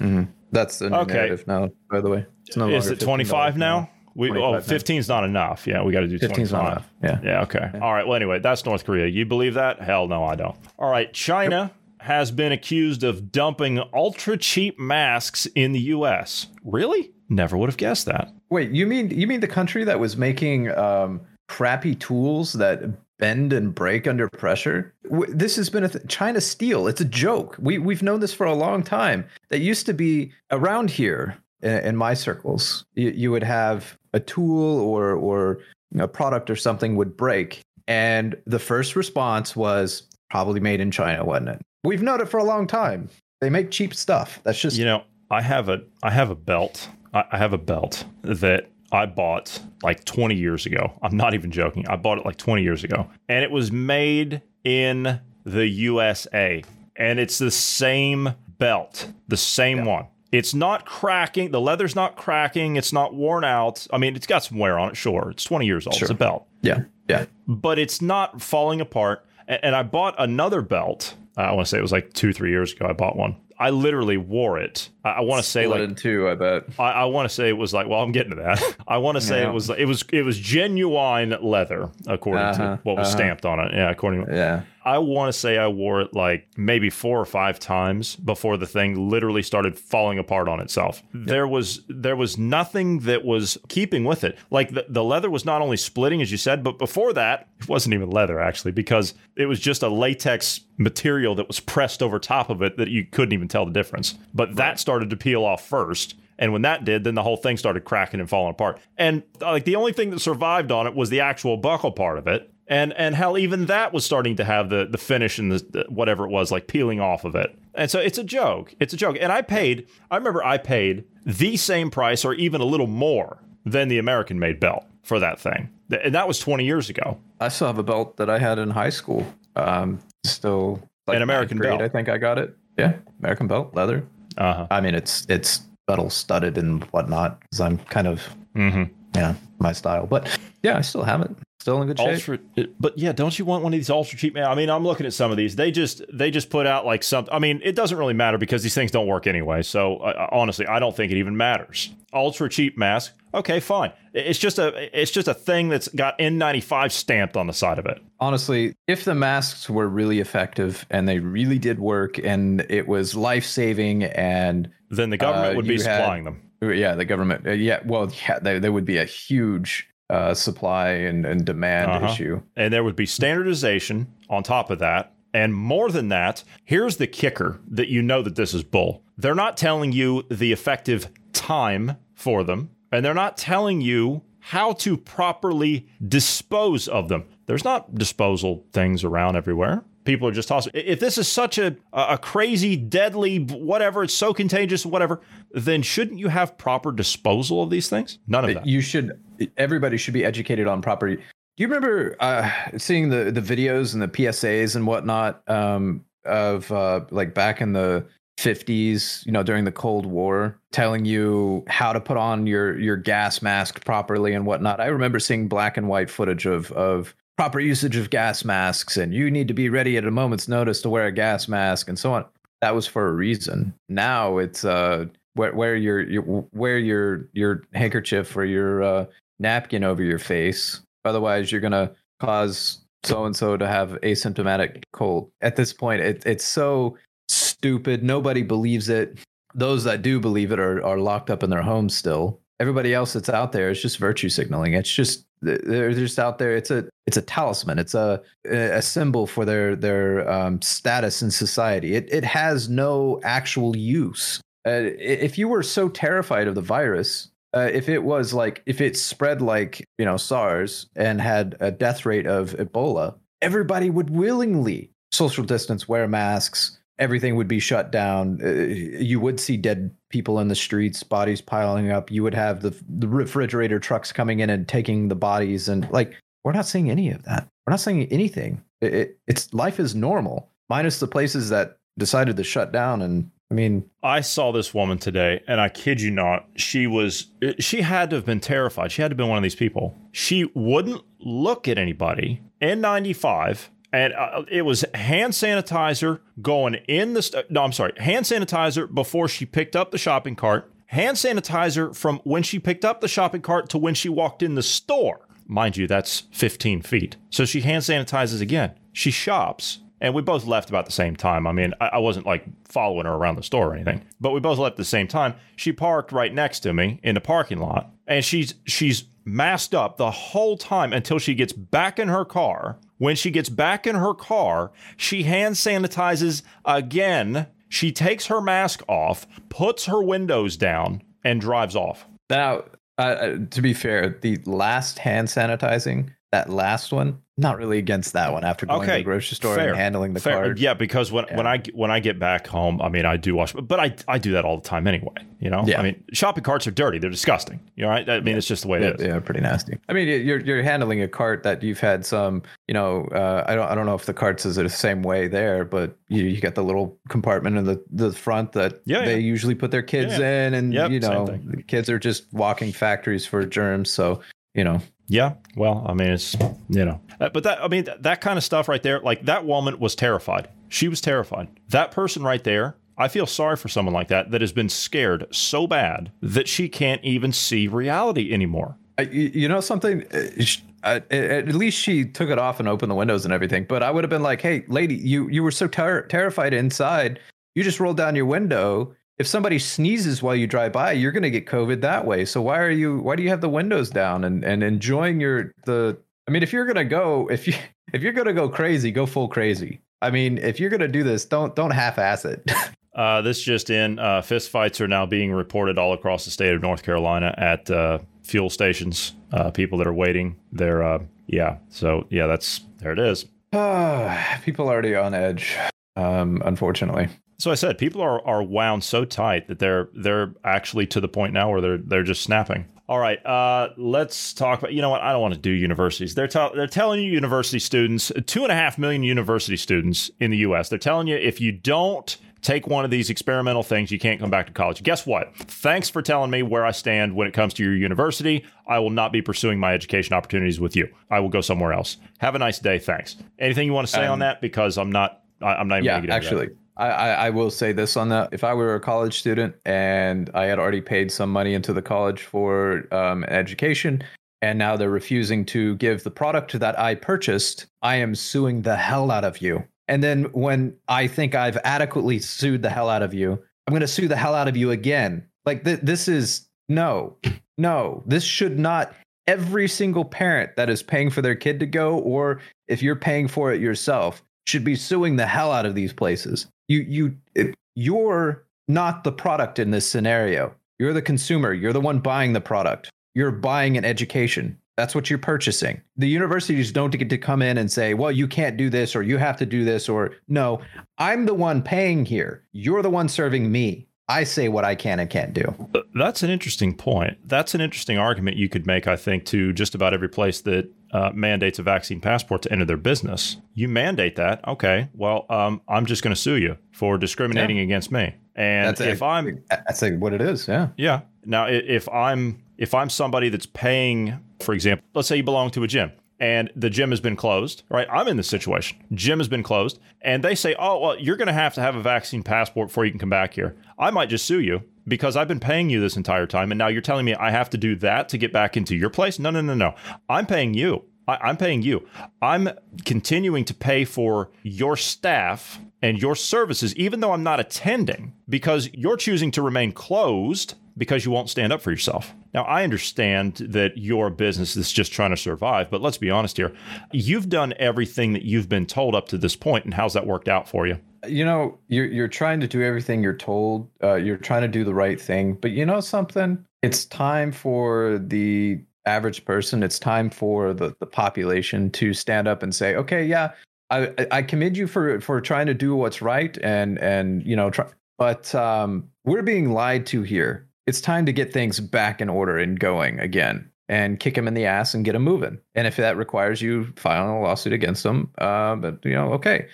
That's 0.52 0.80
the 0.80 0.94
Okay. 0.96 1.14
narrative 1.14 1.48
now. 1.48 1.70
By 1.90 2.02
the 2.02 2.10
way, 2.10 2.26
it's 2.48 2.58
no 2.58 2.70
Is 2.70 2.88
it 2.88 3.00
25 3.00 3.56
$15 3.56 3.58
now? 3.58 3.90
We, 4.16 4.30
oh, 4.30 4.34
25 4.52 4.66
15 4.66 4.98
is 5.00 5.08
not 5.08 5.24
enough. 5.24 5.66
Yeah, 5.68 5.84
we 5.84 5.92
got 5.92 6.02
to 6.02 6.08
do 6.08 6.20
15 6.20 6.46
's 6.46 6.50
25. 6.52 6.62
not 6.64 6.72
enough. 6.72 6.90
Yeah. 7.24 7.30
Yeah, 7.32 7.42
okay. 7.44 7.80
All 7.82 7.94
right. 7.94 8.06
Well, 8.06 8.16
anyway, 8.16 8.40
that's 8.40 8.66
North 8.66 8.86
Korea. 8.86 9.08
You 9.08 9.26
believe 9.26 9.54
that? 9.56 9.82
Hell 9.82 10.08
no, 10.08 10.24
I 10.24 10.36
don't. 10.36 10.56
All 10.78 10.90
right. 10.92 11.12
China 11.14 11.72
has 12.00 12.32
been 12.32 12.52
accused 12.52 13.04
of 13.04 13.32
dumping 13.32 13.82
ultra 13.94 14.38
cheap 14.38 14.78
masks 14.80 15.46
in 15.56 15.72
the 15.72 15.80
U.S. 15.80 16.48
Really? 16.64 17.12
Never 17.30 17.58
would 17.58 17.70
have 17.70 17.78
guessed 17.78 18.06
that. 18.08 18.32
Wait, 18.50 18.72
you 18.72 18.86
mean 18.86 19.10
you 19.10 19.26
mean 19.26 19.40
the 19.40 19.48
country 19.48 19.84
that 19.86 20.00
was 20.00 20.16
making 20.18 20.70
um, 20.72 21.22
crappy 21.48 21.96
tools 21.96 22.54
that 22.54 22.82
bend 23.18 23.54
and 23.54 23.74
break 23.74 24.06
under 24.06 24.28
pressure? 24.30 24.94
W- 25.10 25.34
This 25.34 25.56
has 25.56 25.70
been 25.70 25.86
a 25.86 25.90
th- 25.90 26.06
China 26.08 26.42
steel. 26.42 26.88
It's 26.88 27.00
a 27.02 27.06
joke. 27.06 27.56
We 27.60 27.78
we've 27.80 28.04
known 28.04 28.20
this 28.20 28.34
for 28.34 28.46
a 28.46 28.54
long 28.54 28.84
time. 28.84 29.26
That 29.50 29.60
used 29.60 29.86
to 29.88 29.94
be 29.94 30.34
around 30.52 30.92
here 30.92 31.38
in, 31.64 31.80
in 31.80 31.96
my 31.96 32.14
circles. 32.14 32.86
You, 32.94 33.10
you 33.10 33.32
would 33.32 33.44
have 33.44 33.98
a 34.14 34.20
tool 34.20 34.80
or 34.80 35.14
or 35.14 35.60
a 36.00 36.08
product 36.08 36.50
or 36.50 36.56
something 36.56 36.96
would 36.96 37.18
break, 37.18 37.62
and 37.88 38.36
the 38.46 38.60
first 38.60 38.96
response 38.96 39.56
was 39.56 40.04
probably 40.30 40.60
made 40.60 40.80
in 40.80 40.92
China, 40.92 41.24
wasn't 41.24 41.50
it? 41.50 41.62
We've 41.84 42.02
known 42.02 42.22
it 42.22 42.30
for 42.30 42.40
a 42.40 42.44
long 42.44 42.68
time. 42.68 43.10
They 43.42 43.50
make 43.50 43.72
cheap 43.72 43.94
stuff. 43.94 44.40
That's 44.44 44.60
just 44.60 44.78
You 44.78 44.86
know, 44.86 45.04
I 45.30 45.42
have 45.42 45.70
a 45.70 45.82
I 46.02 46.12
have 46.12 46.30
a 46.30 46.36
belt. 46.36 46.90
I, 47.14 47.24
I 47.32 47.38
have 47.38 47.54
a 47.54 47.58
belt 47.58 48.06
that 48.24 48.70
I 48.92 49.06
bought 49.06 49.60
like 49.82 50.06
20 50.06 50.36
years 50.36 50.66
ago. 50.66 50.94
I'm 51.02 51.18
not 51.18 51.34
even 51.34 51.52
joking. 51.52 51.88
I 51.88 51.96
bought 51.96 52.20
it 52.20 52.26
like 52.26 52.38
20 52.38 52.62
years 52.62 52.84
ago, 52.84 53.10
and 53.28 53.44
it 53.44 53.52
was 53.52 53.72
made 53.72 54.42
in 54.64 55.20
the 55.46 55.68
USA, 55.68 56.64
and 56.96 57.20
it's 57.20 57.38
the 57.38 57.52
same 57.52 58.34
belt, 58.58 59.12
the 59.28 59.38
same 59.38 59.84
one. 59.84 60.08
It's 60.34 60.54
not 60.54 60.86
cracking. 60.86 61.52
The 61.52 61.62
leather's 61.62 61.96
not 61.96 62.16
cracking. 62.16 62.76
It's 62.76 62.92
not 62.92 63.14
worn 63.14 63.44
out. 63.44 63.86
I 63.94 64.00
mean, 64.00 64.16
it's 64.16 64.26
got 64.26 64.44
some 64.44 64.58
wear 64.58 64.80
on 64.80 64.90
it. 64.90 64.98
Sure, 64.98 65.30
it's 65.30 65.44
20 65.44 65.66
years 65.66 65.86
old. 65.86 66.02
It's 66.02 66.10
a 66.10 66.16
belt 66.16 66.48
yeah, 66.64 66.80
yeah. 67.08 67.26
but 67.48 67.78
it's 67.78 68.02
not 68.02 68.42
falling 68.42 68.82
apart. 68.82 69.26
And 69.48 69.76
I 69.76 69.84
bought 69.84 70.16
another 70.18 70.62
belt. 70.62 71.16
I 71.38 71.52
want 71.52 71.68
to 71.68 71.70
say 71.70 71.78
it 71.78 71.82
was 71.82 71.92
like 71.92 72.14
two, 72.14 72.34
three 72.34 72.50
years 72.50 72.74
ago. 72.74 72.88
I 72.90 72.94
bought 72.94 73.16
one. 73.16 73.36
I 73.60 73.70
literally 73.70 74.18
wore 74.18 74.58
it. 74.60 74.90
I, 75.06 75.10
I 75.12 75.20
want 75.22 75.44
to 75.44 75.50
say 75.50 75.68
like 75.68 75.82
in 75.82 75.96
two. 75.96 76.28
I 76.30 76.36
bet. 76.36 76.64
I, 76.80 76.92
I 76.92 77.06
want 77.06 77.30
to 77.30 77.34
say 77.34 77.50
it 77.50 77.58
was 77.58 77.74
like. 77.74 77.88
Well, 77.88 78.02
I'm 78.02 78.12
getting 78.12 78.32
to 78.32 78.36
that. 78.38 78.78
I 78.88 78.98
want 78.98 79.16
to 79.16 79.22
say 79.22 79.42
Yeah. 79.42 79.50
it 79.50 79.54
was. 79.54 79.70
It 79.70 79.86
was. 79.86 80.04
It 80.12 80.24
was 80.24 80.38
genuine 80.40 81.36
leather, 81.42 81.90
according 82.08 82.44
Uh-huh, 82.44 82.76
to 82.78 82.80
what 82.84 82.98
was 82.98 83.08
uh-huh. 83.08 83.18
stamped 83.18 83.46
on 83.46 83.60
it. 83.60 83.72
Yeah, 83.74 83.90
according. 83.92 84.26
to 84.26 84.36
Yeah. 84.36 84.62
I 84.86 84.98
want 84.98 85.32
to 85.34 85.40
say 85.40 85.58
I 85.58 85.68
wore 85.68 86.02
it 86.02 86.14
like 86.14 86.46
maybe 86.58 86.90
four 86.90 87.18
or 87.18 87.24
five 87.26 87.58
times 87.58 88.18
before 88.18 88.58
the 88.58 88.66
thing 88.66 89.10
literally 89.10 89.42
started 89.42 89.80
falling 89.80 90.20
apart 90.20 90.50
on 90.50 90.60
itself. 90.60 91.02
There 91.14 91.48
was 91.48 91.84
there 91.88 92.18
was 92.18 92.38
nothing 92.38 93.00
that 93.00 93.24
was 93.24 93.58
keeping 93.70 94.04
with 94.04 94.26
it. 94.26 94.38
Like 94.52 94.72
the, 94.74 94.86
the 94.90 95.02
leather 95.04 95.30
was 95.30 95.46
not 95.46 95.62
only 95.62 95.78
splitting 95.78 96.22
as 96.22 96.32
you 96.34 96.38
said, 96.38 96.66
but 96.66 96.78
before 96.80 97.14
that, 97.14 97.48
it 97.62 97.70
wasn't 97.70 97.94
even 97.94 98.10
leather 98.10 98.42
actually 98.42 98.74
because 98.74 99.14
it 99.38 99.46
was 99.46 99.62
just 99.62 99.84
a 99.84 99.88
latex 99.88 100.60
material 100.78 101.34
that 101.36 101.48
was 101.48 101.62
pressed 101.62 102.04
over 102.04 102.20
top 102.20 102.50
of 102.50 102.62
it 102.62 102.76
that 102.76 102.90
you 102.90 103.06
couldn't 103.06 103.32
even 103.32 103.43
tell 103.50 103.66
the 103.66 103.72
difference. 103.72 104.16
But 104.34 104.56
that 104.56 104.80
started 104.80 105.10
to 105.10 105.18
peel 105.18 105.44
off 105.44 105.66
first. 105.68 106.16
And 106.40 106.52
when 106.52 106.64
that 106.64 106.84
did, 106.84 107.04
then 107.04 107.16
the 107.16 107.24
whole 107.24 107.38
thing 107.38 107.58
started 107.58 107.86
cracking 107.86 108.20
and 108.20 108.30
falling 108.30 108.52
apart. 108.52 108.80
And 108.98 109.24
like 109.40 109.66
the 109.66 109.76
only 109.76 109.94
thing 109.94 110.10
that 110.10 110.20
survived 110.20 110.72
on 110.72 110.88
it 110.88 110.96
was 110.96 111.10
the 111.10 111.22
actual 111.22 111.58
buckle 111.58 111.92
part 111.92 112.18
of 112.18 112.28
it 112.28 112.50
and 112.68 112.94
and 112.94 113.14
hell 113.14 113.38
even 113.38 113.66
that 113.66 113.92
was 113.92 114.06
starting 114.06 114.38
to 114.38 114.44
have 114.46 114.70
the 114.70 114.88
the 114.90 114.98
finish 114.98 115.38
and 115.38 115.52
the, 115.52 115.58
the 115.72 115.86
whatever 115.90 116.24
it 116.24 116.30
was 116.30 116.50
like 116.50 116.66
peeling 116.66 117.02
off 117.02 117.26
of 117.26 117.36
it 117.36 117.54
and 117.76 117.92
so 117.92 118.00
it's 118.00 118.18
a 118.18 118.24
joke 118.24 118.74
it's 118.80 118.94
a 118.94 118.96
joke 118.96 119.18
and 119.20 119.34
i 119.34 119.42
paid 119.42 119.86
i 120.10 120.16
remember 120.16 120.42
i 120.46 120.58
paid 120.58 121.04
the 121.26 121.58
same 121.58 121.92
price 121.92 122.24
or 122.24 122.34
even 122.36 122.62
a 122.62 122.64
little 122.64 122.88
more 122.88 123.44
than 123.66 123.90
the 123.90 123.98
american 123.98 124.40
made 124.40 124.62
belt 124.62 124.86
for 125.02 125.20
that 125.20 125.38
thing 125.38 125.68
and 126.02 126.16
that 126.16 126.26
was 126.26 126.40
20 126.40 126.64
years 126.64 126.90
ago 126.90 127.20
I 127.44 127.50
still 127.50 127.68
have 127.68 127.78
a 127.78 127.84
belt 127.84 128.18
that 128.18 128.30
I 128.30 128.40
had 128.40 128.58
in 128.58 128.70
high 128.70 128.90
school. 128.90 129.26
Um, 129.56 130.00
still 130.26 130.82
like 131.08 131.18
An 131.18 131.22
American 131.22 131.58
grade, 131.58 131.72
belt. 131.72 131.82
I 131.82 131.90
think 131.90 132.08
I 132.08 132.18
got 132.18 132.38
it. 132.38 132.56
Yeah, 132.78 132.94
American 133.20 133.48
belt, 133.48 133.76
leather. 133.76 134.06
uh-huh 134.38 134.68
I 134.72 134.82
mean, 134.82 134.96
it's 134.96 135.26
it's 135.30 135.62
metal 135.88 136.10
studded 136.10 136.58
and 136.58 136.84
whatnot. 136.86 137.40
Because 137.42 137.62
I'm 137.62 137.78
kind 137.78 138.08
of 138.08 138.22
mm-hmm. 138.56 138.84
yeah 139.16 139.36
my 139.60 139.74
style. 139.74 140.08
But 140.08 140.28
yeah, 140.64 140.78
I 140.78 140.82
still 140.82 141.04
have 141.04 141.22
it. 141.22 141.32
Still 141.64 141.82
in 141.82 141.88
good 141.88 141.98
shape. 141.98 142.08
ultra 142.10 142.68
but 142.78 142.98
yeah 142.98 143.14
don't 143.14 143.40
you 143.40 143.46
want 143.46 143.64
one 143.64 143.74
of 143.74 143.80
these 143.80 143.90
ultra 143.90 144.18
cheap 144.18 144.34
man 144.34 144.44
i 144.44 144.54
mean 144.54 144.70
i'm 144.70 144.84
looking 144.84 145.06
at 145.06 145.14
some 145.14 145.32
of 145.32 145.38
these 145.38 145.56
they 145.56 145.72
just 145.72 146.02
they 146.12 146.30
just 146.30 146.50
put 146.50 146.68
out 146.68 146.86
like 146.86 147.04
some 147.04 147.26
i 147.32 147.40
mean 147.40 147.62
it 147.64 147.74
doesn't 147.74 147.98
really 147.98 148.14
matter 148.14 148.38
because 148.38 148.64
these 148.64 148.76
things 148.76 148.92
don't 148.92 149.08
work 149.08 149.28
anyway 149.28 149.62
so 149.62 149.96
uh, 150.00 150.28
honestly 150.34 150.68
i 150.68 150.78
don't 150.78 150.94
think 150.96 151.10
it 151.12 151.18
even 151.18 151.38
matters 151.38 151.90
ultra 152.14 152.48
cheap 152.48 152.78
mask. 152.78 153.12
Okay, 153.34 153.60
fine. 153.60 153.92
It's 154.14 154.38
just 154.38 154.60
a 154.60 155.00
it's 155.02 155.10
just 155.10 155.28
a 155.28 155.34
thing 155.34 155.68
that's 155.70 155.88
got 155.88 156.20
N95 156.20 156.92
stamped 156.92 157.36
on 157.36 157.48
the 157.48 157.54
side 157.54 157.80
of 157.80 157.88
it. 157.88 158.00
Honestly, 158.20 158.76
if 158.88 159.04
the 159.06 159.16
masks 159.16 159.68
were 159.68 159.88
really 159.88 160.20
effective 160.20 160.86
and 160.92 161.08
they 161.10 161.18
really 161.18 161.58
did 161.58 161.80
work 161.80 162.20
and 162.20 162.62
it 162.70 162.88
was 162.88 163.16
life 163.16 163.46
saving 163.46 164.04
and 164.04 164.70
then 164.92 165.10
the 165.10 165.18
government 165.18 165.54
Uh, 165.54 165.56
would 165.56 165.66
be 165.66 165.74
you 165.74 165.82
had- 165.84 166.02
supplying 166.02 166.24
them. 166.26 166.42
yeah, 166.62 166.94
the 166.94 167.06
government, 167.06 167.48
uh, 167.48 167.52
yeah, 167.54 167.80
well, 167.84 168.12
yeah, 168.30 168.38
there, 168.38 168.60
there 168.60 168.72
would 168.72 168.86
be 168.86 168.98
a 168.98 169.06
huge 169.06 169.90
uh, 170.10 170.34
supply 170.34 170.90
and, 170.90 171.26
and 171.26 171.46
demand 171.46 171.92
Uh-huh. 171.92 172.06
issue. 172.12 172.42
and 172.56 172.74
there 172.74 172.84
would 172.84 172.96
be 172.96 173.06
standardization 173.06 174.08
on 174.30 174.44
top 174.44 174.70
of 174.70 174.80
that. 174.80 175.14
And 175.34 175.54
more 175.56 175.90
than 175.90 176.10
that, 176.10 176.44
here's 176.64 176.98
the 176.98 177.08
kicker 177.08 177.60
that 177.68 177.88
you 177.88 178.02
know 178.04 178.22
that 178.22 178.36
this 178.36 178.54
is 178.54 178.64
bull. 178.64 179.02
They're 179.18 179.34
not 179.34 179.58
telling 179.58 179.92
you 179.92 180.24
the 180.30 180.52
effective 180.52 181.08
time 181.34 181.98
for 182.14 182.44
them, 182.44 182.70
and 182.92 183.04
they're 183.04 183.14
not 183.16 183.38
telling 183.38 183.82
you 183.82 184.22
how 184.40 184.74
to 184.74 184.96
properly 184.98 185.88
dispose 186.06 186.88
of 186.88 187.10
them. 187.10 187.24
There's 187.48 187.64
not 187.64 187.96
disposal 187.96 188.66
things 188.74 189.04
around 189.04 189.36
everywhere. 189.36 189.84
People 190.06 190.28
are 190.28 190.32
just 190.34 190.50
tossing. 190.50 190.72
If 190.76 191.00
this 191.00 191.18
is 191.18 191.28
such 191.30 191.58
a 191.58 191.78
a 191.94 192.18
crazy, 192.18 192.76
deadly, 192.76 193.38
whatever, 193.40 194.04
it's 194.04 194.14
so 194.14 194.34
contagious, 194.34 194.86
whatever, 194.86 195.22
then 195.52 195.82
shouldn't 195.82 196.20
you 196.20 196.28
have 196.28 196.58
proper 196.58 196.92
disposal 196.92 197.64
of 197.64 197.70
these 197.70 197.88
things? 197.90 198.20
None 198.28 198.44
of 198.46 198.54
that. 198.54 198.66
You 198.68 198.82
should. 198.82 199.18
Everybody 199.58 199.98
should 199.98 200.14
be 200.14 200.26
educated 200.26 200.68
on 200.68 200.82
property. 200.82 201.16
Do 201.16 201.62
you 201.62 201.68
remember 201.68 202.16
uh, 202.20 202.50
seeing 202.78 203.10
the 203.10 203.32
the 203.32 203.42
videos 203.42 203.94
and 203.94 204.02
the 204.02 204.08
PSAs 204.08 204.76
and 204.76 204.88
whatnot 204.88 205.48
um, 205.50 206.04
of 206.26 206.72
uh, 206.72 207.02
like 207.12 207.34
back 207.34 207.62
in 207.62 207.74
the 207.74 208.06
fifties? 208.38 209.24
You 209.26 209.32
know, 209.32 209.44
during 209.44 209.64
the 209.64 209.72
Cold 209.72 210.06
War, 210.06 210.58
telling 210.72 211.06
you 211.06 211.64
how 211.68 211.94
to 211.94 212.02
put 212.02 212.18
on 212.18 212.48
your 212.48 212.80
your 212.80 212.98
gas 212.98 213.42
mask 213.42 213.86
properly 213.86 214.34
and 214.34 214.46
whatnot. 214.46 214.80
I 214.80 214.88
remember 214.88 215.20
seeing 215.20 215.48
black 215.48 215.78
and 215.78 215.88
white 215.88 216.10
footage 216.10 216.48
of 216.48 216.72
of 216.72 217.14
proper 217.38 217.60
usage 217.60 217.98
of 217.98 218.10
gas 218.10 218.44
masks, 218.44 218.98
and 218.98 219.14
you 219.14 219.30
need 219.30 219.48
to 219.48 219.54
be 219.54 219.70
ready 219.70 219.96
at 219.98 220.06
a 220.06 220.12
moment's 220.12 220.48
notice 220.48 220.82
to 220.82 220.90
wear 220.90 221.06
a 221.06 221.12
gas 221.12 221.48
mask 221.48 221.88
and 221.88 222.00
so 222.00 222.14
on. 222.14 222.26
That 222.62 222.74
was 222.74 222.88
for 222.88 223.08
a 223.08 223.12
reason. 223.12 223.76
Now 223.90 224.40
it's 224.40 224.66
uh 224.66 225.06
wear, 225.36 225.54
wear 225.54 225.76
your 225.76 226.02
your 226.02 226.48
wear 226.52 226.78
your 226.78 227.28
your 227.34 227.64
handkerchief 227.74 228.36
or 228.36 228.46
your 228.46 228.84
uh, 228.84 229.06
napkin 229.40 229.84
over 229.84 230.04
your 230.04 230.20
face. 230.20 230.82
Otherwise, 231.06 231.52
you're 231.52 231.62
gonna 231.62 231.92
cause 232.20 232.84
so 233.04 233.26
and 233.26 233.36
so 233.36 233.58
to 233.58 233.68
have 233.68 234.00
asymptomatic 234.02 234.84
cold. 234.94 235.32
At 235.42 235.56
this 235.56 235.74
point, 235.74 236.02
it, 236.02 236.26
it's 236.26 236.46
so 236.46 236.98
stupid. 237.28 238.04
Nobody 238.04 238.42
believes 238.42 238.90
it. 238.90 239.18
Those 239.54 239.84
that 239.84 240.02
do 240.02 240.20
believe 240.20 240.52
it 240.52 240.60
are 240.60 240.84
are 240.84 240.98
locked 240.98 241.30
up 241.30 241.44
in 241.44 241.50
their 241.50 241.62
homes 241.62 241.96
still. 241.96 242.40
Everybody 242.60 242.94
else 242.94 243.14
that's 243.14 243.30
out 243.30 243.52
there 243.52 243.70
is 243.70 243.82
just 243.82 243.98
virtue 243.98 244.30
signaling. 244.30 244.74
It's 244.74 244.94
just 244.94 245.26
they're 245.42 245.94
just 245.94 246.20
out 246.20 246.38
there. 246.38 246.56
It's 246.56 246.72
a 246.72 246.88
it's 247.06 247.18
a 247.18 247.22
talisman. 247.22 247.80
It's 247.80 247.94
a 247.94 248.22
a 248.46 248.82
symbol 248.82 249.28
for 249.28 249.46
their 249.46 249.76
their 249.76 250.30
um, 250.30 250.62
status 250.62 251.22
in 251.22 251.32
society. 251.32 251.96
It 251.96 252.08
it 252.12 252.24
has 252.24 252.70
no 252.70 253.20
actual 253.24 253.76
use. 253.76 254.40
Uh, 254.66 254.96
if 254.98 255.38
you 255.38 255.50
were 255.50 255.64
so 255.64 255.90
terrified 255.90 256.48
of 256.48 256.56
the 256.56 256.62
virus, 256.62 257.30
uh, 257.54 257.70
if 257.72 257.90
it 257.90 258.04
was 258.04 258.34
like 258.34 258.64
if 258.66 258.82
it 258.82 258.98
spread 258.98 259.42
like 259.42 259.88
you 259.98 260.06
know 260.06 260.18
SARS 260.18 260.88
and 260.96 261.22
had 261.22 261.56
a 261.60 261.72
death 261.72 262.06
rate 262.06 262.28
of 262.28 262.52
Ebola, 262.52 263.16
everybody 263.42 263.90
would 263.90 264.10
willingly 264.10 264.92
social 265.12 265.44
distance, 265.44 265.88
wear 265.88 266.08
masks. 266.08 266.80
Everything 267.00 267.36
would 267.36 267.48
be 267.48 267.60
shut 267.60 267.92
down. 267.92 268.40
Uh, 268.44 268.50
you 268.50 269.20
would 269.20 269.40
see 269.40 269.58
dead 269.58 269.96
people 270.10 270.40
in 270.40 270.48
the 270.48 270.56
streets, 270.56 271.02
bodies 271.02 271.42
piling 271.42 271.92
up. 271.92 272.12
You 272.12 272.24
would 272.24 272.36
have 272.36 272.62
the 272.62 272.76
the 272.88 273.08
refrigerator 273.08 273.80
trucks 273.80 274.12
coming 274.12 274.40
in 274.40 274.50
and 274.50 274.68
taking 274.68 275.08
the 275.08 275.16
bodies, 275.16 275.68
and 275.68 275.90
like 275.92 276.16
we're 276.44 276.54
not 276.54 276.68
seeing 276.68 276.90
any 276.90 277.10
of 277.12 277.24
that. 277.24 277.48
We're 277.66 277.72
not 277.72 277.80
seeing 277.80 278.04
anything. 278.06 278.64
It, 278.82 278.94
it, 278.94 279.20
it's 279.28 279.54
life 279.54 279.80
is 279.80 279.96
normal, 279.96 280.50
minus 280.70 281.00
the 281.00 281.08
places 281.08 281.50
that 281.50 281.78
decided 281.98 282.38
to 282.38 282.44
shut 282.44 282.72
down. 282.72 283.02
And 283.02 283.32
I 283.54 283.56
mean, 283.56 283.88
I 284.02 284.22
saw 284.22 284.52
this 284.52 284.74
woman 284.74 284.98
today, 284.98 285.44
and 285.48 285.62
I 285.62 285.70
kid 285.70 286.02
you 286.02 286.10
not, 286.10 286.48
she 286.56 286.88
was 286.88 287.28
she 287.60 287.84
had 287.84 288.10
to 288.10 288.16
have 288.16 288.26
been 288.26 288.40
terrified. 288.40 288.92
She 288.92 289.04
had 289.04 289.10
to 289.10 289.12
have 289.12 289.18
been 289.18 289.28
one 289.28 289.38
of 289.38 289.44
these 289.44 289.54
people. 289.54 289.96
She 290.12 290.50
wouldn't 290.56 291.04
look 291.20 291.68
at 291.68 291.78
anybody. 291.78 292.42
N95, 292.64 293.68
and 293.92 294.12
uh, 294.14 294.42
it 294.50 294.64
was 294.64 294.84
hand 294.96 295.34
sanitizer 295.34 296.22
going 296.42 296.76
in 296.88 297.14
the 297.14 297.22
st- 297.22 297.52
no, 297.52 297.64
I'm 297.64 297.74
sorry, 297.74 297.94
hand 297.98 298.26
sanitizer 298.26 298.92
before 298.92 299.28
she 299.28 299.46
picked 299.46 299.76
up 299.76 299.92
the 299.92 300.00
shopping 300.00 300.36
cart. 300.36 300.72
Hand 300.88 301.18
sanitizer 301.18 301.96
from 301.96 302.22
when 302.24 302.42
she 302.42 302.58
picked 302.58 302.84
up 302.84 303.02
the 303.02 303.08
shopping 303.08 303.42
cart 303.42 303.70
to 303.70 303.78
when 303.78 303.94
she 303.94 304.10
walked 304.10 304.42
in 304.42 304.56
the 304.56 304.64
store. 304.64 305.28
Mind 305.46 305.78
you, 305.78 305.86
that's 305.86 306.22
15 306.32 306.82
feet. 306.82 307.18
So 307.30 307.46
she 307.46 307.62
hand 307.62 307.84
sanitizes 307.84 308.42
again. 308.42 308.74
She 308.94 309.12
shops 309.12 309.78
and 310.04 310.14
we 310.14 310.22
both 310.22 310.46
left 310.46 310.70
about 310.70 310.86
the 310.86 310.92
same 310.92 311.16
time. 311.16 311.48
I 311.48 311.54
mean, 311.54 311.74
I, 311.80 311.92
I 311.94 311.98
wasn't 311.98 312.26
like 312.26 312.44
following 312.66 313.06
her 313.06 313.14
around 313.14 313.38
the 313.38 313.44
store 313.44 313.70
or 313.70 313.74
anything, 313.74 314.06
but 314.20 314.32
we 314.32 314.42
both 314.42 314.60
left 314.60 314.74
at 314.74 314.78
the 314.78 314.86
same 314.86 315.08
time. 315.08 315.34
She 315.56 315.72
parked 315.72 316.12
right 316.12 316.32
next 316.32 316.60
to 316.60 316.74
me 316.74 317.00
in 317.02 317.16
the 317.16 317.22
parking 317.22 317.60
lot, 317.60 317.90
and 318.06 318.24
she's 318.24 318.54
she's 318.68 319.06
masked 319.26 319.74
up 319.74 319.98
the 319.98 320.12
whole 320.12 320.58
time 320.58 320.92
until 320.92 321.18
she 321.18 321.34
gets 321.34 321.54
back 321.54 321.98
in 321.98 322.10
her 322.10 322.26
car. 322.26 322.78
When 322.98 323.16
she 323.16 323.32
gets 323.32 323.50
back 323.50 323.88
in 323.88 323.96
her 323.96 324.14
car, 324.14 324.72
she 324.98 325.24
hand 325.24 325.56
sanitizes 325.56 326.44
again. 326.66 327.48
She 327.70 327.92
takes 327.92 328.28
her 328.28 328.40
mask 328.40 328.84
off, 328.88 329.26
puts 329.50 329.86
her 329.86 330.04
windows 330.04 330.58
down, 330.58 331.02
and 331.24 331.42
drives 331.42 331.76
off. 331.76 332.06
now 332.30 332.66
uh, 333.00 333.02
uh, 333.02 333.38
to 333.50 333.62
be 333.62 333.74
fair, 333.74 334.20
the 334.22 334.38
last 334.46 335.00
hand 335.00 335.28
sanitizing, 335.28 336.10
that 336.32 336.50
last 336.50 336.92
one, 336.92 337.23
not 337.36 337.58
really 337.58 337.80
against 337.80 338.14
that 338.14 338.32
one. 338.32 338.44
After 338.44 338.66
going 338.68 338.88
to 338.88 338.94
the 338.96 339.04
grocery 339.04 339.36
store 339.36 339.56
fair, 339.56 339.70
and 339.70 339.78
handling 339.78 340.14
the 340.14 340.20
Fair. 340.20 340.34
card, 340.36 340.60
Yeah, 340.60 340.76
because 340.76 341.12
when 341.12 341.26
when 341.36 341.48
I 341.48 341.64
when 341.74 341.90
I 341.90 342.00
get 342.00 342.20
back 342.20 342.46
home, 342.46 342.80
I 342.82 342.90
mean, 342.90 343.06
I 343.06 343.18
do 343.18 343.34
wash, 343.36 343.54
but 343.54 343.80
I 343.80 343.96
I 344.08 344.20
do 344.20 344.34
that 344.34 344.46
all 344.46 344.58
the 344.58 344.68
time 344.68 344.86
anyway. 344.86 345.14
You 345.40 345.50
know, 345.50 345.64
Yeah. 345.66 345.80
I 345.80 345.84
mean, 345.84 346.04
shopping 346.14 346.44
carts 346.44 346.68
are 346.68 346.72
dirty; 346.72 347.00
they're 347.00 347.10
disgusting. 347.10 347.60
You 347.76 347.84
know, 347.84 347.90
right? 347.90 348.08
I 348.08 348.20
mean, 348.20 348.38
it's 348.38 348.48
just 348.48 348.62
the 348.62 348.68
way 348.68 348.82
yeah, 348.82 348.88
it 348.90 349.02
is. 349.02 349.08
yeah, 349.08 349.20
pretty 349.20 349.42
nasty. 349.42 349.78
I 349.90 349.94
mean, 349.94 350.08
you're 350.08 350.40
you're 350.42 350.62
handling 350.62 351.02
a 351.02 351.08
cart 351.08 351.42
that 351.44 351.64
you've 351.64 351.80
had 351.80 352.06
some, 352.06 352.44
you 352.68 352.74
know, 352.76 353.06
uh, 353.08 353.44
I 353.48 353.56
don't 353.56 353.68
I 353.70 353.74
don't 353.76 353.88
know 353.88 353.96
if 353.96 354.06
the 354.06 354.14
carts 354.14 354.46
is 354.46 354.56
the 354.58 354.70
same 354.70 355.02
way 355.02 355.28
there, 355.28 355.66
but 355.66 355.98
you 356.10 356.26
you 356.26 356.40
got 356.40 356.54
the 356.54 356.64
little 356.64 357.00
compartment 357.10 357.58
in 357.58 357.66
the 357.66 357.84
the 357.92 358.12
front 358.14 358.52
that 358.52 358.82
Yeah, 358.86 359.04
they 359.06 359.14
yeah. 359.14 359.18
usually 359.18 359.56
put 359.56 359.72
their 359.72 359.82
kids 359.82 360.20
Yeah. 360.20 360.46
in, 360.48 360.54
and 360.54 360.72
Yep, 360.72 360.92
you 360.92 361.00
know, 361.00 361.26
the 361.26 361.64
kids 361.64 361.90
are 361.90 361.98
just 362.00 362.32
walking 362.32 362.72
factories 362.72 363.26
for 363.26 363.44
germs. 363.44 363.90
So 363.90 364.22
you 364.54 364.64
know, 364.64 364.80
Yeah. 365.14 365.34
Well, 365.56 365.86
I 365.88 365.94
mean, 365.94 366.08
it's 366.10 366.36
you 366.70 366.86
know, 366.86 367.00
Uh, 367.20 367.30
but 367.30 367.44
that 367.44 367.64
I 367.64 367.68
mean 367.68 367.84
that, 367.84 368.02
that 368.02 368.20
kind 368.20 368.36
of 368.38 368.44
stuff 368.44 368.68
right 368.68 368.82
there. 368.82 369.00
Like 369.00 369.26
that 369.26 369.46
woman 369.46 369.78
was 369.80 369.94
terrified. 369.96 370.48
She 370.70 370.88
was 370.88 371.02
terrified. 371.02 371.50
That 371.70 371.92
person 371.92 372.24
right 372.24 372.44
there. 372.44 372.76
I 372.98 373.08
feel 373.08 373.28
sorry 373.28 373.56
for 373.56 373.68
someone 373.70 373.94
like 373.94 374.08
that 374.08 374.32
that 374.32 374.42
has 374.42 374.52
been 374.52 374.70
scared 374.70 375.26
so 375.32 375.68
bad 375.68 376.12
that 376.22 376.48
she 376.48 376.68
can't 376.68 377.04
even 377.04 377.32
see 377.32 377.68
reality 377.68 378.34
anymore. 378.34 378.76
You 379.00 379.32
you 379.42 379.48
know 379.48 379.62
something. 379.62 380.04
Uh, 380.12 380.44
sh- 380.44 380.62
At 380.84 381.12
at 381.12 381.48
least 381.56 381.78
she 381.80 382.06
took 382.06 382.30
it 382.32 382.40
off 382.40 382.60
and 382.60 382.68
opened 382.68 382.90
the 382.92 382.96
windows 382.96 383.24
and 383.24 383.34
everything. 383.34 383.66
But 383.70 383.84
I 383.84 383.92
would 383.92 384.04
have 384.04 384.10
been 384.10 384.24
like, 384.24 384.42
"Hey, 384.42 384.64
lady, 384.68 384.96
you 384.96 385.30
you 385.30 385.44
were 385.44 385.52
so 385.52 385.68
ter- 385.68 386.08
terrified 386.08 386.54
inside. 386.54 387.20
You 387.56 387.64
just 387.64 387.80
rolled 387.80 387.98
down 387.98 388.16
your 388.16 388.26
window. 388.26 388.96
If 389.24 389.28
somebody 389.28 389.58
sneezes 389.58 390.22
while 390.22 390.36
you 390.36 390.48
drive 390.48 390.74
by, 390.74 390.92
you're 390.92 391.14
going 391.14 391.24
to 391.24 391.30
get 391.30 391.46
COVID 391.46 391.80
that 391.80 392.06
way. 392.06 392.26
So 392.26 392.42
why 392.42 392.60
are 392.60 392.70
you? 392.70 393.00
Why 393.00 393.16
do 393.16 393.24
you 393.24 393.30
have 393.30 393.40
the 393.40 393.48
windows 393.48 393.90
down 393.90 394.26
and 394.26 394.44
and 394.44 394.62
enjoying 394.62 395.22
your 395.22 395.54
the? 395.64 395.98
I 396.28 396.32
mean, 396.32 396.44
if 396.44 396.52
you're 396.52 396.66
going 396.66 396.76
to 396.76 396.84
go, 396.84 397.30
if 397.32 397.48
you 397.48 397.54
if 397.94 398.02
you're 398.02 398.12
going 398.12 398.28
to 398.28 398.34
go 398.34 398.50
crazy, 398.50 398.92
go 398.92 399.06
full 399.06 399.30
crazy. 399.30 399.80
I 400.02 400.12
mean, 400.12 400.40
if 400.40 400.60
you're 400.60 400.70
going 400.70 400.82
to 400.82 400.90
do 400.90 401.04
this, 401.04 401.24
don't 401.24 401.56
don't 401.56 401.72
half-ass 401.72 402.26
it. 402.26 402.52
Uh, 402.96 403.24
this 403.24 403.42
just 403.42 403.72
in: 403.72 403.98
uh, 403.98 404.22
fist 404.22 404.52
fights 404.52 404.80
are 404.80 404.88
now 404.88 405.04
being 405.04 405.32
reported 405.32 405.80
all 405.80 405.94
across 405.94 406.26
the 406.26 406.30
state 406.30 406.54
of 406.54 406.62
North 406.62 406.84
Carolina 406.84 407.34
at 407.40 407.68
uh, 407.72 407.98
fuel 408.22 408.52
stations. 408.52 409.14
Uh, 409.32 409.50
people 409.50 409.80
that 409.80 409.88
are 409.88 409.94
waiting, 409.94 410.36
they're 410.52 410.84
uh, 410.84 411.00
yeah. 411.26 411.58
So 411.70 412.06
yeah, 412.12 412.28
that's 412.28 412.62
there 412.78 412.92
it 412.92 413.00
is. 413.00 413.26
People 414.44 414.70
already 414.70 414.94
on 414.94 415.16
edge. 415.16 415.58
Um, 415.96 416.44
unfortunately. 416.46 417.10
So 417.38 417.52
I 417.52 417.56
said 417.56 417.78
people 417.78 418.02
are, 418.02 418.26
are 418.26 418.42
wound 418.44 418.84
so 418.84 419.06
tight 419.06 419.48
that 419.48 419.60
they're 419.60 419.90
they're 419.94 420.34
actually 420.44 420.88
to 420.88 421.02
the 421.02 421.08
point 421.08 421.34
now 421.34 421.50
where 421.52 421.62
they're 421.62 421.78
they're 421.78 422.04
just 422.04 422.22
snapping. 422.24 422.66
All 422.90 423.00
right, 423.00 423.26
uh, 423.26 423.70
let's 423.78 424.34
talk 424.34 424.60
about. 424.60 424.74
You 424.74 424.82
know 424.82 424.90
what? 424.90 425.02
I 425.02 425.14
don't 425.14 425.22
want 425.22 425.34
to 425.34 425.40
do 425.40 425.50
universities. 425.52 426.16
They're 426.16 426.28
tell 426.28 426.54
they're 426.54 426.68
telling 426.68 427.02
you 427.02 427.10
university 427.12 427.60
students, 427.60 428.12
two 428.26 428.44
and 428.44 428.52
a 428.52 428.56
half 428.56 428.78
million 428.78 429.04
university 429.04 429.56
students 429.58 430.12
in 430.20 430.32
the 430.32 430.38
U.S. 430.40 430.70
They're 430.70 430.78
telling 430.78 431.08
you 431.08 431.16
if 431.16 431.40
you 431.42 431.52
don't 431.54 432.16
take 432.42 432.68
one 432.68 432.84
of 432.84 432.92
these 432.92 433.10
experimental 433.10 433.64
things, 433.64 433.90
you 433.90 433.98
can't 433.98 434.20
come 434.20 434.30
back 434.30 434.48
to 434.48 434.52
college. 434.52 434.84
Guess 434.84 435.06
what? 435.06 435.34
Thanks 435.38 435.90
for 435.90 436.02
telling 436.02 436.30
me 436.30 436.44
where 436.44 436.66
I 436.66 436.72
stand 436.72 437.16
when 437.16 437.26
it 437.26 437.34
comes 437.34 437.54
to 437.56 437.64
your 437.64 437.74
university. 437.74 438.44
I 438.68 438.80
will 438.80 438.90
not 438.90 439.14
be 439.14 439.22
pursuing 439.22 439.60
my 439.60 439.74
education 439.74 440.14
opportunities 440.14 440.60
with 440.60 440.76
you. 440.76 440.90
I 441.10 441.22
will 441.22 441.30
go 441.30 441.40
somewhere 441.40 441.72
else. 441.72 441.96
Have 442.18 442.36
a 442.36 442.40
nice 442.40 442.60
day. 442.60 442.80
Thanks. 442.80 443.16
Anything 443.40 443.66
you 443.68 443.74
want 443.74 443.88
to 443.88 443.94
say 443.94 444.06
on 444.06 444.14
Um, 444.16 444.20
that? 444.20 444.42
Because 444.42 444.78
I'm 444.78 444.92
not. 444.92 445.22
I- 445.42 445.56
I'm 445.56 445.70
not 445.70 445.76
even. 445.78 445.86
yeah 445.86 445.94
gonna 446.02 446.08
get 446.08 446.24
into 446.24 446.36
that. 446.36 446.58
I, 446.78 446.88
I 446.88 447.30
will 447.30 447.52
say 447.52 447.72
this 447.72 447.96
on 447.96 448.10
that. 448.10 448.30
If 448.32 448.44
I 448.44 448.54
were 448.54 448.76
a 448.76 448.80
college 448.80 449.20
student 449.20 449.56
and 449.66 450.30
I 450.34 450.46
had 450.46 450.60
already 450.60 450.82
paid 450.82 451.12
some 451.12 451.32
money 451.32 451.54
into 451.54 451.74
the 451.74 451.82
college 451.82 452.24
for 452.24 452.88
um, 452.92 453.24
education, 453.26 454.04
and 454.42 454.60
now 454.60 454.76
they're 454.76 454.90
refusing 454.90 455.46
to 455.46 455.76
give 455.76 456.04
the 456.04 456.12
product 456.12 456.60
that 456.60 456.78
I 456.78 456.96
purchased, 456.96 457.68
I 457.82 457.96
am 457.96 458.16
suing 458.16 458.64
the 458.64 458.76
hell 458.76 459.12
out 459.12 459.24
of 459.24 459.42
you. 459.42 459.64
And 459.88 460.04
then 460.04 460.26
when 460.34 460.76
I 460.88 461.08
think 461.08 461.36
I've 461.36 461.58
adequately 461.64 462.20
sued 462.20 462.62
the 462.62 462.70
hell 462.70 462.90
out 462.90 463.04
of 463.04 463.14
you, 463.14 463.34
I'm 463.68 463.72
going 463.72 463.82
to 463.82 463.88
sue 463.88 464.08
the 464.08 464.18
hell 464.18 464.36
out 464.36 464.48
of 464.48 464.58
you 464.58 464.72
again. 464.72 465.26
Like 465.46 465.64
th- 465.64 465.80
this 465.82 466.08
is 466.08 466.50
no, 466.68 467.18
no, 467.58 468.04
this 468.06 468.24
should 468.24 468.60
not. 468.60 468.94
Every 469.28 469.70
single 469.70 470.04
parent 470.04 470.58
that 470.58 470.70
is 470.70 470.84
paying 470.84 471.10
for 471.10 471.22
their 471.22 471.36
kid 471.36 471.60
to 471.62 471.66
go, 471.66 472.00
or 472.00 472.42
if 472.68 472.82
you're 472.82 472.96
paying 472.96 473.30
for 473.30 473.54
it 473.54 473.62
yourself, 473.62 474.22
should 474.46 474.66
be 474.66 474.76
suing 474.76 475.16
the 475.16 475.26
hell 475.26 475.54
out 475.54 475.66
of 475.66 475.76
these 475.76 475.94
places. 475.94 476.48
You, 476.68 476.80
you, 476.80 477.18
it, 477.36 477.56
you're 477.76 478.46
not 478.68 479.04
the 479.04 479.12
product 479.12 479.60
in 479.60 479.72
this 479.72 479.88
scenario. 479.88 480.56
You're 480.80 480.94
the 480.94 481.02
consumer. 481.02 481.54
You're 481.54 481.74
the 481.74 481.82
one 481.82 482.00
buying 482.00 482.34
the 482.34 482.42
product. 482.42 482.90
You're 483.14 483.32
buying 483.32 483.78
an 483.78 483.86
education. 483.86 484.58
That's 484.76 484.96
what 484.96 485.10
you're 485.10 485.20
purchasing. 485.20 485.82
The 485.98 486.08
universities 486.08 486.72
don't 486.72 486.98
get 486.98 487.10
to 487.10 487.18
come 487.18 487.44
in 487.44 487.58
and 487.60 487.72
say, 487.72 487.94
well, 487.94 488.12
you 488.12 488.28
can't 488.28 488.58
do 488.58 488.70
this 488.70 488.96
or 488.96 489.04
you 489.04 489.18
have 489.18 489.38
to 489.38 489.46
do 489.46 489.64
this 489.64 489.88
or 489.88 490.16
no, 490.28 490.62
I'm 490.98 491.26
the 491.26 491.36
one 491.36 491.62
paying 491.62 492.06
here. 492.06 492.44
You're 492.54 492.82
the 492.82 492.90
one 492.90 493.08
serving 493.08 493.52
me. 493.52 493.88
I 494.10 494.26
say 494.26 494.50
what 494.50 494.66
I 494.66 494.76
can 494.76 495.00
and 495.00 495.10
can't 495.10 495.34
do. 495.34 495.70
That's 495.96 496.24
an 496.24 496.30
interesting 496.30 496.76
point. 496.76 497.18
That's 497.26 497.56
an 497.56 497.62
interesting 497.62 497.98
argument 497.98 498.38
you 498.38 498.50
could 498.50 498.68
make, 498.68 498.86
I 498.88 498.96
think, 498.96 499.26
to 499.26 499.54
just 499.54 499.76
about 499.76 499.94
every 499.94 500.10
place 500.10 500.42
that 500.42 500.70
uh, 500.92 501.12
mandates 501.14 501.58
a 501.58 501.64
vaccine 501.64 502.02
passport 502.02 502.42
to 502.44 502.52
enter 502.52 502.66
their 502.66 502.78
business. 502.78 503.38
You 503.54 503.70
mandate 503.70 504.18
that, 504.18 504.46
okay? 504.48 504.90
Well, 504.94 505.26
um, 505.30 505.62
I'm 505.68 505.86
just 505.86 506.04
going 506.04 506.14
to 506.14 506.20
sue 506.20 506.36
you 506.36 506.58
for 506.72 506.98
discriminating 506.98 507.58
yeah. 507.58 507.64
against 507.64 507.92
me. 507.92 508.16
And 508.36 508.68
that's 508.68 508.82
if 508.82 509.02
I'm, 509.02 509.44
that's 509.50 509.82
like 509.82 509.98
what 510.00 510.14
it 510.14 510.22
is. 510.22 510.48
Yeah. 510.48 510.70
Yeah. 510.76 511.02
Now, 511.26 511.46
if 511.48 511.88
I'm 511.90 512.44
if 512.58 512.74
I'm 512.74 512.90
somebody 512.90 513.30
that's 513.30 513.46
paying, 513.46 514.20
for 514.42 514.54
example, 514.54 514.86
let's 514.94 515.08
say 515.08 515.18
you 515.18 515.24
belong 515.24 515.50
to 515.52 515.64
a 515.64 515.68
gym 515.68 515.92
and 516.24 516.50
the 516.56 516.70
gym 516.70 516.92
has 516.92 517.02
been 517.02 517.18
closed, 517.18 517.64
right? 517.68 517.86
I'm 517.92 518.08
in 518.08 518.16
this 518.16 518.30
situation. 518.30 518.78
Gym 518.94 519.20
has 519.20 519.28
been 519.28 519.44
closed, 519.44 519.78
and 520.02 520.24
they 520.24 520.36
say, 520.36 520.56
"Oh, 520.58 520.80
well, 520.80 520.98
you're 520.98 521.18
going 521.18 521.28
to 521.28 521.34
have 521.34 521.54
to 521.56 521.62
have 521.62 521.76
a 521.76 521.82
vaccine 521.82 522.24
passport 522.24 522.70
before 522.70 522.86
you 522.86 522.92
can 522.92 523.00
come 523.00 523.10
back 523.10 523.34
here." 523.34 523.58
I 523.78 523.92
might 523.92 524.08
just 524.08 524.24
sue 524.24 524.40
you 524.40 524.64
because 524.88 525.18
I've 525.18 525.28
been 525.28 525.42
paying 525.42 525.70
you 525.70 525.82
this 525.82 525.98
entire 525.98 526.26
time, 526.26 526.50
and 526.54 526.58
now 526.58 526.70
you're 526.70 526.82
telling 526.82 527.04
me 527.04 527.14
I 527.14 527.32
have 527.32 527.50
to 527.50 527.58
do 527.58 527.76
that 527.78 528.08
to 528.08 528.18
get 528.18 528.32
back 528.32 528.56
into 528.56 528.74
your 528.74 528.90
place? 528.90 529.20
No, 529.20 529.32
no, 529.32 529.42
no, 529.42 529.54
no. 529.54 529.76
I'm 530.08 530.26
paying 530.26 530.54
you. 530.54 530.86
I, 531.10 531.30
am 531.30 531.36
paying 531.36 531.62
you. 531.62 531.86
I'm 532.22 532.48
continuing 532.86 533.44
to 533.44 533.54
pay 533.54 533.84
for 533.84 534.32
your 534.44 534.78
staff 534.78 535.60
and 535.82 536.02
your 536.02 536.16
services, 536.16 536.74
even 536.78 537.02
though 537.02 537.12
I'm 537.12 537.24
not 537.24 537.42
attending, 537.42 538.14
because 538.30 538.70
you're 538.74 538.96
choosing 538.96 539.30
to 539.32 539.42
remain 539.42 539.74
closed 539.74 540.54
because 540.78 541.06
you 541.06 541.12
won't 541.12 541.30
stand 541.30 541.54
up 541.54 541.62
for 541.62 541.72
yourself. 541.72 542.14
Now, 542.34 542.44
I 542.44 542.64
understand 542.64 543.36
that 543.36 543.78
your 543.78 544.10
business 544.10 544.56
is 544.56 544.72
just 544.72 544.92
trying 544.92 545.12
to 545.12 545.18
survive, 545.18 545.70
but 545.70 545.82
let's 545.82 545.98
be 545.98 546.10
honest 546.10 546.38
here. 546.38 546.54
You've 546.92 547.30
done 547.30 547.54
everything 547.58 548.14
that 548.14 548.24
you've 548.24 548.50
been 548.50 548.66
told 548.66 548.96
up 548.96 549.08
to 549.10 549.18
this 549.18 549.36
point, 549.36 549.66
and 549.66 549.74
how's 549.74 549.94
that 549.94 550.08
worked 550.08 550.28
out 550.28 550.48
for 550.48 550.66
you? 550.66 550.80
You 551.08 551.26
know, 551.26 551.58
you're 551.68 551.86
you're 551.86 552.08
trying 552.08 552.40
to 552.40 552.48
do 552.48 552.64
everything 552.64 553.04
you're 553.04 553.18
told. 553.18 553.70
Uh, 553.84 553.96
you're 553.96 554.18
trying 554.18 554.42
to 554.44 554.48
do 554.48 554.64
the 554.64 554.74
right 554.74 555.00
thing, 555.00 555.34
but 555.34 555.52
you 555.52 555.66
know 555.66 555.82
something? 555.82 556.44
It's 556.62 556.86
time 556.86 557.32
for 557.32 558.00
the 558.00 558.62
average 558.86 559.26
person. 559.26 559.64
It's 559.64 559.80
time 559.80 560.10
for 560.10 560.54
the 560.54 560.76
the 560.80 560.86
population 560.86 561.70
to 561.72 561.94
stand 561.94 562.28
up 562.28 562.42
and 562.42 562.56
say, 562.56 562.76
"Okay, 562.76 563.06
yeah, 563.06 563.32
I 563.70 563.92
I 564.12 564.22
commend 564.22 564.56
you 564.56 564.66
for 564.66 565.02
for 565.02 565.20
trying 565.20 565.48
to 565.48 565.54
do 565.54 565.76
what's 565.76 566.02
right 566.02 566.38
and 566.42 566.80
and 566.80 567.26
you 567.26 567.36
know 567.36 567.50
try, 567.50 567.66
but 567.98 568.34
um, 568.34 568.88
we're 569.04 569.24
being 569.24 569.52
lied 569.52 569.86
to 569.88 570.04
here 570.04 570.48
it's 570.66 570.82
time 570.82 571.06
to 571.06 571.14
get 571.14 571.34
things 571.34 571.60
back 571.60 572.02
in 572.02 572.10
order 572.10 572.38
and 572.38 572.60
going 572.60 573.00
again 573.00 573.50
and 573.70 574.00
kick 574.00 574.18
him 574.18 574.28
in 574.28 574.34
the 574.34 574.46
ass 574.46 574.74
and 574.74 574.86
get 574.86 574.96
him 574.96 575.04
moving. 575.04 575.40
And 575.56 575.68
if 575.68 575.78
that 575.78 575.98
requires 575.98 576.42
you 576.42 576.72
filing 576.76 577.10
a 577.10 577.22
lawsuit 577.22 577.54
against 577.54 577.86
him, 577.86 578.10
uh, 578.18 578.56
but 578.56 578.84
you 578.84 578.94
know, 578.94 579.12
okay. 579.14 579.48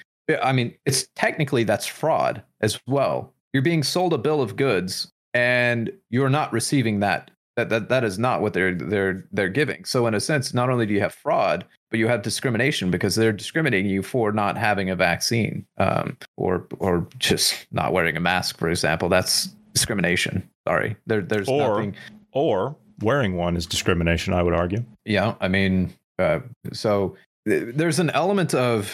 I 0.43 0.51
mean, 0.51 0.75
it's 0.85 1.07
technically 1.15 1.63
that's 1.63 1.87
fraud 1.87 2.43
as 2.61 2.79
well. 2.85 3.33
You're 3.53 3.63
being 3.63 3.83
sold 3.83 4.13
a 4.13 4.17
bill 4.17 4.41
of 4.41 4.55
goods 4.55 5.11
and 5.33 5.91
you're 6.09 6.29
not 6.29 6.53
receiving 6.53 6.99
that. 6.99 7.31
That, 7.55 7.69
that 7.69 7.89
that 7.89 8.03
is 8.05 8.17
not 8.17 8.41
what 8.41 8.53
they're 8.53 8.73
they're 8.73 9.27
they're 9.33 9.49
giving. 9.49 9.83
So 9.83 10.07
in 10.07 10.13
a 10.13 10.21
sense, 10.21 10.53
not 10.53 10.69
only 10.69 10.85
do 10.85 10.93
you 10.93 11.01
have 11.01 11.13
fraud, 11.13 11.65
but 11.89 11.99
you 11.99 12.07
have 12.07 12.21
discrimination 12.21 12.89
because 12.89 13.15
they're 13.15 13.33
discriminating 13.33 13.89
you 13.89 14.01
for 14.01 14.31
not 14.31 14.57
having 14.57 14.89
a 14.89 14.95
vaccine 14.95 15.65
um, 15.77 16.15
or 16.37 16.67
or 16.79 17.05
just 17.17 17.67
not 17.73 17.91
wearing 17.91 18.15
a 18.15 18.21
mask, 18.21 18.57
for 18.57 18.69
example. 18.69 19.09
That's 19.09 19.49
discrimination. 19.73 20.49
Sorry, 20.69 20.97
there, 21.07 21.21
there's 21.21 21.47
or, 21.47 21.77
nothing. 21.77 21.95
Or 22.31 22.75
wearing 23.01 23.35
one 23.35 23.57
is 23.57 23.65
discrimination. 23.65 24.35
I 24.35 24.43
would 24.43 24.53
argue. 24.53 24.85
Yeah, 25.03 25.33
I 25.41 25.47
mean, 25.47 25.93
uh, 26.19 26.41
so 26.73 27.15
th- 27.47 27.73
there's 27.75 27.97
an 27.97 28.11
element 28.11 28.53
of 28.53 28.93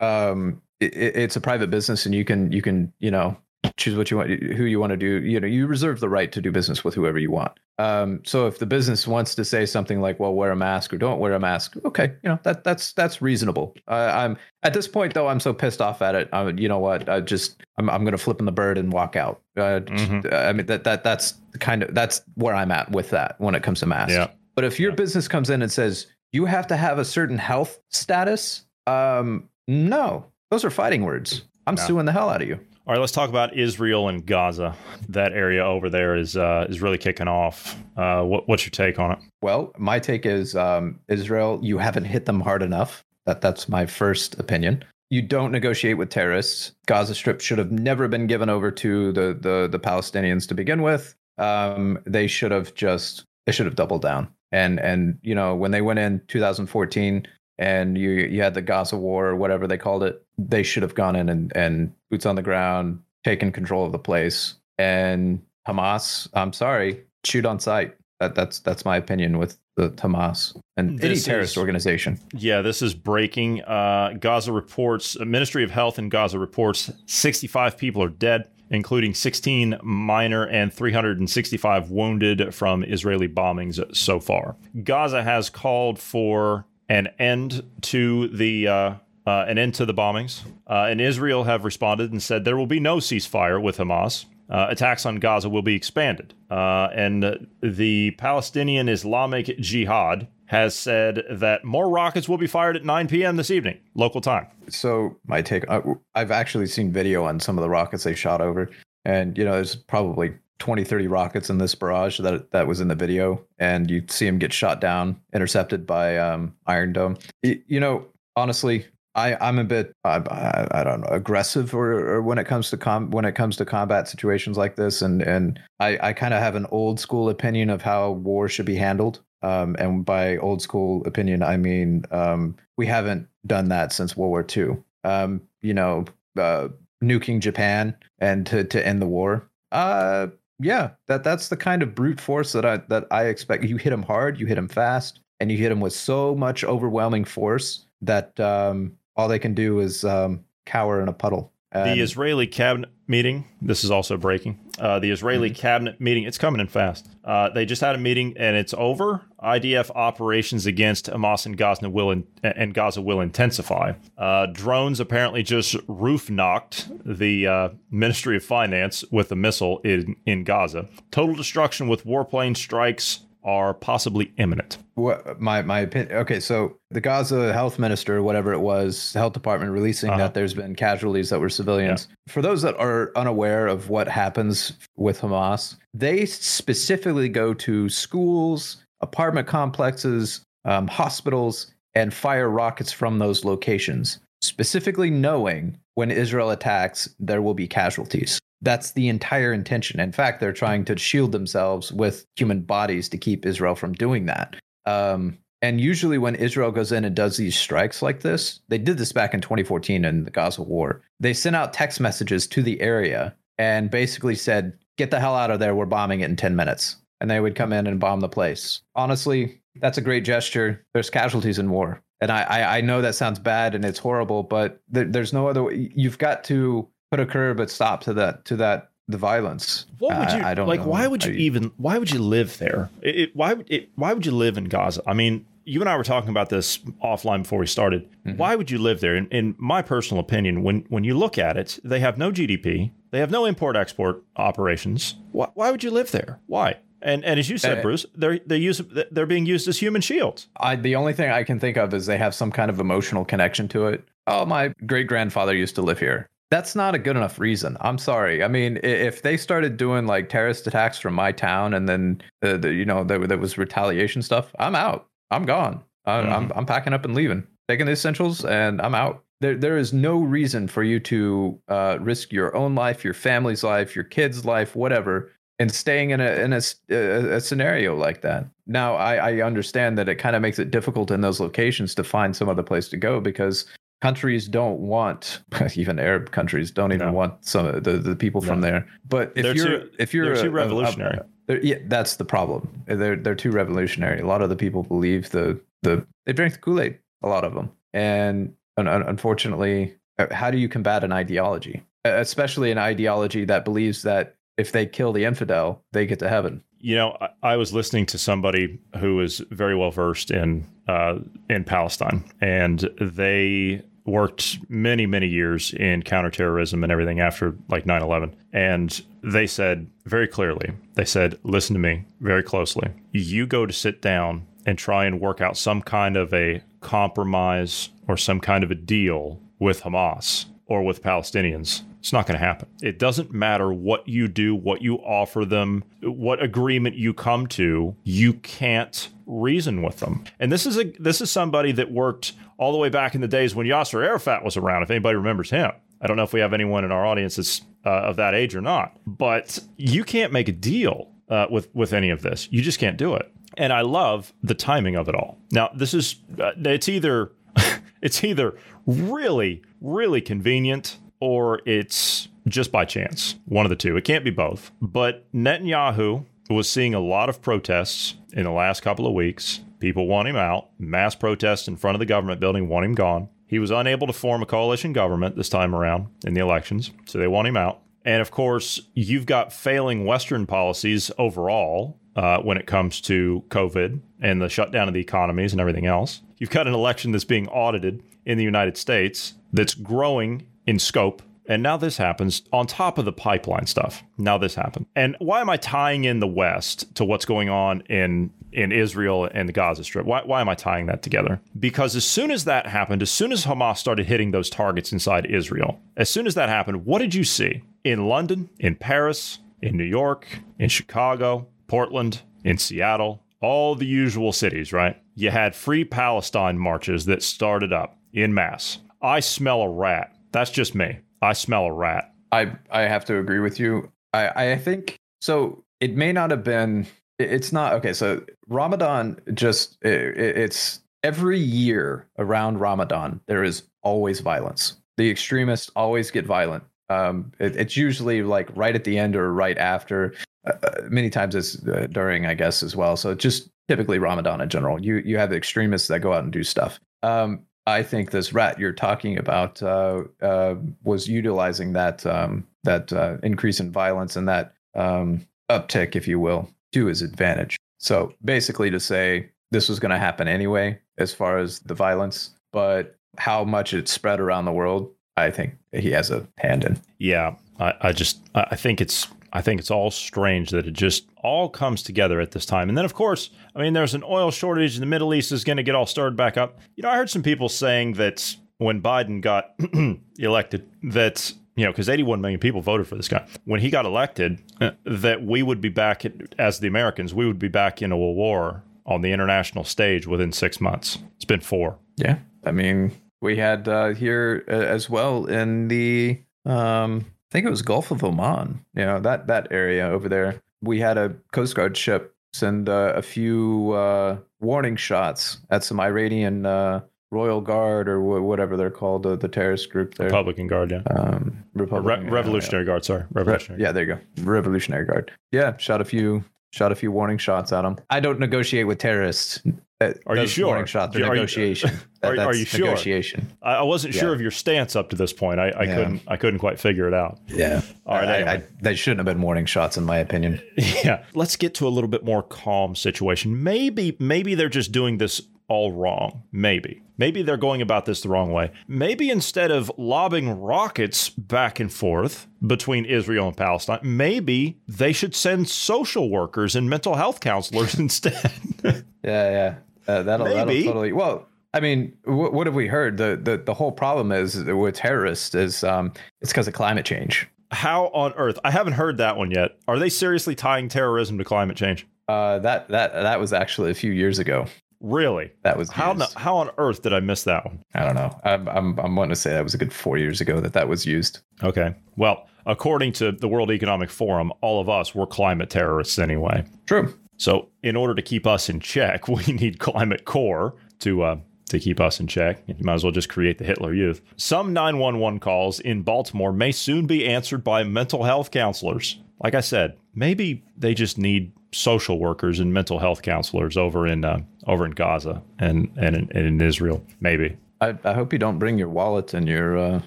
um, 0.00 0.60
it, 0.80 0.94
it's 0.94 1.36
a 1.36 1.40
private 1.40 1.70
business, 1.70 2.04
and 2.04 2.14
you 2.14 2.26
can 2.26 2.52
you 2.52 2.60
can 2.60 2.92
you 2.98 3.10
know 3.10 3.38
choose 3.76 3.96
what 3.96 4.10
you 4.10 4.16
want, 4.16 4.30
who 4.30 4.64
you 4.64 4.80
want 4.80 4.90
to 4.90 4.96
do. 4.96 5.22
You 5.24 5.40
know, 5.40 5.46
you 5.46 5.66
reserve 5.66 6.00
the 6.00 6.08
right 6.08 6.30
to 6.32 6.40
do 6.40 6.50
business 6.50 6.84
with 6.84 6.94
whoever 6.94 7.18
you 7.18 7.30
want. 7.30 7.58
Um, 7.78 8.20
so 8.24 8.46
if 8.46 8.58
the 8.58 8.66
business 8.66 9.06
wants 9.06 9.34
to 9.34 9.44
say 9.44 9.66
something 9.66 10.00
like, 10.00 10.20
"Well, 10.20 10.34
wear 10.34 10.52
a 10.52 10.56
mask" 10.56 10.92
or 10.92 10.98
"Don't 10.98 11.18
wear 11.18 11.32
a 11.32 11.40
mask," 11.40 11.76
okay, 11.84 12.12
you 12.22 12.28
know 12.28 12.38
that 12.44 12.64
that's 12.64 12.92
that's 12.92 13.20
reasonable. 13.20 13.74
Uh, 13.88 14.12
I'm 14.14 14.38
at 14.62 14.74
this 14.74 14.86
point 14.86 15.14
though, 15.14 15.28
I'm 15.28 15.40
so 15.40 15.52
pissed 15.52 15.80
off 15.80 16.02
at 16.02 16.14
it. 16.14 16.28
I, 16.32 16.48
you 16.50 16.68
know 16.68 16.78
what? 16.78 17.08
I 17.08 17.20
just 17.20 17.62
I'm 17.78 17.90
I'm 17.90 18.04
gonna 18.04 18.18
flip 18.18 18.40
in 18.40 18.46
the 18.46 18.52
bird 18.52 18.78
and 18.78 18.92
walk 18.92 19.16
out. 19.16 19.42
Uh, 19.56 19.80
mm-hmm. 19.80 20.32
I 20.32 20.52
mean 20.52 20.66
that 20.66 20.84
that 20.84 21.02
that's 21.02 21.34
kind 21.58 21.82
of 21.82 21.94
that's 21.94 22.22
where 22.34 22.54
I'm 22.54 22.70
at 22.70 22.90
with 22.92 23.10
that 23.10 23.36
when 23.38 23.54
it 23.54 23.62
comes 23.62 23.80
to 23.80 23.86
masks. 23.86 24.12
Yeah. 24.12 24.28
But 24.54 24.64
if 24.64 24.78
your 24.78 24.90
yeah. 24.90 24.96
business 24.96 25.26
comes 25.26 25.50
in 25.50 25.62
and 25.62 25.72
says 25.72 26.06
you 26.32 26.44
have 26.44 26.66
to 26.68 26.76
have 26.76 26.98
a 26.98 27.04
certain 27.04 27.38
health 27.38 27.80
status, 27.90 28.64
um, 28.86 29.48
no, 29.66 30.26
those 30.50 30.64
are 30.64 30.70
fighting 30.70 31.04
words. 31.04 31.42
I'm 31.66 31.74
no. 31.76 31.82
suing 31.82 32.06
the 32.06 32.12
hell 32.12 32.28
out 32.28 32.42
of 32.42 32.48
you. 32.48 32.60
All 32.86 32.92
right, 32.92 33.00
let's 33.00 33.12
talk 33.12 33.30
about 33.30 33.56
Israel 33.56 34.08
and 34.08 34.26
Gaza. 34.26 34.76
That 35.08 35.32
area 35.32 35.64
over 35.64 35.88
there 35.88 36.16
is 36.16 36.36
uh, 36.36 36.66
is 36.68 36.82
really 36.82 36.98
kicking 36.98 37.28
off. 37.28 37.82
Uh, 37.96 38.22
what, 38.24 38.46
what's 38.46 38.66
your 38.66 38.72
take 38.72 38.98
on 38.98 39.12
it? 39.12 39.18
Well, 39.40 39.72
my 39.78 39.98
take 39.98 40.26
is 40.26 40.54
um, 40.54 41.00
Israel. 41.08 41.58
You 41.62 41.78
haven't 41.78 42.04
hit 42.04 42.26
them 42.26 42.40
hard 42.40 42.62
enough. 42.62 43.02
That 43.24 43.40
that's 43.40 43.70
my 43.70 43.86
first 43.86 44.38
opinion. 44.38 44.84
You 45.08 45.22
don't 45.22 45.50
negotiate 45.50 45.96
with 45.96 46.10
terrorists. 46.10 46.72
Gaza 46.86 47.14
Strip 47.14 47.40
should 47.40 47.56
have 47.56 47.72
never 47.72 48.06
been 48.06 48.26
given 48.26 48.50
over 48.50 48.70
to 48.72 49.12
the 49.12 49.32
the, 49.40 49.66
the 49.66 49.78
Palestinians 49.78 50.46
to 50.48 50.54
begin 50.54 50.82
with. 50.82 51.14
Um, 51.38 51.98
they 52.04 52.26
should 52.26 52.50
have 52.50 52.74
just 52.74 53.24
they 53.46 53.52
should 53.52 53.64
have 53.64 53.76
doubled 53.76 54.02
down. 54.02 54.28
And 54.52 54.78
and 54.78 55.18
you 55.22 55.34
know 55.34 55.54
when 55.54 55.70
they 55.70 55.80
went 55.80 56.00
in 56.00 56.20
2014, 56.28 57.26
and 57.58 57.96
you 57.96 58.10
you 58.10 58.42
had 58.42 58.54
the 58.54 58.62
Gaza 58.62 58.96
war 58.96 59.26
or 59.26 59.36
whatever 59.36 59.66
they 59.66 59.78
called 59.78 60.02
it, 60.02 60.24
they 60.38 60.62
should 60.62 60.82
have 60.82 60.94
gone 60.94 61.16
in 61.16 61.28
and, 61.28 61.52
and 61.54 61.92
boots 62.10 62.26
on 62.26 62.36
the 62.36 62.42
ground, 62.42 63.00
taken 63.24 63.52
control 63.52 63.86
of 63.86 63.92
the 63.92 63.98
place. 63.98 64.54
And 64.78 65.42
Hamas, 65.66 66.28
I'm 66.34 66.52
sorry, 66.52 67.04
shoot 67.24 67.46
on 67.46 67.60
sight. 67.60 67.94
That 68.20 68.34
that's 68.34 68.60
that's 68.60 68.84
my 68.84 68.96
opinion 68.96 69.38
with 69.38 69.58
the 69.76 69.90
Hamas 69.90 70.56
and 70.76 70.98
this 70.98 71.04
any 71.04 71.20
terrorist 71.20 71.52
is, 71.52 71.58
organization. 71.58 72.18
Yeah, 72.32 72.62
this 72.62 72.82
is 72.82 72.94
breaking. 72.94 73.62
Uh, 73.62 74.14
Gaza 74.18 74.52
reports, 74.52 75.18
Ministry 75.18 75.64
of 75.64 75.70
Health 75.70 75.98
in 75.98 76.08
Gaza 76.08 76.38
reports 76.38 76.90
65 77.06 77.76
people 77.76 78.02
are 78.02 78.08
dead, 78.08 78.48
including 78.70 79.14
16 79.14 79.78
minor 79.82 80.46
and 80.46 80.72
365 80.72 81.90
wounded 81.90 82.54
from 82.54 82.84
Israeli 82.84 83.28
bombings 83.28 83.80
so 83.94 84.20
far. 84.20 84.56
Gaza 84.82 85.22
has 85.22 85.50
called 85.50 85.98
for 85.98 86.66
an 86.88 87.08
end 87.18 87.62
to 87.82 88.28
the 88.28 88.68
uh, 88.68 88.94
uh, 89.26 89.44
an 89.48 89.58
end 89.58 89.74
to 89.74 89.86
the 89.86 89.94
bombings. 89.94 90.42
Uh, 90.66 90.86
and 90.90 91.00
Israel 91.00 91.44
have 91.44 91.64
responded 91.64 92.12
and 92.12 92.22
said 92.22 92.44
there 92.44 92.56
will 92.56 92.66
be 92.66 92.80
no 92.80 92.98
ceasefire 92.98 93.60
with 93.60 93.78
Hamas. 93.78 94.26
Uh, 94.50 94.66
attacks 94.68 95.06
on 95.06 95.16
Gaza 95.16 95.48
will 95.48 95.62
be 95.62 95.74
expanded. 95.74 96.34
Uh, 96.50 96.88
and 96.94 97.48
the 97.62 98.10
Palestinian 98.12 98.90
Islamic 98.90 99.46
Jihad 99.58 100.28
has 100.46 100.74
said 100.74 101.22
that 101.30 101.64
more 101.64 101.88
rockets 101.88 102.28
will 102.28 102.36
be 102.36 102.46
fired 102.46 102.76
at 102.76 102.84
9 102.84 103.08
p.m. 103.08 103.36
this 103.36 103.50
evening, 103.50 103.78
local 103.94 104.20
time. 104.20 104.46
So, 104.68 105.16
my 105.26 105.40
take 105.40 105.64
uh, 105.68 105.80
I've 106.14 106.30
actually 106.30 106.66
seen 106.66 106.92
video 106.92 107.24
on 107.24 107.40
some 107.40 107.56
of 107.56 107.62
the 107.62 107.70
rockets 107.70 108.04
they 108.04 108.14
shot 108.14 108.42
over. 108.42 108.70
And, 109.06 109.36
you 109.38 109.44
know, 109.44 109.52
there's 109.52 109.76
probably 109.76 110.34
20, 110.64 110.82
30 110.82 111.08
rockets 111.08 111.50
in 111.50 111.58
this 111.58 111.74
barrage 111.74 112.18
that 112.20 112.50
that 112.52 112.66
was 112.66 112.80
in 112.80 112.88
the 112.88 112.94
video, 112.94 113.38
and 113.58 113.90
you 113.90 114.02
see 114.08 114.24
them 114.24 114.38
get 114.38 114.50
shot 114.50 114.80
down, 114.80 115.20
intercepted 115.34 115.86
by 115.86 116.16
um, 116.16 116.54
Iron 116.66 116.94
Dome. 116.94 117.18
You 117.42 117.80
know, 117.80 118.06
honestly, 118.34 118.86
I 119.14 119.36
I'm 119.42 119.58
a 119.58 119.64
bit 119.64 119.92
I, 120.04 120.16
I, 120.16 120.80
I 120.80 120.84
don't 120.84 121.02
know 121.02 121.08
aggressive 121.08 121.74
or, 121.74 122.14
or, 122.14 122.22
when 122.22 122.38
it 122.38 122.46
comes 122.46 122.70
to 122.70 122.78
com 122.78 123.10
when 123.10 123.26
it 123.26 123.34
comes 123.34 123.58
to 123.58 123.66
combat 123.66 124.08
situations 124.08 124.56
like 124.56 124.76
this, 124.76 125.02
and 125.02 125.20
and 125.20 125.60
I 125.80 125.98
I 126.00 126.12
kind 126.14 126.32
of 126.32 126.40
have 126.40 126.54
an 126.54 126.66
old 126.70 126.98
school 126.98 127.28
opinion 127.28 127.68
of 127.68 127.82
how 127.82 128.12
war 128.12 128.48
should 128.48 128.64
be 128.64 128.76
handled. 128.76 129.20
Um, 129.42 129.76
and 129.78 130.02
by 130.02 130.38
old 130.38 130.62
school 130.62 131.06
opinion, 131.06 131.42
I 131.42 131.58
mean 131.58 132.06
um, 132.10 132.56
we 132.78 132.86
haven't 132.86 133.28
done 133.46 133.68
that 133.68 133.92
since 133.92 134.16
World 134.16 134.30
War 134.30 134.46
II. 134.56 134.78
Um, 135.04 135.42
you 135.60 135.74
know, 135.74 136.06
uh, 136.38 136.68
nuking 137.02 137.40
Japan 137.40 137.94
and 138.18 138.46
to 138.46 138.64
to 138.64 138.86
end 138.86 139.02
the 139.02 139.06
war. 139.06 139.46
Uh, 139.70 140.28
yeah, 140.60 140.90
that 141.08 141.24
that's 141.24 141.48
the 141.48 141.56
kind 141.56 141.82
of 141.82 141.94
brute 141.94 142.20
force 142.20 142.52
that 142.52 142.64
I 142.64 142.78
that 142.88 143.06
I 143.10 143.26
expect. 143.26 143.64
You 143.64 143.76
hit 143.76 143.92
him 143.92 144.02
hard, 144.02 144.38
you 144.38 144.46
hit 144.46 144.58
him 144.58 144.68
fast, 144.68 145.20
and 145.40 145.50
you 145.50 145.58
hit 145.58 145.72
him 145.72 145.80
with 145.80 145.92
so 145.92 146.34
much 146.34 146.64
overwhelming 146.64 147.24
force 147.24 147.86
that 148.02 148.38
um, 148.38 148.92
all 149.16 149.28
they 149.28 149.38
can 149.38 149.54
do 149.54 149.80
is 149.80 150.04
um, 150.04 150.44
cower 150.66 151.00
in 151.00 151.08
a 151.08 151.12
puddle. 151.12 151.52
And 151.74 151.98
the 151.98 152.02
Israeli 152.02 152.46
cabinet 152.46 152.90
meeting. 153.06 153.44
This 153.60 153.84
is 153.84 153.90
also 153.90 154.16
breaking. 154.16 154.58
Uh, 154.78 154.98
the 154.98 155.10
Israeli 155.10 155.50
mm-hmm. 155.50 155.60
cabinet 155.60 156.00
meeting. 156.00 156.24
It's 156.24 156.38
coming 156.38 156.60
in 156.60 156.68
fast. 156.68 157.08
Uh, 157.24 157.50
they 157.50 157.66
just 157.66 157.80
had 157.80 157.94
a 157.94 157.98
meeting 157.98 158.34
and 158.36 158.56
it's 158.56 158.74
over. 158.74 159.22
IDF 159.42 159.90
operations 159.94 160.66
against 160.66 161.06
Hamas 161.06 161.46
and 161.46 161.56
Gaza 161.56 161.90
will 161.90 162.10
in, 162.10 162.26
and 162.42 162.72
Gaza 162.72 163.02
will 163.02 163.20
intensify. 163.20 163.92
Uh, 164.16 164.46
drones 164.46 165.00
apparently 165.00 165.42
just 165.42 165.76
roof 165.86 166.30
knocked 166.30 166.88
the 167.04 167.46
uh, 167.46 167.68
Ministry 167.90 168.36
of 168.36 168.44
Finance 168.44 169.04
with 169.10 169.30
a 169.32 169.36
missile 169.36 169.80
in 169.80 170.16
in 170.24 170.44
Gaza. 170.44 170.88
Total 171.10 171.34
destruction 171.34 171.88
with 171.88 172.06
warplane 172.06 172.56
strikes 172.56 173.20
are 173.44 173.74
possibly 173.74 174.32
imminent. 174.38 174.78
What 174.94 175.40
my 175.40 175.62
my 175.62 175.80
opinion? 175.80 176.16
Okay, 176.16 176.40
so 176.40 176.78
the 176.90 177.00
Gaza 177.00 177.52
health 177.52 177.78
minister, 177.78 178.22
whatever 178.22 178.52
it 178.52 178.60
was, 178.60 179.12
health 179.12 179.32
department 179.32 179.72
releasing 179.72 180.10
uh-huh. 180.10 180.18
that 180.18 180.34
there's 180.34 180.54
been 180.54 180.74
casualties 180.74 181.30
that 181.30 181.40
were 181.40 181.48
civilians. 181.48 182.08
Yeah. 182.08 182.32
For 182.32 182.42
those 182.42 182.62
that 182.62 182.76
are 182.76 183.12
unaware 183.16 183.66
of 183.66 183.90
what 183.90 184.08
happens 184.08 184.72
with 184.96 185.20
Hamas, 185.20 185.76
they 185.92 186.26
specifically 186.26 187.28
go 187.28 187.52
to 187.54 187.88
schools, 187.88 188.78
apartment 189.00 189.46
complexes, 189.46 190.40
um, 190.64 190.88
hospitals, 190.88 191.72
and 191.94 192.12
fire 192.12 192.48
rockets 192.48 192.92
from 192.92 193.18
those 193.18 193.44
locations, 193.44 194.18
specifically 194.40 195.10
knowing 195.10 195.78
when 195.94 196.10
Israel 196.10 196.50
attacks, 196.50 197.08
there 197.20 197.42
will 197.42 197.54
be 197.54 197.68
casualties. 197.68 198.40
That's 198.64 198.92
the 198.92 199.08
entire 199.08 199.52
intention. 199.52 200.00
In 200.00 200.12
fact, 200.12 200.40
they're 200.40 200.52
trying 200.52 200.84
to 200.86 200.98
shield 200.98 201.32
themselves 201.32 201.92
with 201.92 202.26
human 202.36 202.62
bodies 202.62 203.08
to 203.10 203.18
keep 203.18 203.44
Israel 203.44 203.74
from 203.74 203.92
doing 203.92 204.26
that. 204.26 204.56
Um, 204.86 205.38
and 205.62 205.80
usually, 205.80 206.18
when 206.18 206.34
Israel 206.34 206.70
goes 206.70 206.92
in 206.92 207.04
and 207.04 207.16
does 207.16 207.36
these 207.36 207.58
strikes 207.58 208.02
like 208.02 208.20
this, 208.20 208.60
they 208.68 208.78
did 208.78 208.98
this 208.98 209.12
back 209.12 209.32
in 209.32 209.40
2014 209.40 210.04
in 210.04 210.24
the 210.24 210.30
Gaza 210.30 210.62
war. 210.62 211.02
They 211.20 211.32
sent 211.32 211.56
out 211.56 211.72
text 211.72 212.00
messages 212.00 212.46
to 212.48 212.62
the 212.62 212.80
area 212.80 213.34
and 213.58 213.90
basically 213.90 214.34
said, 214.34 214.78
Get 214.96 215.10
the 215.10 215.20
hell 215.20 215.34
out 215.34 215.50
of 215.50 215.60
there. 215.60 215.74
We're 215.74 215.86
bombing 215.86 216.20
it 216.20 216.30
in 216.30 216.36
10 216.36 216.54
minutes. 216.54 216.96
And 217.20 217.30
they 217.30 217.40
would 217.40 217.54
come 217.54 217.72
in 217.72 217.86
and 217.86 217.98
bomb 217.98 218.20
the 218.20 218.28
place. 218.28 218.82
Honestly, 218.94 219.60
that's 219.80 219.98
a 219.98 220.02
great 220.02 220.24
gesture. 220.24 220.84
There's 220.92 221.10
casualties 221.10 221.58
in 221.58 221.70
war. 221.70 222.02
And 222.20 222.30
I, 222.30 222.42
I, 222.42 222.76
I 222.78 222.80
know 222.80 223.02
that 223.02 223.14
sounds 223.14 223.38
bad 223.38 223.74
and 223.74 223.84
it's 223.84 223.98
horrible, 223.98 224.42
but 224.42 224.80
there, 224.88 225.04
there's 225.04 225.32
no 225.32 225.48
other 225.48 225.64
way. 225.64 225.90
You've 225.94 226.18
got 226.18 226.44
to 226.44 226.88
put 227.14 227.20
a 227.20 227.26
curb 227.26 227.56
but 227.56 227.70
stop 227.70 228.02
to 228.02 228.14
that 228.14 228.44
to 228.46 228.56
that 228.56 228.90
the 229.06 229.18
violence. 229.18 229.86
What 229.98 230.18
would 230.18 230.32
you 230.32 230.38
I, 230.38 230.50
I 230.50 230.54
don't 230.54 230.66
like? 230.66 230.80
Know. 230.80 230.88
Why 230.88 231.06
would 231.06 231.24
you, 231.24 231.32
even? 231.32 231.70
Why 231.76 231.98
would 231.98 232.10
you 232.10 232.20
live 232.20 232.58
there? 232.58 232.90
It, 233.02 233.16
it, 233.16 233.36
why 233.36 233.52
would 233.52 233.70
it, 233.70 233.90
Why 233.96 234.12
would 234.12 234.24
you 234.24 234.32
live 234.32 234.56
in 234.56 234.64
Gaza? 234.64 235.02
I 235.06 235.12
mean, 235.12 235.44
you 235.64 235.80
and 235.80 235.88
I 235.88 235.96
were 235.96 236.04
talking 236.04 236.30
about 236.30 236.48
this 236.48 236.78
offline 237.02 237.42
before 237.42 237.58
we 237.58 237.66
started. 237.66 238.08
Mm-hmm. 238.26 238.38
Why 238.38 238.56
would 238.56 238.70
you 238.70 238.78
live 238.78 239.00
there? 239.00 239.14
In, 239.14 239.28
in, 239.28 239.54
my 239.58 239.82
personal 239.82 240.20
opinion, 240.20 240.62
when 240.62 240.86
when 240.88 241.04
you 241.04 241.16
look 241.16 241.36
at 241.36 241.56
it, 241.56 241.78
they 241.84 242.00
have 242.00 242.16
no 242.16 242.32
GDP, 242.32 242.90
they 243.10 243.20
have 243.20 243.30
no 243.30 243.44
import 243.44 243.76
export 243.76 244.22
operations. 244.36 245.16
Why, 245.32 245.48
why 245.54 245.70
would 245.70 245.84
you 245.84 245.90
live 245.90 246.10
there? 246.10 246.40
Why? 246.46 246.78
And 247.02 247.22
and 247.26 247.38
as 247.38 247.50
you 247.50 247.58
said, 247.58 247.78
uh, 247.78 247.82
Bruce, 247.82 248.06
they're 248.14 248.40
they 248.46 248.56
use 248.56 248.80
they're 249.10 249.26
being 249.26 249.44
used 249.44 249.68
as 249.68 249.78
human 249.78 250.00
shields. 250.00 250.48
I, 250.56 250.76
the 250.76 250.96
only 250.96 251.12
thing 251.12 251.30
I 251.30 251.44
can 251.44 251.60
think 251.60 251.76
of 251.76 251.92
is 251.92 252.06
they 252.06 252.16
have 252.16 252.34
some 252.34 252.50
kind 252.50 252.70
of 252.70 252.80
emotional 252.80 253.26
connection 253.26 253.68
to 253.68 253.88
it. 253.88 254.08
Oh, 254.26 254.46
my 254.46 254.72
great 254.86 255.06
grandfather 255.06 255.54
used 255.54 255.74
to 255.74 255.82
live 255.82 255.98
here 255.98 256.30
that's 256.50 256.74
not 256.74 256.94
a 256.94 256.98
good 256.98 257.16
enough 257.16 257.38
reason. 257.38 257.76
I'm 257.80 257.98
sorry. 257.98 258.42
I 258.42 258.48
mean, 258.48 258.78
if 258.82 259.22
they 259.22 259.36
started 259.36 259.76
doing 259.76 260.06
like 260.06 260.28
terrorist 260.28 260.66
attacks 260.66 260.98
from 260.98 261.14
my 261.14 261.32
town 261.32 261.74
and 261.74 261.88
then 261.88 262.22
uh, 262.42 262.56
the, 262.56 262.72
you 262.72 262.84
know 262.84 263.04
there, 263.04 263.26
there 263.26 263.38
was 263.38 263.58
retaliation 263.58 264.22
stuff, 264.22 264.54
I'm 264.58 264.74
out. 264.74 265.08
I'm 265.30 265.46
gone. 265.46 265.82
I, 266.06 266.18
mm-hmm. 266.18 266.32
I'm 266.32 266.52
I'm 266.54 266.66
packing 266.66 266.92
up 266.92 267.04
and 267.04 267.14
leaving, 267.14 267.46
taking 267.68 267.86
the 267.86 267.92
essentials, 267.92 268.44
and 268.44 268.80
I'm 268.80 268.94
out. 268.94 269.24
There 269.40 269.56
there 269.56 269.78
is 269.78 269.92
no 269.92 270.18
reason 270.18 270.68
for 270.68 270.82
you 270.82 271.00
to 271.00 271.58
uh, 271.68 271.98
risk 272.00 272.32
your 272.32 272.54
own 272.56 272.74
life, 272.74 273.04
your 273.04 273.14
family's 273.14 273.64
life, 273.64 273.94
your 273.94 274.04
kid's 274.04 274.44
life, 274.44 274.76
whatever, 274.76 275.32
and 275.58 275.72
staying 275.72 276.10
in 276.10 276.20
a 276.20 276.30
in 276.34 276.52
a, 276.52 276.60
a, 276.90 277.36
a 277.36 277.40
scenario 277.40 277.96
like 277.96 278.20
that. 278.20 278.46
Now, 278.66 278.94
I, 278.94 279.16
I 279.16 279.42
understand 279.42 279.98
that 279.98 280.08
it 280.08 280.16
kind 280.16 280.36
of 280.36 280.42
makes 280.42 280.58
it 280.58 280.70
difficult 280.70 281.10
in 281.10 281.20
those 281.20 281.40
locations 281.40 281.94
to 281.96 282.04
find 282.04 282.34
some 282.36 282.48
other 282.48 282.62
place 282.62 282.88
to 282.90 282.96
go 282.96 283.20
because 283.20 283.66
countries 284.04 284.46
don't 284.46 284.80
want 284.80 285.40
even 285.76 285.98
Arab 285.98 286.30
countries 286.30 286.70
don't 286.70 286.92
even 286.92 287.06
no. 287.06 287.12
want 287.14 287.42
some 287.42 287.64
of 287.64 287.84
the, 287.84 287.92
the 287.92 288.14
people 288.14 288.42
no. 288.42 288.46
from 288.46 288.60
there. 288.60 288.86
But 289.08 289.32
if 289.34 289.44
they're 289.44 289.56
you're 289.56 289.80
too, 289.80 289.90
if 289.98 290.12
you're 290.12 290.36
too 290.36 290.48
a, 290.48 290.50
revolutionary, 290.50 291.20
a, 291.48 291.64
yeah, 291.64 291.78
that's 291.86 292.16
the 292.16 292.24
problem. 292.26 292.68
They're 292.86 293.16
they're 293.16 293.34
too 293.34 293.50
revolutionary. 293.50 294.20
A 294.20 294.26
lot 294.26 294.42
of 294.42 294.50
the 294.50 294.56
people 294.56 294.82
believe 294.82 295.30
the 295.30 295.58
the 295.82 296.06
they 296.26 296.34
drink 296.34 296.52
the 296.52 296.60
Kool 296.60 296.82
Aid. 296.82 296.98
A 297.22 297.28
lot 297.28 297.44
of 297.44 297.54
them, 297.54 297.70
and 297.94 298.52
unfortunately, 298.76 299.94
uh, 300.18 300.26
how 300.30 300.50
do 300.50 300.58
you 300.58 300.68
combat 300.68 301.02
an 301.02 301.10
ideology, 301.10 301.82
especially 302.04 302.70
an 302.70 302.76
ideology 302.76 303.46
that 303.46 303.64
believes 303.64 304.02
that 304.02 304.36
if 304.58 304.72
they 304.72 304.84
kill 304.84 305.14
the 305.14 305.24
infidel, 305.24 305.82
they 305.92 306.04
get 306.04 306.18
to 306.18 306.28
heaven? 306.28 306.62
You 306.78 306.96
know, 306.96 307.16
I, 307.22 307.54
I 307.54 307.56
was 307.56 307.72
listening 307.72 308.04
to 308.06 308.18
somebody 308.18 308.78
who 308.98 309.22
is 309.22 309.38
very 309.50 309.74
well 309.74 309.90
versed 309.90 310.30
in 310.30 310.66
uh, 310.88 311.20
in 311.48 311.64
Palestine, 311.64 312.22
and 312.42 312.86
they 313.00 313.82
worked 314.04 314.58
many, 314.68 315.06
many 315.06 315.26
years 315.26 315.72
in 315.72 316.02
counterterrorism 316.02 316.82
and 316.82 316.92
everything 316.92 317.20
after 317.20 317.54
like 317.68 317.86
9 317.86 318.02
11. 318.02 318.36
And 318.52 319.02
they 319.22 319.46
said 319.46 319.88
very 320.04 320.28
clearly, 320.28 320.72
they 320.94 321.04
said, 321.04 321.38
listen 321.42 321.74
to 321.74 321.80
me 321.80 322.04
very 322.20 322.42
closely. 322.42 322.90
You 323.12 323.46
go 323.46 323.66
to 323.66 323.72
sit 323.72 324.02
down 324.02 324.46
and 324.66 324.78
try 324.78 325.04
and 325.06 325.20
work 325.20 325.40
out 325.40 325.56
some 325.56 325.82
kind 325.82 326.16
of 326.16 326.32
a 326.32 326.62
compromise 326.80 327.90
or 328.06 328.16
some 328.16 328.40
kind 328.40 328.64
of 328.64 328.70
a 328.70 328.74
deal 328.74 329.40
with 329.58 329.82
Hamas 329.82 330.46
or 330.66 330.82
with 330.82 331.02
Palestinians. 331.02 331.82
It's 332.04 332.12
not 332.12 332.26
going 332.26 332.38
to 332.38 332.44
happen. 332.44 332.68
It 332.82 332.98
doesn't 332.98 333.32
matter 333.32 333.72
what 333.72 334.06
you 334.06 334.28
do, 334.28 334.54
what 334.54 334.82
you 334.82 334.96
offer 334.96 335.46
them, 335.46 335.84
what 336.02 336.42
agreement 336.42 336.96
you 336.96 337.14
come 337.14 337.46
to, 337.46 337.96
you 338.04 338.34
can't 338.34 339.08
reason 339.24 339.80
with 339.80 340.00
them. 340.00 340.22
And 340.38 340.52
this 340.52 340.66
is 340.66 340.76
a 340.76 340.84
this 341.00 341.22
is 341.22 341.30
somebody 341.30 341.72
that 341.72 341.90
worked 341.90 342.34
all 342.58 342.72
the 342.72 342.78
way 342.78 342.90
back 342.90 343.14
in 343.14 343.22
the 343.22 343.26
days 343.26 343.54
when 343.54 343.66
Yasser 343.66 344.04
Arafat 344.04 344.44
was 344.44 344.58
around, 344.58 344.82
if 344.82 344.90
anybody 344.90 345.16
remembers 345.16 345.48
him. 345.48 345.72
I 345.98 346.06
don't 346.06 346.18
know 346.18 346.24
if 346.24 346.34
we 346.34 346.40
have 346.40 346.52
anyone 346.52 346.84
in 346.84 346.92
our 346.92 347.06
audience 347.06 347.36
that's 347.36 347.62
uh, 347.86 347.88
of 347.88 348.16
that 348.16 348.34
age 348.34 348.54
or 348.54 348.60
not, 348.60 348.98
but 349.06 349.58
you 349.78 350.04
can't 350.04 350.30
make 350.30 350.48
a 350.48 350.52
deal 350.52 351.10
uh, 351.30 351.46
with 351.50 351.74
with 351.74 351.94
any 351.94 352.10
of 352.10 352.20
this. 352.20 352.48
You 352.50 352.60
just 352.60 352.78
can't 352.78 352.98
do 352.98 353.14
it. 353.14 353.32
And 353.56 353.72
I 353.72 353.80
love 353.80 354.34
the 354.42 354.54
timing 354.54 354.96
of 354.96 355.08
it 355.08 355.14
all. 355.14 355.38
Now, 355.52 355.70
this 355.74 355.94
is 355.94 356.16
uh, 356.38 356.50
it's 356.58 356.90
either 356.90 357.32
it's 358.02 358.22
either 358.22 358.58
really 358.84 359.62
really 359.80 360.20
convenient 360.20 360.98
or 361.20 361.60
it's 361.66 362.28
just 362.46 362.70
by 362.70 362.84
chance. 362.84 363.36
One 363.46 363.66
of 363.66 363.70
the 363.70 363.76
two. 363.76 363.96
It 363.96 364.04
can't 364.04 364.24
be 364.24 364.30
both. 364.30 364.70
But 364.80 365.30
Netanyahu 365.32 366.24
was 366.50 366.68
seeing 366.68 366.94
a 366.94 367.00
lot 367.00 367.28
of 367.28 367.40
protests 367.40 368.14
in 368.32 368.44
the 368.44 368.50
last 368.50 368.82
couple 368.82 369.06
of 369.06 369.14
weeks 369.14 369.60
People 369.84 370.06
want 370.06 370.28
him 370.28 370.36
out. 370.36 370.70
Mass 370.78 371.14
protests 371.14 371.68
in 371.68 371.76
front 371.76 371.94
of 371.94 371.98
the 371.98 372.06
government 372.06 372.40
building 372.40 372.70
want 372.70 372.86
him 372.86 372.94
gone. 372.94 373.28
He 373.46 373.58
was 373.58 373.70
unable 373.70 374.06
to 374.06 374.14
form 374.14 374.42
a 374.42 374.46
coalition 374.46 374.94
government 374.94 375.36
this 375.36 375.50
time 375.50 375.74
around 375.74 376.06
in 376.24 376.32
the 376.32 376.40
elections, 376.40 376.90
so 377.04 377.18
they 377.18 377.28
want 377.28 377.48
him 377.48 377.58
out. 377.58 377.80
And 378.02 378.22
of 378.22 378.30
course, 378.30 378.80
you've 378.94 379.26
got 379.26 379.52
failing 379.52 380.06
Western 380.06 380.46
policies 380.46 381.10
overall 381.18 381.98
uh, 382.16 382.38
when 382.38 382.56
it 382.56 382.66
comes 382.66 383.02
to 383.02 383.44
COVID 383.50 384.00
and 384.22 384.40
the 384.40 384.48
shutdown 384.48 384.88
of 384.88 384.94
the 384.94 385.00
economies 385.00 385.52
and 385.52 385.60
everything 385.60 385.84
else. 385.84 386.22
You've 386.38 386.48
got 386.48 386.66
an 386.66 386.72
election 386.72 387.12
that's 387.12 387.24
being 387.24 387.46
audited 387.48 388.02
in 388.24 388.38
the 388.38 388.44
United 388.44 388.78
States 388.78 389.34
that's 389.52 389.74
growing 389.74 390.46
in 390.66 390.78
scope 390.78 391.22
and 391.46 391.62
now 391.62 391.76
this 391.76 391.96
happens 391.96 392.42
on 392.52 392.66
top 392.66 392.98
of 392.98 393.04
the 393.04 393.12
pipeline 393.12 393.66
stuff. 393.66 394.02
Now 394.16 394.38
this 394.38 394.54
happened. 394.54 394.86
And 394.96 395.16
why 395.18 395.40
am 395.40 395.50
I 395.50 395.56
tying 395.56 396.04
in 396.04 396.20
the 396.20 396.26
West 396.26 396.94
to 396.96 397.04
what's 397.04 397.24
going 397.24 397.48
on 397.48 397.82
in 397.82 398.30
in 398.52 398.70
Israel 398.70 399.28
and 399.32 399.48
the 399.48 399.52
Gaza 399.52 399.82
Strip? 399.82 400.06
Why, 400.06 400.22
why 400.24 400.40
am 400.40 400.48
I 400.48 400.54
tying 400.54 400.86
that 400.86 401.02
together? 401.02 401.40
Because 401.58 401.96
as 401.96 402.04
soon 402.04 402.30
as 402.30 402.44
that 402.44 402.68
happened, 402.68 403.02
as 403.02 403.10
soon 403.10 403.32
as 403.32 403.44
Hamas 403.44 403.78
started 403.78 404.06
hitting 404.06 404.30
those 404.30 404.48
targets 404.48 404.92
inside 404.92 405.26
Israel, 405.26 405.80
as 405.96 406.08
soon 406.08 406.26
as 406.26 406.36
that 406.36 406.48
happened, 406.48 406.86
what 406.86 407.00
did 407.00 407.16
you 407.16 407.24
see? 407.24 407.62
In 407.82 408.06
London, 408.06 408.48
in 408.60 408.76
Paris, 408.76 409.40
in 409.60 409.76
New 409.76 409.84
York, 409.84 410.26
in 410.58 410.68
Chicago, 410.68 411.48
Portland, 411.66 412.22
in 412.44 412.56
Seattle, 412.56 413.24
all 413.40 413.74
the 413.74 413.86
usual 413.86 414.32
cities, 414.32 414.72
right? 414.72 415.02
You 415.16 415.30
had 415.30 415.56
free 415.56 415.84
Palestine 415.84 416.56
marches 416.56 417.06
that 417.06 417.24
started 417.24 417.72
up 417.72 417.98
in 418.12 418.32
mass. 418.32 418.78
I 419.02 419.18
smell 419.18 419.62
a 419.62 419.68
rat. 419.68 420.13
That's 420.34 420.50
just 420.50 420.74
me. 420.74 420.98
I 421.22 421.32
smell 421.32 421.66
a 421.66 421.72
rat. 421.72 422.12
I 422.32 422.52
I 422.70 422.82
have 422.82 423.04
to 423.06 423.18
agree 423.18 423.38
with 423.38 423.60
you. 423.60 423.90
I 424.12 424.52
I 424.52 424.58
think 424.58 424.98
so. 425.22 425.64
It 425.80 425.96
may 425.96 426.12
not 426.12 426.30
have 426.30 426.42
been. 426.42 426.86
It's 427.20 427.52
not 427.52 427.74
okay. 427.74 427.92
So 427.92 428.24
Ramadan 428.48 429.20
just 429.32 429.78
it, 429.82 430.18
it's 430.18 430.80
every 431.04 431.38
year 431.38 432.08
around 432.18 432.58
Ramadan 432.58 433.20
there 433.28 433.44
is 433.44 433.62
always 433.82 434.18
violence. 434.20 434.76
The 434.96 435.08
extremists 435.08 435.70
always 435.76 436.10
get 436.10 436.26
violent. 436.26 436.64
Um, 436.90 437.30
it, 437.38 437.54
it's 437.54 437.76
usually 437.76 438.22
like 438.24 438.48
right 438.56 438.74
at 438.74 438.82
the 438.82 438.98
end 438.98 439.14
or 439.14 439.32
right 439.32 439.56
after. 439.56 440.14
Uh, 440.44 440.52
uh 440.64 440.80
many 440.88 441.10
times 441.10 441.36
it's 441.36 441.64
uh, 441.68 441.86
during, 441.92 442.26
I 442.26 442.34
guess, 442.34 442.64
as 442.64 442.74
well. 442.74 442.96
So 442.96 443.14
just 443.14 443.50
typically 443.68 444.00
Ramadan 444.00 444.40
in 444.40 444.48
general. 444.48 444.82
You 444.82 444.96
you 444.96 445.16
have 445.16 445.32
extremists 445.32 445.86
that 445.88 446.00
go 446.00 446.12
out 446.12 446.24
and 446.24 446.32
do 446.32 446.42
stuff. 446.42 446.80
Um, 447.04 447.46
I 447.66 447.82
think 447.82 448.10
this 448.10 448.32
rat 448.32 448.58
you're 448.58 448.72
talking 448.72 449.18
about 449.18 449.62
uh, 449.62 450.04
uh, 450.20 450.56
was 450.82 451.08
utilizing 451.08 451.72
that 451.72 452.04
um, 452.06 452.46
that 452.64 452.92
uh, 452.92 453.16
increase 453.22 453.60
in 453.60 453.72
violence 453.72 454.16
and 454.16 454.28
that 454.28 454.54
um, 454.74 455.26
uptick, 455.50 455.96
if 455.96 456.06
you 456.06 456.20
will, 456.20 456.48
to 456.72 456.86
his 456.86 457.02
advantage. 457.02 457.56
So 457.78 458.14
basically, 458.24 458.70
to 458.70 458.80
say 458.80 459.30
this 459.50 459.68
was 459.68 459.78
going 459.78 459.90
to 459.90 459.98
happen 459.98 460.28
anyway, 460.28 460.78
as 460.98 461.14
far 461.14 461.38
as 461.38 461.60
the 461.60 461.74
violence, 461.74 462.30
but 462.52 462.96
how 463.18 463.44
much 463.44 463.72
it 463.72 463.88
spread 463.88 464.20
around 464.20 464.44
the 464.44 464.52
world, 464.52 464.90
I 465.16 465.30
think 465.30 465.54
he 465.72 465.90
has 465.92 466.10
a 466.10 466.26
hand 466.38 466.64
in. 466.64 466.80
Yeah, 466.98 467.36
I, 467.58 467.74
I 467.80 467.92
just 467.92 468.20
I 468.34 468.56
think 468.56 468.80
it's 468.80 469.08
I 469.34 469.42
think 469.42 469.60
it's 469.60 469.70
all 469.70 469.90
strange 469.90 470.50
that 470.50 470.66
it 470.66 470.74
just 470.74 471.08
all 471.22 471.48
comes 471.48 471.82
together 471.82 472.20
at 472.20 472.30
this 472.30 472.46
time. 472.46 472.68
And 472.68 472.78
then, 472.78 472.84
of 472.84 472.94
course, 472.94 473.30
I 473.54 473.60
mean, 473.60 473.72
there's 473.72 473.94
an 473.94 474.04
oil 474.04 474.30
shortage. 474.30 474.76
And 474.76 474.82
the 474.82 474.86
Middle 474.86 475.12
East 475.12 475.32
is 475.32 475.42
going 475.42 475.56
to 475.56 475.64
get 475.64 475.74
all 475.74 475.86
stirred 475.86 476.16
back 476.16 476.36
up. 476.36 476.60
You 476.76 476.82
know, 476.82 476.90
I 476.90 476.96
heard 476.96 477.10
some 477.10 477.22
people 477.22 477.48
saying 477.48 477.94
that 477.94 478.36
when 478.58 478.80
Biden 478.80 479.20
got 479.20 479.54
elected, 480.18 480.70
that 480.84 481.32
you 481.56 481.64
know, 481.64 481.70
because 481.70 481.88
81 481.88 482.20
million 482.20 482.40
people 482.40 482.60
voted 482.60 482.86
for 482.86 482.96
this 482.96 483.08
guy. 483.08 483.26
When 483.44 483.60
he 483.60 483.70
got 483.70 483.86
elected, 483.86 484.40
uh, 484.60 484.72
that 484.84 485.24
we 485.24 485.42
would 485.42 485.60
be 485.60 485.68
back, 485.68 486.04
as 486.38 486.60
the 486.60 486.66
Americans, 486.66 487.14
we 487.14 487.26
would 487.26 487.38
be 487.38 487.48
back 487.48 487.82
in 487.82 487.92
a 487.92 487.96
war 487.96 488.62
on 488.86 489.02
the 489.02 489.12
international 489.12 489.64
stage 489.64 490.06
within 490.06 490.32
six 490.32 490.60
months. 490.60 490.98
It's 491.16 491.24
been 491.24 491.40
four. 491.40 491.78
Yeah. 491.96 492.18
I 492.44 492.50
mean, 492.50 492.92
we 493.20 493.36
had 493.36 493.68
uh, 493.68 493.88
here 493.88 494.44
uh, 494.48 494.52
as 494.52 494.90
well 494.90 495.26
in 495.26 495.68
the 495.68 496.20
um, 496.44 497.06
think 497.34 497.46
it 497.46 497.50
was 497.50 497.62
Gulf 497.62 497.90
of 497.90 498.02
Oman. 498.04 498.64
You 498.74 498.84
know 498.86 499.00
that 499.00 499.26
that 499.26 499.48
area 499.50 499.88
over 499.88 500.08
there. 500.08 500.40
We 500.62 500.80
had 500.80 500.96
a 500.96 501.14
Coast 501.32 501.54
Guard 501.56 501.76
ship 501.76 502.14
send 502.32 502.68
uh, 502.68 502.92
a 502.96 503.02
few 503.02 503.72
uh, 503.72 504.18
warning 504.40 504.76
shots 504.76 505.38
at 505.50 505.62
some 505.64 505.78
Iranian 505.80 506.46
uh, 506.46 506.80
Royal 507.10 507.40
Guard 507.40 507.88
or 507.88 508.00
wh- 508.00 508.24
whatever 508.24 508.56
they're 508.56 508.70
called, 508.70 509.04
uh, 509.06 509.16
the 509.16 509.28
terrorist 509.28 509.70
group 509.70 509.94
there. 509.94 510.06
Republican 510.06 510.46
Guard, 510.46 510.70
yeah. 510.72 510.82
Um, 510.96 511.44
Republican, 511.54 512.04
Re- 512.06 512.10
Revolutionary 512.10 512.64
yeah. 512.64 512.66
Guard, 512.66 512.84
sorry, 512.84 513.04
Revolutionary. 513.12 513.58
Re- 513.58 513.64
yeah, 513.66 513.72
there 513.72 513.84
you 513.84 513.94
go. 513.94 514.00
Revolutionary 514.22 514.86
Guard. 514.86 515.12
Yeah, 515.32 515.56
shot 515.58 515.80
a 515.80 515.84
few 515.84 516.24
shot 516.54 516.72
a 516.72 516.74
few 516.74 516.92
warning 516.92 517.18
shots 517.18 517.52
at 517.52 517.62
them. 517.62 517.76
I 517.90 518.00
don't 518.00 518.20
negotiate 518.20 518.66
with 518.66 518.78
terrorists. 518.78 519.42
Uh, 519.80 519.92
are 520.06 520.16
you 520.16 520.26
sure? 520.28 520.46
Warning 520.46 520.66
shots 520.66 520.94
are 520.94 521.00
negotiation. 521.00 521.70
You, 521.70 522.08
are, 522.08 522.18
are, 522.18 522.34
you 522.34 522.44
sure? 522.44 522.66
Negotiation. 522.66 523.26
I, 523.42 523.54
I 523.56 523.62
wasn't 523.62 523.94
yeah. 523.94 524.00
sure 524.02 524.14
of 524.14 524.20
your 524.20 524.30
stance 524.30 524.76
up 524.76 524.88
to 524.90 524.96
this 524.96 525.12
point. 525.12 525.40
I, 525.40 525.48
I 525.48 525.64
yeah. 525.64 525.74
couldn't. 525.74 526.02
I 526.06 526.16
couldn't 526.16 526.38
quite 526.38 526.60
figure 526.60 526.86
it 526.86 526.94
out. 526.94 527.18
Yeah. 527.26 527.60
All 527.86 527.96
right. 527.96 528.08
Anyway. 528.08 528.30
I, 528.30 528.34
I, 528.34 528.42
they 528.62 528.76
shouldn't 528.76 529.00
have 529.00 529.06
been 529.06 529.20
warning 529.20 529.46
shots, 529.46 529.76
in 529.76 529.84
my 529.84 529.98
opinion. 529.98 530.40
Yeah. 530.84 531.04
Let's 531.14 531.36
get 531.36 531.54
to 531.54 531.66
a 531.66 531.70
little 531.70 531.88
bit 531.88 532.04
more 532.04 532.22
calm 532.22 532.74
situation. 532.74 533.42
Maybe, 533.42 533.96
maybe 533.98 534.34
they're 534.34 534.48
just 534.48 534.70
doing 534.70 534.98
this 534.98 535.22
all 535.48 535.72
wrong. 535.72 536.22
Maybe. 536.32 536.82
Maybe 536.96 537.22
they're 537.22 537.36
going 537.36 537.60
about 537.60 537.86
this 537.86 538.02
the 538.02 538.08
wrong 538.08 538.32
way. 538.32 538.52
Maybe 538.68 539.10
instead 539.10 539.50
of 539.50 539.70
lobbing 539.76 540.40
rockets 540.40 541.08
back 541.08 541.58
and 541.58 541.72
forth 541.72 542.28
between 542.46 542.84
Israel 542.84 543.26
and 543.26 543.36
Palestine, 543.36 543.80
maybe 543.82 544.58
they 544.68 544.92
should 544.92 545.14
send 545.14 545.48
social 545.48 546.08
workers 546.08 546.54
and 546.54 546.70
mental 546.70 546.94
health 546.94 547.20
counselors 547.20 547.74
instead. 547.78 548.32
yeah, 548.62 548.82
yeah. 549.02 549.54
Uh, 549.86 550.02
that'll, 550.02 550.26
that'll 550.26 550.62
totally. 550.64 550.92
Well, 550.92 551.28
I 551.52 551.60
mean, 551.60 551.96
what, 552.04 552.32
what 552.32 552.46
have 552.46 552.54
we 552.54 552.66
heard? 552.66 552.96
The, 552.96 553.18
the 553.20 553.36
the 553.36 553.54
whole 553.54 553.72
problem 553.72 554.10
is 554.12 554.42
with 554.42 554.74
terrorists 554.74 555.34
is 555.34 555.62
um, 555.62 555.92
it's 556.20 556.32
because 556.32 556.48
of 556.48 556.54
climate 556.54 556.84
change. 556.84 557.28
How 557.50 557.86
on 557.88 558.12
earth? 558.14 558.38
I 558.44 558.50
haven't 558.50 558.72
heard 558.72 558.98
that 558.98 559.16
one 559.16 559.30
yet. 559.30 559.52
Are 559.68 559.78
they 559.78 559.88
seriously 559.88 560.34
tying 560.34 560.68
terrorism 560.68 561.18
to 561.18 561.24
climate 561.24 561.56
change? 561.56 561.86
Uh, 562.08 562.38
that 562.40 562.68
that 562.68 562.92
that 562.92 563.20
was 563.20 563.32
actually 563.32 563.70
a 563.70 563.74
few 563.74 563.92
years 563.92 564.18
ago. 564.18 564.46
Really? 564.84 565.32
That 565.44 565.56
was 565.56 565.70
how 565.70 565.94
no, 565.94 566.06
how 566.14 566.36
on 566.36 566.50
earth 566.58 566.82
did 566.82 566.92
I 566.92 567.00
miss 567.00 567.24
that 567.24 567.46
one? 567.46 567.64
I 567.74 567.84
don't 567.86 567.94
know. 567.94 568.20
I'm 568.22 568.46
I'm 568.50 568.78
I'm 568.78 568.94
wanting 568.94 569.14
to 569.14 569.16
say 569.16 569.30
that 569.30 569.42
was 569.42 569.54
a 569.54 569.58
good 569.58 569.72
four 569.72 569.96
years 569.96 570.20
ago 570.20 570.40
that 570.40 570.52
that 570.52 570.68
was 570.68 570.84
used. 570.84 571.20
Okay. 571.42 571.74
Well, 571.96 572.28
according 572.44 572.92
to 572.94 573.10
the 573.10 573.26
World 573.26 573.50
Economic 573.50 573.88
Forum, 573.88 574.30
all 574.42 574.60
of 574.60 574.68
us 574.68 574.94
were 574.94 575.06
climate 575.06 575.48
terrorists 575.48 575.98
anyway. 575.98 576.44
True. 576.66 576.92
So, 577.16 577.48
in 577.62 577.76
order 577.76 577.94
to 577.94 578.02
keep 578.02 578.26
us 578.26 578.50
in 578.50 578.60
check, 578.60 579.08
we 579.08 579.24
need 579.24 579.58
Climate 579.58 580.04
Corps 580.04 580.54
to 580.80 581.02
uh, 581.02 581.16
to 581.48 581.58
keep 581.58 581.80
us 581.80 581.98
in 581.98 582.06
check. 582.06 582.42
You 582.46 582.54
might 582.60 582.74
as 582.74 582.84
well 582.84 582.92
just 582.92 583.08
create 583.08 583.38
the 583.38 583.44
Hitler 583.44 583.72
Youth. 583.72 584.02
Some 584.18 584.52
911 584.52 585.18
calls 585.20 585.60
in 585.60 585.80
Baltimore 585.80 586.32
may 586.32 586.52
soon 586.52 586.86
be 586.86 587.06
answered 587.06 587.42
by 587.42 587.64
mental 587.64 588.04
health 588.04 588.30
counselors. 588.30 589.00
Like 589.22 589.34
I 589.34 589.40
said, 589.40 589.78
maybe 589.94 590.44
they 590.58 590.74
just 590.74 590.98
need 590.98 591.32
social 591.54 591.98
workers 591.98 592.40
and 592.40 592.52
mental 592.52 592.78
health 592.78 593.02
counselors 593.02 593.56
over 593.56 593.86
in 593.86 594.04
uh, 594.04 594.20
over 594.46 594.66
in 594.66 594.72
Gaza 594.72 595.22
and 595.38 595.70
and 595.76 595.96
in, 595.96 596.10
and 596.14 596.26
in 596.26 596.40
Israel. 596.40 596.84
Maybe. 597.00 597.36
I, 597.60 597.78
I 597.84 597.94
hope 597.94 598.12
you 598.12 598.18
don't 598.18 598.38
bring 598.38 598.58
your 598.58 598.68
wallet 598.68 599.14
and 599.14 599.28
your 599.28 599.56
uh, 599.56 599.82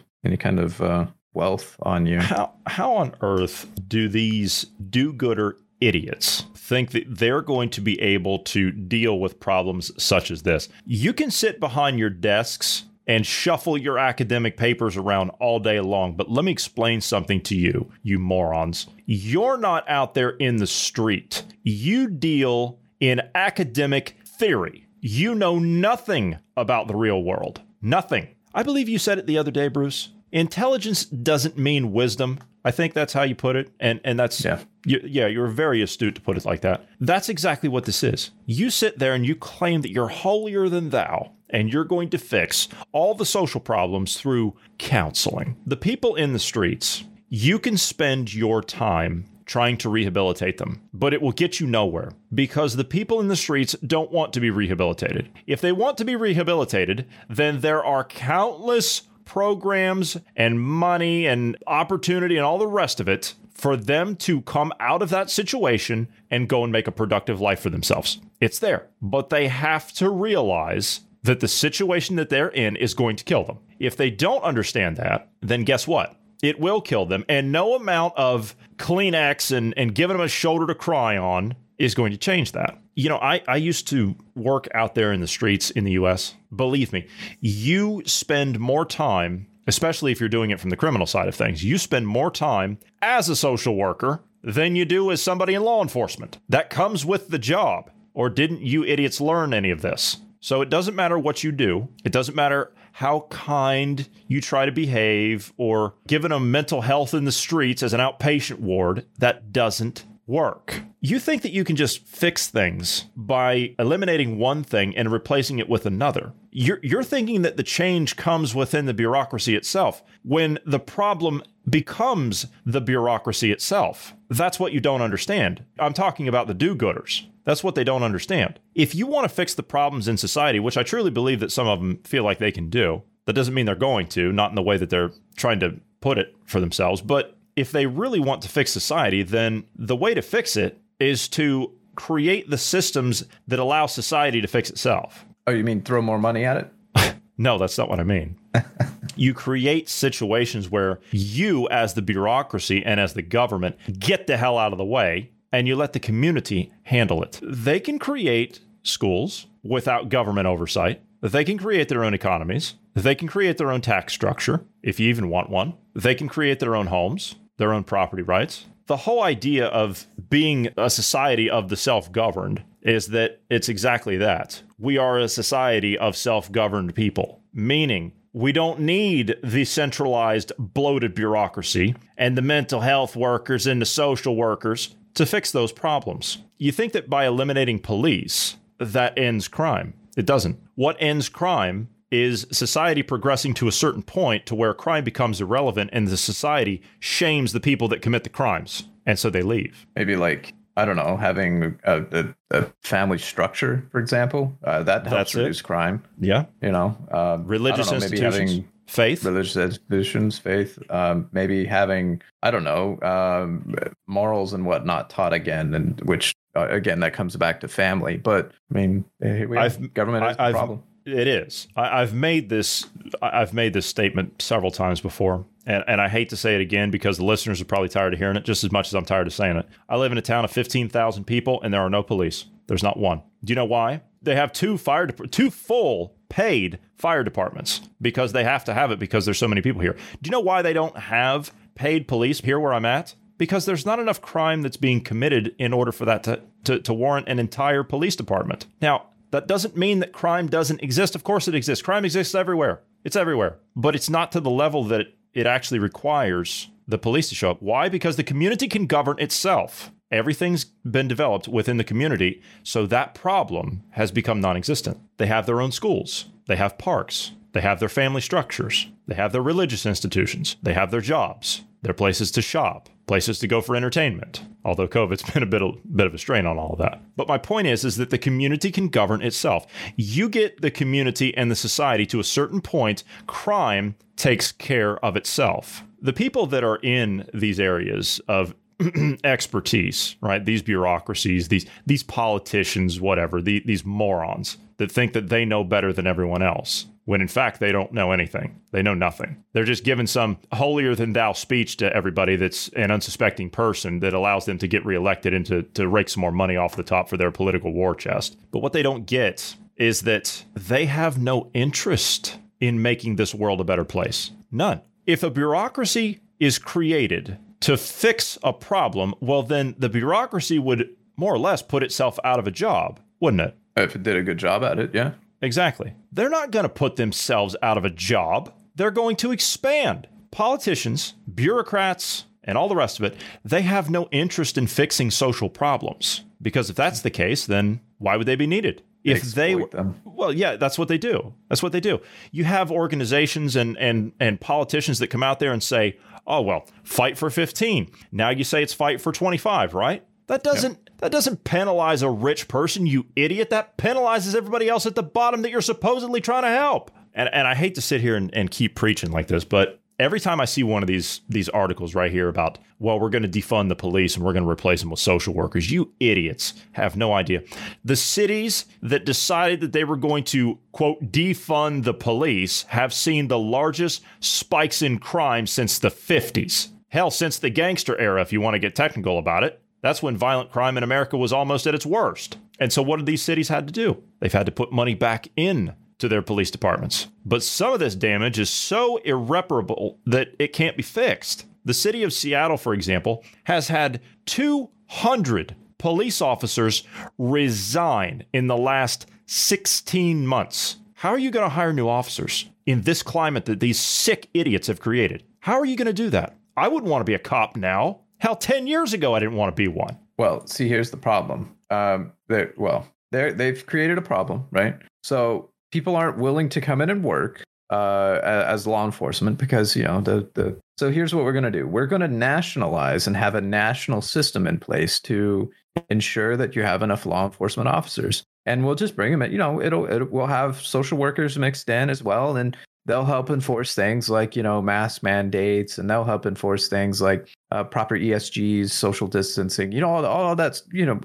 any 0.26 0.38
kind 0.38 0.60
of 0.60 0.82
uh, 0.82 1.08
wealth 1.34 1.76
on 1.82 2.06
you. 2.06 2.20
How 2.20 2.54
how 2.66 2.94
on 2.94 3.14
earth 3.22 3.68
do 3.88 4.10
these 4.10 4.66
do-gooder 4.90 5.58
idiots 5.80 6.46
think 6.56 6.92
that 6.92 7.06
they're 7.08 7.42
going 7.42 7.70
to 7.70 7.82
be 7.82 8.02
able 8.02 8.40
to 8.40 8.72
deal 8.72 9.20
with 9.20 9.40
problems 9.40 9.92
such 10.02 10.32
as 10.32 10.44
this? 10.44 10.70
You 10.86 11.14
can 11.14 11.30
sit 11.30 11.60
behind 11.60 12.00
your 12.00 12.10
desks 12.10 12.86
and 13.08 13.26
shuffle 13.26 13.78
your 13.78 13.98
academic 13.98 14.58
papers 14.58 14.98
around 14.98 15.30
all 15.40 15.60
day 15.60 15.80
long. 15.80 16.16
But 16.16 16.30
let 16.30 16.44
me 16.46 16.52
explain 16.52 17.02
something 17.02 17.42
to 17.42 17.56
you, 17.56 17.92
you 18.04 18.20
morons. 18.20 18.88
You're 19.06 19.58
not 19.58 19.90
out 19.90 20.14
there 20.14 20.32
in 20.32 20.58
the 20.58 20.68
street. 20.68 21.44
You 21.64 22.10
deal 22.10 22.80
in 23.00 23.22
academic 23.34 24.18
theory. 24.26 24.88
You 25.00 25.36
know 25.36 25.60
nothing 25.60 26.40
about 26.58 26.88
the 26.88 26.96
real 26.96 27.24
world. 27.24 27.62
Nothing. 27.82 28.28
I 28.54 28.64
believe 28.64 28.90
you 28.90 29.00
said 29.00 29.20
it 29.20 29.28
the 29.28 29.38
other 29.38 29.52
day, 29.52 29.68
Bruce. 29.68 30.10
Intelligence 30.32 31.06
doesn't 31.06 31.58
mean 31.58 31.94
wisdom. 31.94 32.40
I 32.66 32.72
think 32.72 32.94
that's 32.94 33.14
how 33.14 33.24
you 33.24 33.34
put 33.34 33.56
it, 33.56 33.72
and 33.80 34.02
and 34.04 34.20
that's 34.20 34.44
yeah, 34.44 34.60
you, 34.86 35.00
yeah. 35.06 35.28
You're 35.28 35.48
very 35.48 35.82
astute 35.82 36.16
to 36.16 36.22
put 36.22 36.36
it 36.36 36.44
like 36.44 36.62
that. 36.62 36.86
That's 37.00 37.30
exactly 37.30 37.70
what 37.70 37.86
this 37.86 38.04
is. 38.04 38.32
You 38.46 38.70
sit 38.70 39.00
there 39.00 39.14
and 39.14 39.26
you 39.26 39.36
claim 39.36 39.84
that 39.84 39.92
you're 39.92 40.10
holier 40.10 40.68
than 40.68 40.90
thou, 40.90 41.32
and 41.50 41.72
you're 41.72 41.86
going 41.86 42.10
to 42.10 42.18
fix 42.18 42.68
all 42.92 43.14
the 43.14 43.26
social 43.26 43.62
problems 43.62 44.18
through 44.18 44.56
counseling. 44.78 45.58
The 45.66 45.78
people 45.78 46.16
in 46.16 46.34
the 46.34 46.40
streets, 46.40 47.04
you 47.30 47.60
can 47.60 47.78
spend 47.78 48.34
your 48.34 48.62
time 48.62 49.26
trying 49.46 49.78
to 49.78 49.90
rehabilitate 49.90 50.58
them, 50.58 50.82
but 50.94 51.14
it 51.14 51.22
will 51.22 51.32
get 51.32 51.60
you 51.60 51.66
nowhere 51.66 52.12
because 52.34 52.76
the 52.76 52.84
people 52.84 53.20
in 53.22 53.30
the 53.30 53.36
streets 53.36 53.76
don't 53.86 54.12
want 54.12 54.34
to 54.34 54.42
be 54.42 54.50
rehabilitated. 54.50 55.30
If 55.48 55.62
they 55.62 55.72
want 55.72 55.98
to 55.98 56.06
be 56.06 56.16
rehabilitated, 56.16 57.08
then 57.30 57.62
there 57.62 57.84
are 57.84 58.04
countless 58.04 59.04
programs 59.24 60.18
and 60.36 60.60
money 60.60 61.26
and 61.28 61.58
opportunity 61.66 62.38
and 62.38 62.46
all 62.46 62.58
the 62.58 62.68
rest 62.68 63.00
of 63.00 63.08
it 63.08 63.36
for 63.54 63.76
them 63.76 64.16
to 64.16 64.42
come 64.42 64.72
out 64.80 65.02
of 65.02 65.10
that 65.10 65.30
situation 65.30 66.08
and 66.30 66.48
go 66.48 66.64
and 66.64 66.72
make 66.72 66.88
a 66.88 66.92
productive 66.92 67.42
life 67.42 67.60
for 67.60 67.70
themselves. 67.70 68.20
It's 68.40 68.60
there, 68.60 68.88
but 69.02 69.30
they 69.30 69.48
have 69.48 69.92
to 69.94 70.10
realize 70.10 71.02
that 71.28 71.42
the 71.42 71.48
situation 71.48 72.16
that 72.16 72.30
they're 72.30 72.50
in 72.50 72.76
is 72.78 72.94
going 72.94 73.18
to 73.18 73.24
kill 73.24 73.44
them. 73.44 73.60
If 73.80 73.98
they 73.98 74.10
don't 74.10 74.44
understand 74.44 74.96
that, 74.98 75.30
then 75.42 75.66
guess 75.66 75.86
what? 75.86 76.16
It 76.42 76.60
will 76.60 76.82
kill 76.82 77.06
them. 77.06 77.26
And 77.28 77.52
no 77.52 77.76
amount 77.76 78.14
of 78.16 78.56
Kleenex 78.78 79.56
and, 79.56 79.74
and 79.78 79.94
giving 79.94 80.16
them 80.18 80.26
a 80.26 80.30
shoulder 80.30 80.66
to 80.68 80.76
cry 80.76 81.18
on 81.18 81.56
is 81.78 81.96
going 81.96 82.12
to 82.12 82.18
change 82.18 82.54
that. 82.54 82.80
You 82.96 83.10
know, 83.10 83.18
I, 83.18 83.44
I 83.48 83.58
used 83.58 83.88
to 83.90 84.16
work 84.36 84.68
out 84.74 84.96
there 84.96 85.12
in 85.12 85.20
the 85.20 85.28
streets 85.28 85.70
in 85.70 85.84
the 85.84 85.92
US. 85.92 86.34
Believe 86.56 86.94
me, 86.94 87.08
you 87.42 88.04
spend 88.06 88.60
more 88.60 88.86
time, 88.86 89.48
especially 89.68 90.12
if 90.12 90.20
you're 90.20 90.30
doing 90.30 90.52
it 90.52 90.60
from 90.60 90.70
the 90.70 90.78
criminal 90.78 91.08
side 91.08 91.28
of 91.28 91.36
things, 91.36 91.64
you 91.64 91.78
spend 91.78 92.08
more 92.08 92.32
time 92.32 92.80
as 93.02 93.28
a 93.28 93.36
social 93.36 93.76
worker 93.76 94.24
than 94.44 94.76
you 94.76 94.86
do 94.86 95.12
as 95.12 95.22
somebody 95.22 95.56
in 95.56 95.64
law 95.64 95.82
enforcement. 95.82 96.38
That 96.48 96.70
comes 96.70 97.06
with 97.06 97.30
the 97.30 97.40
job. 97.40 97.92
Or 98.14 98.30
didn't 98.30 98.62
you 98.62 98.84
idiots 98.84 99.22
learn 99.22 99.54
any 99.54 99.70
of 99.70 99.84
this? 99.84 100.18
So 100.40 100.62
it 100.62 100.70
doesn't 100.70 100.96
matter 100.96 101.18
what 101.18 101.44
you 101.44 101.52
do, 101.52 101.90
it 102.04 102.12
doesn't 102.12 102.36
matter 102.36 102.72
how 102.94 103.28
kind 103.30 104.10
you 104.28 104.42
try 104.42 104.66
to 104.66 104.72
behave 104.72 105.54
or 105.58 105.94
giving 106.08 106.32
them 106.32 106.50
mental 106.50 106.82
health 106.82 107.14
in 107.14 107.26
the 107.26 107.32
streets 107.32 107.84
as 107.84 107.94
an 107.94 108.00
outpatient 108.00 108.60
ward, 108.60 109.06
that 109.20 109.54
doesn't 109.54 110.04
work. 110.26 110.82
You 111.00 111.20
think 111.20 111.44
that 111.44 111.52
you 111.52 111.64
can 111.64 111.76
just 111.76 112.06
fix 112.06 112.48
things 112.48 113.06
by 113.16 113.76
eliminating 113.80 114.40
one 114.40 114.64
thing 114.64 114.96
and 114.98 115.12
replacing 115.12 115.60
it 115.60 115.70
with 115.70 115.86
another. 115.86 116.34
You're, 116.52 116.80
you're 116.82 117.04
thinking 117.04 117.44
that 117.44 117.56
the 117.56 117.64
change 117.64 118.16
comes 118.18 118.54
within 118.54 118.88
the 118.88 118.94
bureaucracy 118.94 119.56
itself 119.56 120.04
when 120.24 120.60
the 120.66 120.80
problem 120.80 121.44
becomes 121.70 122.48
the 122.66 122.82
bureaucracy 122.82 123.52
itself. 123.52 124.16
That's 124.30 124.60
what 124.60 124.74
you 124.74 124.80
don't 124.80 125.02
understand. 125.02 125.64
I'm 125.80 125.94
talking 125.94 126.28
about 126.28 126.48
the 126.48 126.54
do 126.54 126.76
gooders. 126.76 127.26
That's 127.48 127.64
what 127.64 127.76
they 127.76 127.86
don't 127.86 128.04
understand. 128.04 128.60
If 128.76 128.94
you 128.94 129.08
want 129.08 129.24
to 129.24 129.34
fix 129.34 129.54
the 129.54 129.64
problems 129.64 130.10
in 130.10 130.18
society, 130.18 130.60
which 130.60 130.76
I 130.76 130.84
truly 130.84 131.10
believe 131.10 131.40
that 131.40 131.50
some 131.50 131.66
of 131.66 131.80
them 131.80 132.00
feel 132.04 132.26
like 132.26 132.40
they 132.40 132.52
can 132.52 132.70
do, 132.70 133.04
that 133.24 133.34
doesn't 133.34 133.54
mean 133.54 133.66
they're 133.66 133.74
going 133.74 134.08
to, 134.10 134.34
not 134.34 134.52
in 134.52 134.56
the 134.56 134.62
way 134.62 134.76
that 134.76 134.90
they're 134.90 135.12
trying 135.38 135.62
to 135.62 135.80
put 136.02 136.18
it 136.18 136.36
for 136.44 136.60
themselves. 136.60 137.00
But 137.02 137.38
if 137.56 137.72
they 137.72 137.86
really 137.86 138.20
want 138.20 138.42
to 138.42 138.50
fix 138.50 138.74
society, 138.74 139.24
then 139.24 139.64
the 139.78 139.96
way 139.96 140.14
to 140.14 140.22
fix 140.22 140.58
it 140.58 140.78
is 141.00 141.30
to 141.30 141.72
create 141.96 142.50
the 142.50 142.58
systems 142.58 143.24
that 143.48 143.60
allow 143.60 143.86
society 143.86 144.42
to 144.42 144.48
fix 144.50 144.70
itself. 144.70 145.26
Oh, 145.48 145.52
you 145.52 145.64
mean 145.64 145.84
throw 145.84 146.02
more 146.02 146.20
money 146.20 146.44
at 146.44 146.58
it? 146.58 147.16
No, 147.40 147.60
that's 147.60 147.78
not 147.78 147.88
what 147.88 148.00
I 148.00 148.04
mean. 148.04 148.36
you 149.16 149.36
create 149.36 149.90
situations 149.90 150.72
where 150.72 151.00
you, 151.12 151.70
as 151.70 151.94
the 151.94 152.02
bureaucracy 152.02 152.84
and 152.84 153.00
as 153.00 153.14
the 153.14 153.22
government, 153.22 153.76
get 154.00 154.26
the 154.26 154.38
hell 154.38 154.58
out 154.58 154.72
of 154.72 154.80
the 154.80 154.84
way 154.84 155.30
and 155.52 155.68
you 155.68 155.76
let 155.76 155.94
the 155.94 156.00
community 156.00 156.72
handle 156.84 157.24
it. 157.24 157.40
They 157.42 157.80
can 157.80 158.00
create 158.00 158.60
schools 158.84 159.48
without 159.64 160.10
government 160.10 160.48
oversight. 160.48 161.02
They 161.22 161.44
can 161.44 161.58
create 161.58 161.90
their 161.90 162.04
own 162.04 162.14
economies. 162.14 162.76
They 162.94 163.16
can 163.16 163.28
create 163.28 163.58
their 163.58 163.72
own 163.72 163.82
tax 163.82 164.14
structure, 164.14 164.62
if 164.82 165.00
you 165.00 165.10
even 165.10 165.30
want 165.30 165.50
one. 165.50 165.74
They 165.94 166.16
can 166.16 166.28
create 166.28 166.60
their 166.60 166.76
own 166.76 166.88
homes, 166.88 167.36
their 167.58 167.74
own 167.74 167.84
property 167.84 168.24
rights. 168.24 168.66
The 168.88 168.98
whole 168.98 169.22
idea 169.22 169.68
of 169.68 170.08
being 170.30 170.70
a 170.78 170.90
society 170.90 171.50
of 171.50 171.70
the 171.70 171.76
self 171.76 172.12
governed 172.12 172.64
is 172.82 173.08
that 173.08 173.42
it's 173.50 173.70
exactly 173.70 174.18
that. 174.18 174.62
We 174.80 174.98
are 174.98 175.20
a 175.20 175.28
society 175.28 175.98
of 175.98 176.16
self 176.16 176.52
governed 176.52 176.96
people, 176.96 177.42
meaning 177.54 178.14
we 178.34 178.52
don't 178.52 178.80
need 178.80 179.36
the 179.44 179.66
centralized, 179.66 180.52
bloated 180.58 181.16
bureaucracy 181.16 181.96
and 182.18 182.38
the 182.38 182.42
mental 182.42 182.82
health 182.82 183.16
workers 183.16 183.66
and 183.66 183.82
the 183.82 183.86
social 183.86 184.36
workers 184.36 184.96
to 185.16 185.26
fix 185.26 185.52
those 185.52 185.72
problems. 185.72 186.40
You 186.58 186.72
think 186.72 186.94
that 186.94 187.10
by 187.10 187.26
eliminating 187.26 187.80
police, 187.80 188.58
that 188.80 189.18
ends 189.18 189.48
crime. 189.48 189.94
It 190.16 190.26
doesn't. 190.26 190.60
What 190.76 190.98
ends 191.00 191.30
crime 191.30 191.90
is 192.10 192.48
society 192.52 193.04
progressing 193.04 193.54
to 193.56 193.68
a 193.68 193.72
certain 193.72 194.02
point 194.02 194.46
to 194.46 194.56
where 194.56 194.74
crime 194.74 195.04
becomes 195.04 195.42
irrelevant 195.42 195.90
and 195.94 196.08
the 196.08 196.18
society 196.18 196.82
shames 197.00 197.52
the 197.52 197.60
people 197.60 197.88
that 197.90 198.02
commit 198.02 198.24
the 198.24 198.30
crimes. 198.30 198.88
And 199.06 199.20
so 199.20 199.30
they 199.30 199.42
leave. 199.42 199.86
Maybe 199.96 200.16
like 200.16 200.54
I 200.78 200.86
don't 200.86 200.96
know, 200.96 201.18
having 201.18 201.80
a, 201.86 202.02
a, 202.12 202.36
a 202.52 202.66
family 202.84 203.18
structure, 203.18 203.88
for 203.92 204.00
example, 204.00 204.56
uh, 204.64 204.84
that 204.84 205.08
helps 205.08 205.10
That's 205.10 205.36
it. 205.36 205.40
reduce 205.40 205.62
crime. 205.64 206.04
Yeah. 206.20 206.46
You 206.62 206.72
know, 206.72 206.96
um, 207.12 207.48
Religious 207.48 207.90
know, 207.90 207.96
institutions, 207.96 208.52
having 208.52 208.70
faith. 208.88 209.24
religious 209.24 209.56
institutions, 209.56 210.40
faith, 210.40 210.80
um, 210.90 211.30
maybe 211.32 211.66
having 211.66 212.22
I 212.42 212.52
don't 212.52 212.64
know 212.64 213.00
um, 213.02 213.76
morals 214.08 214.54
and 214.54 214.66
whatnot 214.66 215.10
taught 215.10 215.34
again, 215.34 215.74
and 215.74 216.00
which 216.02 216.34
uh, 216.56 216.68
again 216.70 217.00
that 217.02 217.14
comes 217.14 217.36
back 217.36 217.60
to 217.62 217.68
family. 217.68 218.18
But 218.18 218.52
I 218.72 218.74
mean, 218.74 219.06
have, 219.22 219.52
I've- 219.58 219.88
government 219.90 220.26
is 220.32 220.36
I- 220.40 220.52
problem. 220.52 220.84
It 221.06 221.30
is. 221.30 221.70
I, 221.78 222.02
I've 222.02 222.14
made 222.14 222.50
this. 222.50 222.86
I've 223.22 223.54
made 223.54 223.72
this 223.72 223.86
statement 223.86 224.42
several 224.42 224.72
times 224.72 225.00
before, 225.00 225.46
and, 225.66 225.82
and 225.88 226.02
I 226.02 226.10
hate 226.10 226.28
to 226.30 226.36
say 226.36 226.56
it 226.56 226.60
again 226.60 226.92
because 226.92 227.16
the 227.18 227.24
listeners 227.24 227.62
are 227.62 227.66
probably 227.66 227.88
tired 227.88 228.12
of 228.12 228.20
hearing 228.20 228.36
it 228.36 228.44
just 228.44 228.66
as 228.66 228.74
much 228.74 228.88
as 228.88 228.94
I'm 228.94 229.06
tired 229.06 229.26
of 229.26 229.32
saying 229.32 229.56
it. 229.56 229.66
I 229.88 229.96
live 229.96 230.12
in 230.12 230.18
a 230.18 230.22
town 230.22 230.44
of 230.44 230.52
15,000 230.52 231.24
people, 231.24 231.62
and 231.62 231.74
there 231.74 231.80
are 231.80 231.90
no 231.90 232.04
police. 232.04 232.48
There's 232.68 232.84
not 232.84 232.98
one. 233.00 233.22
Do 233.42 233.52
you 233.52 233.56
know 233.56 233.64
why? 233.64 234.02
They 234.22 234.36
have 234.36 234.52
two 234.52 234.78
fire, 234.78 235.08
two 235.08 235.50
full 235.50 236.17
paid 236.30 236.80
fire 236.96 237.24
departments 237.24 237.82
because 238.02 238.34
they 238.34 238.44
have 238.44 238.66
to 238.66 238.74
have 238.74 238.92
it 238.92 239.00
because 239.00 239.26
there's 239.26 239.38
so 239.38 239.48
many 239.48 239.62
people 239.62 239.82
here. 239.82 239.94
Do 240.22 240.28
you 240.28 240.32
know 240.32 240.40
why 240.40 240.62
they 240.62 240.74
don't 240.74 240.98
have 240.98 241.52
paid 241.76 242.08
police 242.08 242.42
here 242.42 242.60
where 242.60 242.74
I'm 242.74 242.86
at? 242.86 243.16
Because 243.38 243.66
there's 243.66 243.86
not 243.86 244.00
enough 244.00 244.22
crime 244.22 244.64
that's 244.64 244.78
being 244.78 245.02
committed 245.02 245.56
in 245.60 245.74
order 245.74 245.92
for 245.92 246.06
that 246.06 246.24
to, 246.24 246.42
to, 246.64 246.80
to 246.80 246.94
warrant 246.94 247.28
an 247.28 247.40
entire 247.40 247.84
police 247.84 248.16
department. 248.16 248.66
Now, 248.82 249.08
that 249.32 249.48
doesn't 249.48 249.78
mean 249.78 250.00
that 250.00 250.14
crime 250.14 250.48
doesn't 250.48 250.82
exist. 250.82 251.16
Of 251.16 251.24
course, 251.24 251.48
it 251.48 251.56
exists. 251.56 251.84
Crime 251.84 252.06
exists 252.06 252.34
everywhere. 252.34 252.82
It's 253.04 253.16
everywhere. 253.16 253.60
But 253.76 253.96
it's 253.96 254.10
not 254.10 254.32
to 254.32 254.40
the 254.40 254.50
level 254.50 254.84
that 254.86 255.02
it, 255.02 255.18
it 255.34 255.46
actually 255.46 255.80
requires 255.80 256.70
the 256.88 256.98
police 256.98 257.30
to 257.30 257.36
show 257.36 257.52
up. 257.52 257.62
Why? 257.62 257.90
Because 257.90 258.16
the 258.16 258.24
community 258.24 258.68
can 258.68 258.88
govern 258.88 259.20
itself. 259.20 259.92
Everything's 260.12 260.64
been 260.64 261.08
developed 261.08 261.48
within 261.48 261.78
the 261.78 261.84
community, 261.84 262.42
so 262.64 262.86
that 262.86 263.14
problem 263.14 263.84
has 263.92 264.12
become 264.12 264.40
non 264.40 264.56
existent. 264.56 265.00
They 265.18 265.28
have 265.28 265.46
their 265.46 265.62
own 265.62 265.72
schools, 265.72 266.26
they 266.48 266.56
have 266.56 266.78
parks, 266.78 267.32
they 267.52 267.62
have 267.62 267.80
their 267.80 267.90
family 267.90 268.22
structures, 268.22 268.88
they 269.08 269.16
have 269.16 269.34
their 269.34 269.42
religious 269.42 269.86
institutions, 269.86 270.56
they 270.64 270.74
have 270.74 270.92
their 270.92 271.02
jobs, 271.02 271.64
their 271.82 271.94
places 271.94 272.32
to 272.32 272.42
shop, 272.42 272.90
places 273.06 273.40
to 273.40 273.48
go 273.48 273.62
for 273.62 273.76
entertainment. 273.76 274.44
Although 274.64 274.88
COVID's 274.88 275.24
been 275.34 275.44
a 275.44 275.48
bit 275.48 275.62
of, 275.62 275.76
bit 275.96 276.08
of 276.08 276.14
a 276.14 276.18
strain 276.18 276.46
on 276.46 276.58
all 276.58 276.74
of 276.74 276.80
that. 276.80 277.02
But 277.16 277.28
my 277.28 277.38
point 277.38 277.68
is, 277.68 277.84
is 277.84 277.98
that 277.98 278.10
the 278.10 278.18
community 278.18 278.72
can 278.72 278.90
govern 278.90 279.22
itself. 279.22 279.66
You 279.96 280.30
get 280.30 280.62
the 280.62 280.72
community 280.72 281.36
and 281.36 281.52
the 281.52 281.56
society 281.56 282.06
to 282.08 282.20
a 282.20 282.24
certain 282.24 282.62
point, 282.62 283.04
crime 283.26 283.96
takes 284.16 284.52
care 284.52 285.04
of 285.04 285.16
itself. 285.16 285.84
The 286.02 286.14
people 286.14 286.46
that 286.48 286.64
are 286.64 286.78
in 286.78 287.28
these 287.34 287.60
areas 287.60 288.22
of 288.28 288.54
expertise, 289.24 290.16
right? 290.22 290.44
These 290.44 290.62
bureaucracies, 290.62 291.48
these 291.48 291.66
these 291.86 292.04
politicians, 292.04 293.02
whatever, 293.02 293.42
the, 293.42 293.62
these 293.66 293.86
morons 293.86 294.58
that 294.78 294.92
think 294.92 295.14
that 295.14 295.30
they 295.30 295.46
know 295.46 295.64
better 295.64 295.92
than 295.92 296.06
everyone 296.06 296.44
else, 296.44 296.86
when 297.06 297.22
in 297.22 297.28
fact 297.28 297.60
they 297.60 297.72
don't 297.72 297.92
know 297.92 298.12
anything. 298.12 298.62
They 298.72 298.84
know 298.84 298.94
nothing. 298.94 299.44
They're 299.54 299.64
just 299.64 299.84
giving 299.84 300.06
some 300.06 300.38
holier 300.54 300.94
than 300.94 301.14
thou 301.14 301.34
speech 301.34 301.78
to 301.78 301.96
everybody 301.96 302.36
that's 302.36 302.70
an 302.70 302.92
unsuspecting 302.92 303.50
person 303.50 304.00
that 304.02 304.14
allows 304.14 304.46
them 304.46 304.60
to 304.60 304.68
get 304.68 304.86
reelected 304.86 305.34
and 305.34 305.46
to, 305.48 305.64
to 305.64 305.88
rake 305.88 306.10
some 306.10 306.22
more 306.22 306.32
money 306.32 306.56
off 306.56 306.76
the 306.76 306.84
top 306.84 307.10
for 307.10 307.18
their 307.18 307.32
political 307.32 307.74
war 307.74 307.96
chest. 307.96 308.38
But 308.52 308.60
what 308.60 308.74
they 308.74 308.84
don't 308.84 309.08
get 309.08 309.56
is 309.78 310.02
that 310.02 310.44
they 310.56 310.86
have 310.86 311.18
no 311.18 311.50
interest 311.54 312.38
in 312.60 312.82
making 312.82 313.16
this 313.16 313.34
world 313.34 313.62
a 313.62 313.64
better 313.64 313.86
place. 313.86 314.32
None. 314.52 314.82
If 315.06 315.24
a 315.24 315.30
bureaucracy 315.30 316.20
is 316.40 316.60
created 316.60 317.38
to 317.62 317.78
fix 317.78 318.38
a 318.44 318.54
problem, 318.54 319.16
well, 319.20 319.44
then 319.44 319.76
the 319.78 319.90
bureaucracy 319.90 320.60
would 320.60 320.96
more 321.16 321.34
or 321.34 321.40
less 321.40 321.62
put 321.62 321.84
itself 321.84 322.20
out 322.24 322.40
of 322.40 322.48
a 322.48 322.52
job, 322.52 323.00
wouldn't 323.20 323.42
it? 323.42 323.58
If 323.76 323.96
it 323.96 324.04
did 324.04 324.16
a 324.16 324.24
good 324.24 324.38
job 324.38 324.64
at 324.64 324.80
it, 324.80 324.94
yeah. 324.94 325.14
Exactly. 325.42 325.94
They're 326.12 326.30
not 326.30 326.52
going 326.52 326.64
to 326.64 326.70
put 326.70 326.96
themselves 326.96 327.56
out 327.62 327.78
of 327.78 327.86
a 327.86 327.90
job. 327.90 328.52
They're 328.76 328.92
going 328.92 329.16
to 329.18 329.32
expand. 329.32 330.08
Politicians, 330.32 331.14
bureaucrats, 331.34 332.26
and 332.44 332.58
all 332.58 332.70
the 332.70 332.76
rest 332.76 333.00
of 333.00 333.06
it, 333.06 333.16
they 333.44 333.62
have 333.64 333.90
no 333.90 334.08
interest 334.12 334.58
in 334.58 334.68
fixing 334.68 335.12
social 335.12 335.50
problems. 335.50 336.24
Because 336.42 336.70
if 336.70 336.76
that's 336.76 337.02
the 337.02 337.10
case, 337.10 337.46
then 337.46 337.82
why 337.98 338.16
would 338.16 338.28
they 338.28 338.36
be 338.36 338.48
needed? 338.48 338.84
If 339.04 339.24
they 339.34 339.56
well, 340.04 340.34
yeah, 340.34 340.58
that's 340.58 340.78
what 340.78 340.90
they 340.90 340.98
do. 340.98 341.34
That's 341.48 341.64
what 341.64 341.72
they 341.72 341.80
do. 341.80 342.02
You 342.32 342.44
have 342.44 342.70
organizations 342.72 343.56
and 343.56 343.78
and 343.78 344.12
and 344.20 344.40
politicians 344.42 345.00
that 345.00 345.08
come 345.08 345.24
out 345.24 345.40
there 345.40 345.54
and 345.54 345.64
say, 345.64 345.98
"Oh, 346.28 346.42
well, 346.42 346.68
fight 346.84 347.18
for 347.18 347.30
15." 347.30 347.90
Now 348.12 348.30
you 348.30 348.44
say 348.44 348.62
it's 348.62 348.74
fight 348.74 349.02
for 349.02 349.12
25, 349.12 349.74
right? 349.74 350.04
That 350.28 350.44
doesn't 350.44 350.90
that 351.00 351.12
doesn't 351.12 351.44
penalize 351.44 352.02
a 352.02 352.10
rich 352.10 352.48
person, 352.48 352.86
you 352.86 353.06
idiot. 353.16 353.50
That 353.50 353.78
penalizes 353.78 354.36
everybody 354.36 354.68
else 354.68 354.86
at 354.86 354.96
the 354.96 355.04
bottom 355.04 355.42
that 355.44 355.52
you're 355.52 355.62
supposedly 355.62 356.22
trying 356.22 356.44
to 356.44 356.50
help. 356.50 356.92
And 357.14 357.30
and 357.34 357.48
I 357.48 357.56
hate 357.56 357.76
to 357.76 357.82
sit 357.82 358.02
here 358.02 358.16
and, 358.16 358.34
and 358.34 358.52
keep 358.52 358.76
preaching 358.76 359.12
like 359.12 359.28
this, 359.28 359.44
but 359.44 359.82
every 360.00 360.20
time 360.20 360.40
I 360.40 360.46
see 360.46 360.64
one 360.64 360.84
of 360.84 360.88
these 360.88 361.22
these 361.28 361.50
articles 361.50 361.96
right 361.96 362.12
here 362.12 362.30
about, 362.30 362.60
well, 362.80 363.00
we're 363.00 363.10
going 363.10 363.30
to 363.30 363.30
defund 363.30 363.70
the 363.70 363.76
police 363.76 364.16
and 364.16 364.24
we're 364.26 364.34
going 364.34 364.44
to 364.46 364.50
replace 364.50 364.82
them 364.82 364.90
with 364.90 365.00
social 365.00 365.34
workers, 365.34 365.72
you 365.72 365.92
idiots 366.00 366.54
have 366.74 366.96
no 366.96 367.14
idea. 367.14 367.42
The 367.84 367.96
cities 367.96 368.66
that 368.82 369.06
decided 369.06 369.62
that 369.62 369.72
they 369.72 369.84
were 369.84 369.98
going 369.98 370.24
to 370.26 370.60
quote 370.72 371.12
defund 371.12 371.84
the 371.84 371.94
police 371.94 372.64
have 372.64 372.94
seen 372.94 373.28
the 373.28 373.40
largest 373.40 374.04
spikes 374.20 374.82
in 374.82 375.00
crime 375.00 375.48
since 375.48 375.80
the 375.80 375.90
50s. 375.90 376.70
Hell, 376.90 377.12
since 377.12 377.38
the 377.40 377.50
gangster 377.50 377.98
era, 378.00 378.22
if 378.22 378.32
you 378.32 378.40
want 378.40 378.56
to 378.56 378.60
get 378.60 378.76
technical 378.76 379.18
about 379.18 379.44
it. 379.44 379.62
That's 379.82 380.02
when 380.02 380.18
violent 380.18 380.52
crime 380.52 380.78
in 380.78 380.84
America 380.84 381.18
was 381.18 381.32
almost 381.32 381.68
at 381.68 381.76
its 381.76 381.86
worst. 381.86 382.38
And 382.60 382.74
so, 382.74 382.82
what 382.82 383.00
have 383.00 383.06
these 383.06 383.22
cities 383.22 383.50
had 383.50 383.68
to 383.68 383.74
do? 383.74 384.02
They've 384.20 384.34
had 384.34 384.48
to 384.48 384.52
put 384.52 384.72
money 384.72 384.96
back 384.96 385.28
in 385.36 385.76
to 386.00 386.08
their 386.08 386.22
police 386.22 386.52
departments. 386.52 387.08
But 387.26 387.44
some 387.44 387.74
of 387.74 387.80
this 387.80 387.96
damage 387.96 388.40
is 388.40 388.50
so 388.50 388.98
irreparable 388.98 390.00
that 390.06 390.30
it 390.40 390.54
can't 390.54 390.78
be 390.78 390.84
fixed. 390.84 391.46
The 391.66 391.74
city 391.74 392.04
of 392.04 392.14
Seattle, 392.14 392.58
for 392.58 392.74
example, 392.74 393.24
has 393.46 393.68
had 393.68 394.02
200 394.26 395.56
police 395.78 396.22
officers 396.22 396.84
resign 397.18 398.26
in 398.34 398.48
the 398.48 398.58
last 398.58 399.08
16 399.26 400.26
months. 400.26 400.78
How 400.94 401.10
are 401.10 401.20
you 401.20 401.30
going 401.32 401.46
to 401.46 401.56
hire 401.56 401.74
new 401.74 401.88
officers 401.88 402.50
in 402.66 402.82
this 402.82 403.04
climate 403.04 403.46
that 403.46 403.60
these 403.60 403.80
sick 403.80 404.30
idiots 404.34 404.68
have 404.68 404.80
created? 404.80 405.24
How 405.42 405.60
are 405.60 405.66
you 405.66 405.76
going 405.76 405.88
to 405.88 405.94
do 405.94 406.10
that? 406.10 406.36
I 406.56 406.68
wouldn't 406.68 406.90
want 406.92 407.02
to 407.02 407.06
be 407.06 407.14
a 407.14 407.20
cop 407.20 407.56
now. 407.56 408.00
Hell, 408.18 408.36
10 408.36 408.66
years 408.66 408.94
ago, 408.94 409.14
I 409.14 409.20
didn't 409.20 409.36
want 409.36 409.56
to 409.56 409.62
be 409.62 409.68
one. 409.68 409.98
Well, 410.18 410.48
see, 410.48 410.68
here's 410.68 410.90
the 410.90 410.98
problem. 410.98 411.56
Um, 411.70 412.14
well, 412.58 412.88
they 413.12 413.32
they've 413.32 413.66
created 413.66 413.98
a 413.98 414.02
problem, 414.02 414.48
right? 414.52 414.76
So 415.04 415.52
people 415.72 415.96
aren't 415.96 416.18
willing 416.18 416.50
to 416.50 416.62
come 416.62 416.82
in 416.82 416.90
and 416.90 417.04
work 417.04 417.44
uh, 417.70 418.20
as 418.24 418.66
law 418.66 418.86
enforcement 418.86 419.38
because 419.38 419.76
you 419.76 419.84
know 419.84 420.02
the 420.02 420.30
the. 420.34 420.58
So 420.78 420.92
here's 420.92 421.14
what 421.14 421.24
we're 421.24 421.34
going 421.34 421.44
to 421.44 421.52
do: 421.52 421.68
we're 421.68 421.88
going 421.88 422.02
to 422.02 422.08
nationalize 422.08 423.08
and 423.08 423.18
have 423.18 423.36
a 423.36 423.42
national 423.42 424.02
system 424.02 424.48
in 424.48 424.60
place 424.60 425.00
to 425.02 425.52
ensure 425.90 426.38
that 426.38 426.56
you 426.56 426.64
have 426.64 426.82
enough 426.82 427.06
law 427.06 427.26
enforcement 427.26 427.68
officers, 427.68 428.24
and 428.46 428.66
we'll 428.66 428.76
just 428.76 428.96
bring 428.96 429.12
them 429.12 429.22
in. 429.22 429.32
You 429.32 429.38
know, 429.38 429.62
it'll 429.62 429.86
it 429.86 430.12
we'll 430.12 430.28
have 430.28 430.62
social 430.62 430.98
workers 430.98 431.38
mixed 431.38 431.70
in 431.70 431.90
as 431.90 432.04
well, 432.04 432.38
and 432.38 432.56
they'll 432.86 433.06
help 433.06 433.30
enforce 433.30 433.76
things 433.76 434.10
like 434.10 434.36
you 434.36 434.44
know 434.44 434.62
mask 434.62 435.04
mandates, 435.04 435.78
and 435.78 435.90
they'll 435.90 436.06
help 436.06 436.26
enforce 436.26 436.70
things 436.70 437.02
like 437.02 437.28
uh, 437.52 437.64
proper 437.64 437.98
ESGs, 437.98 438.70
social 438.70 439.08
distancing. 439.08 439.72
You 439.72 439.82
know, 439.82 439.90
all, 439.90 440.06
all 440.06 440.36
that's 440.36 440.64
you 440.72 440.86
know 440.86 441.00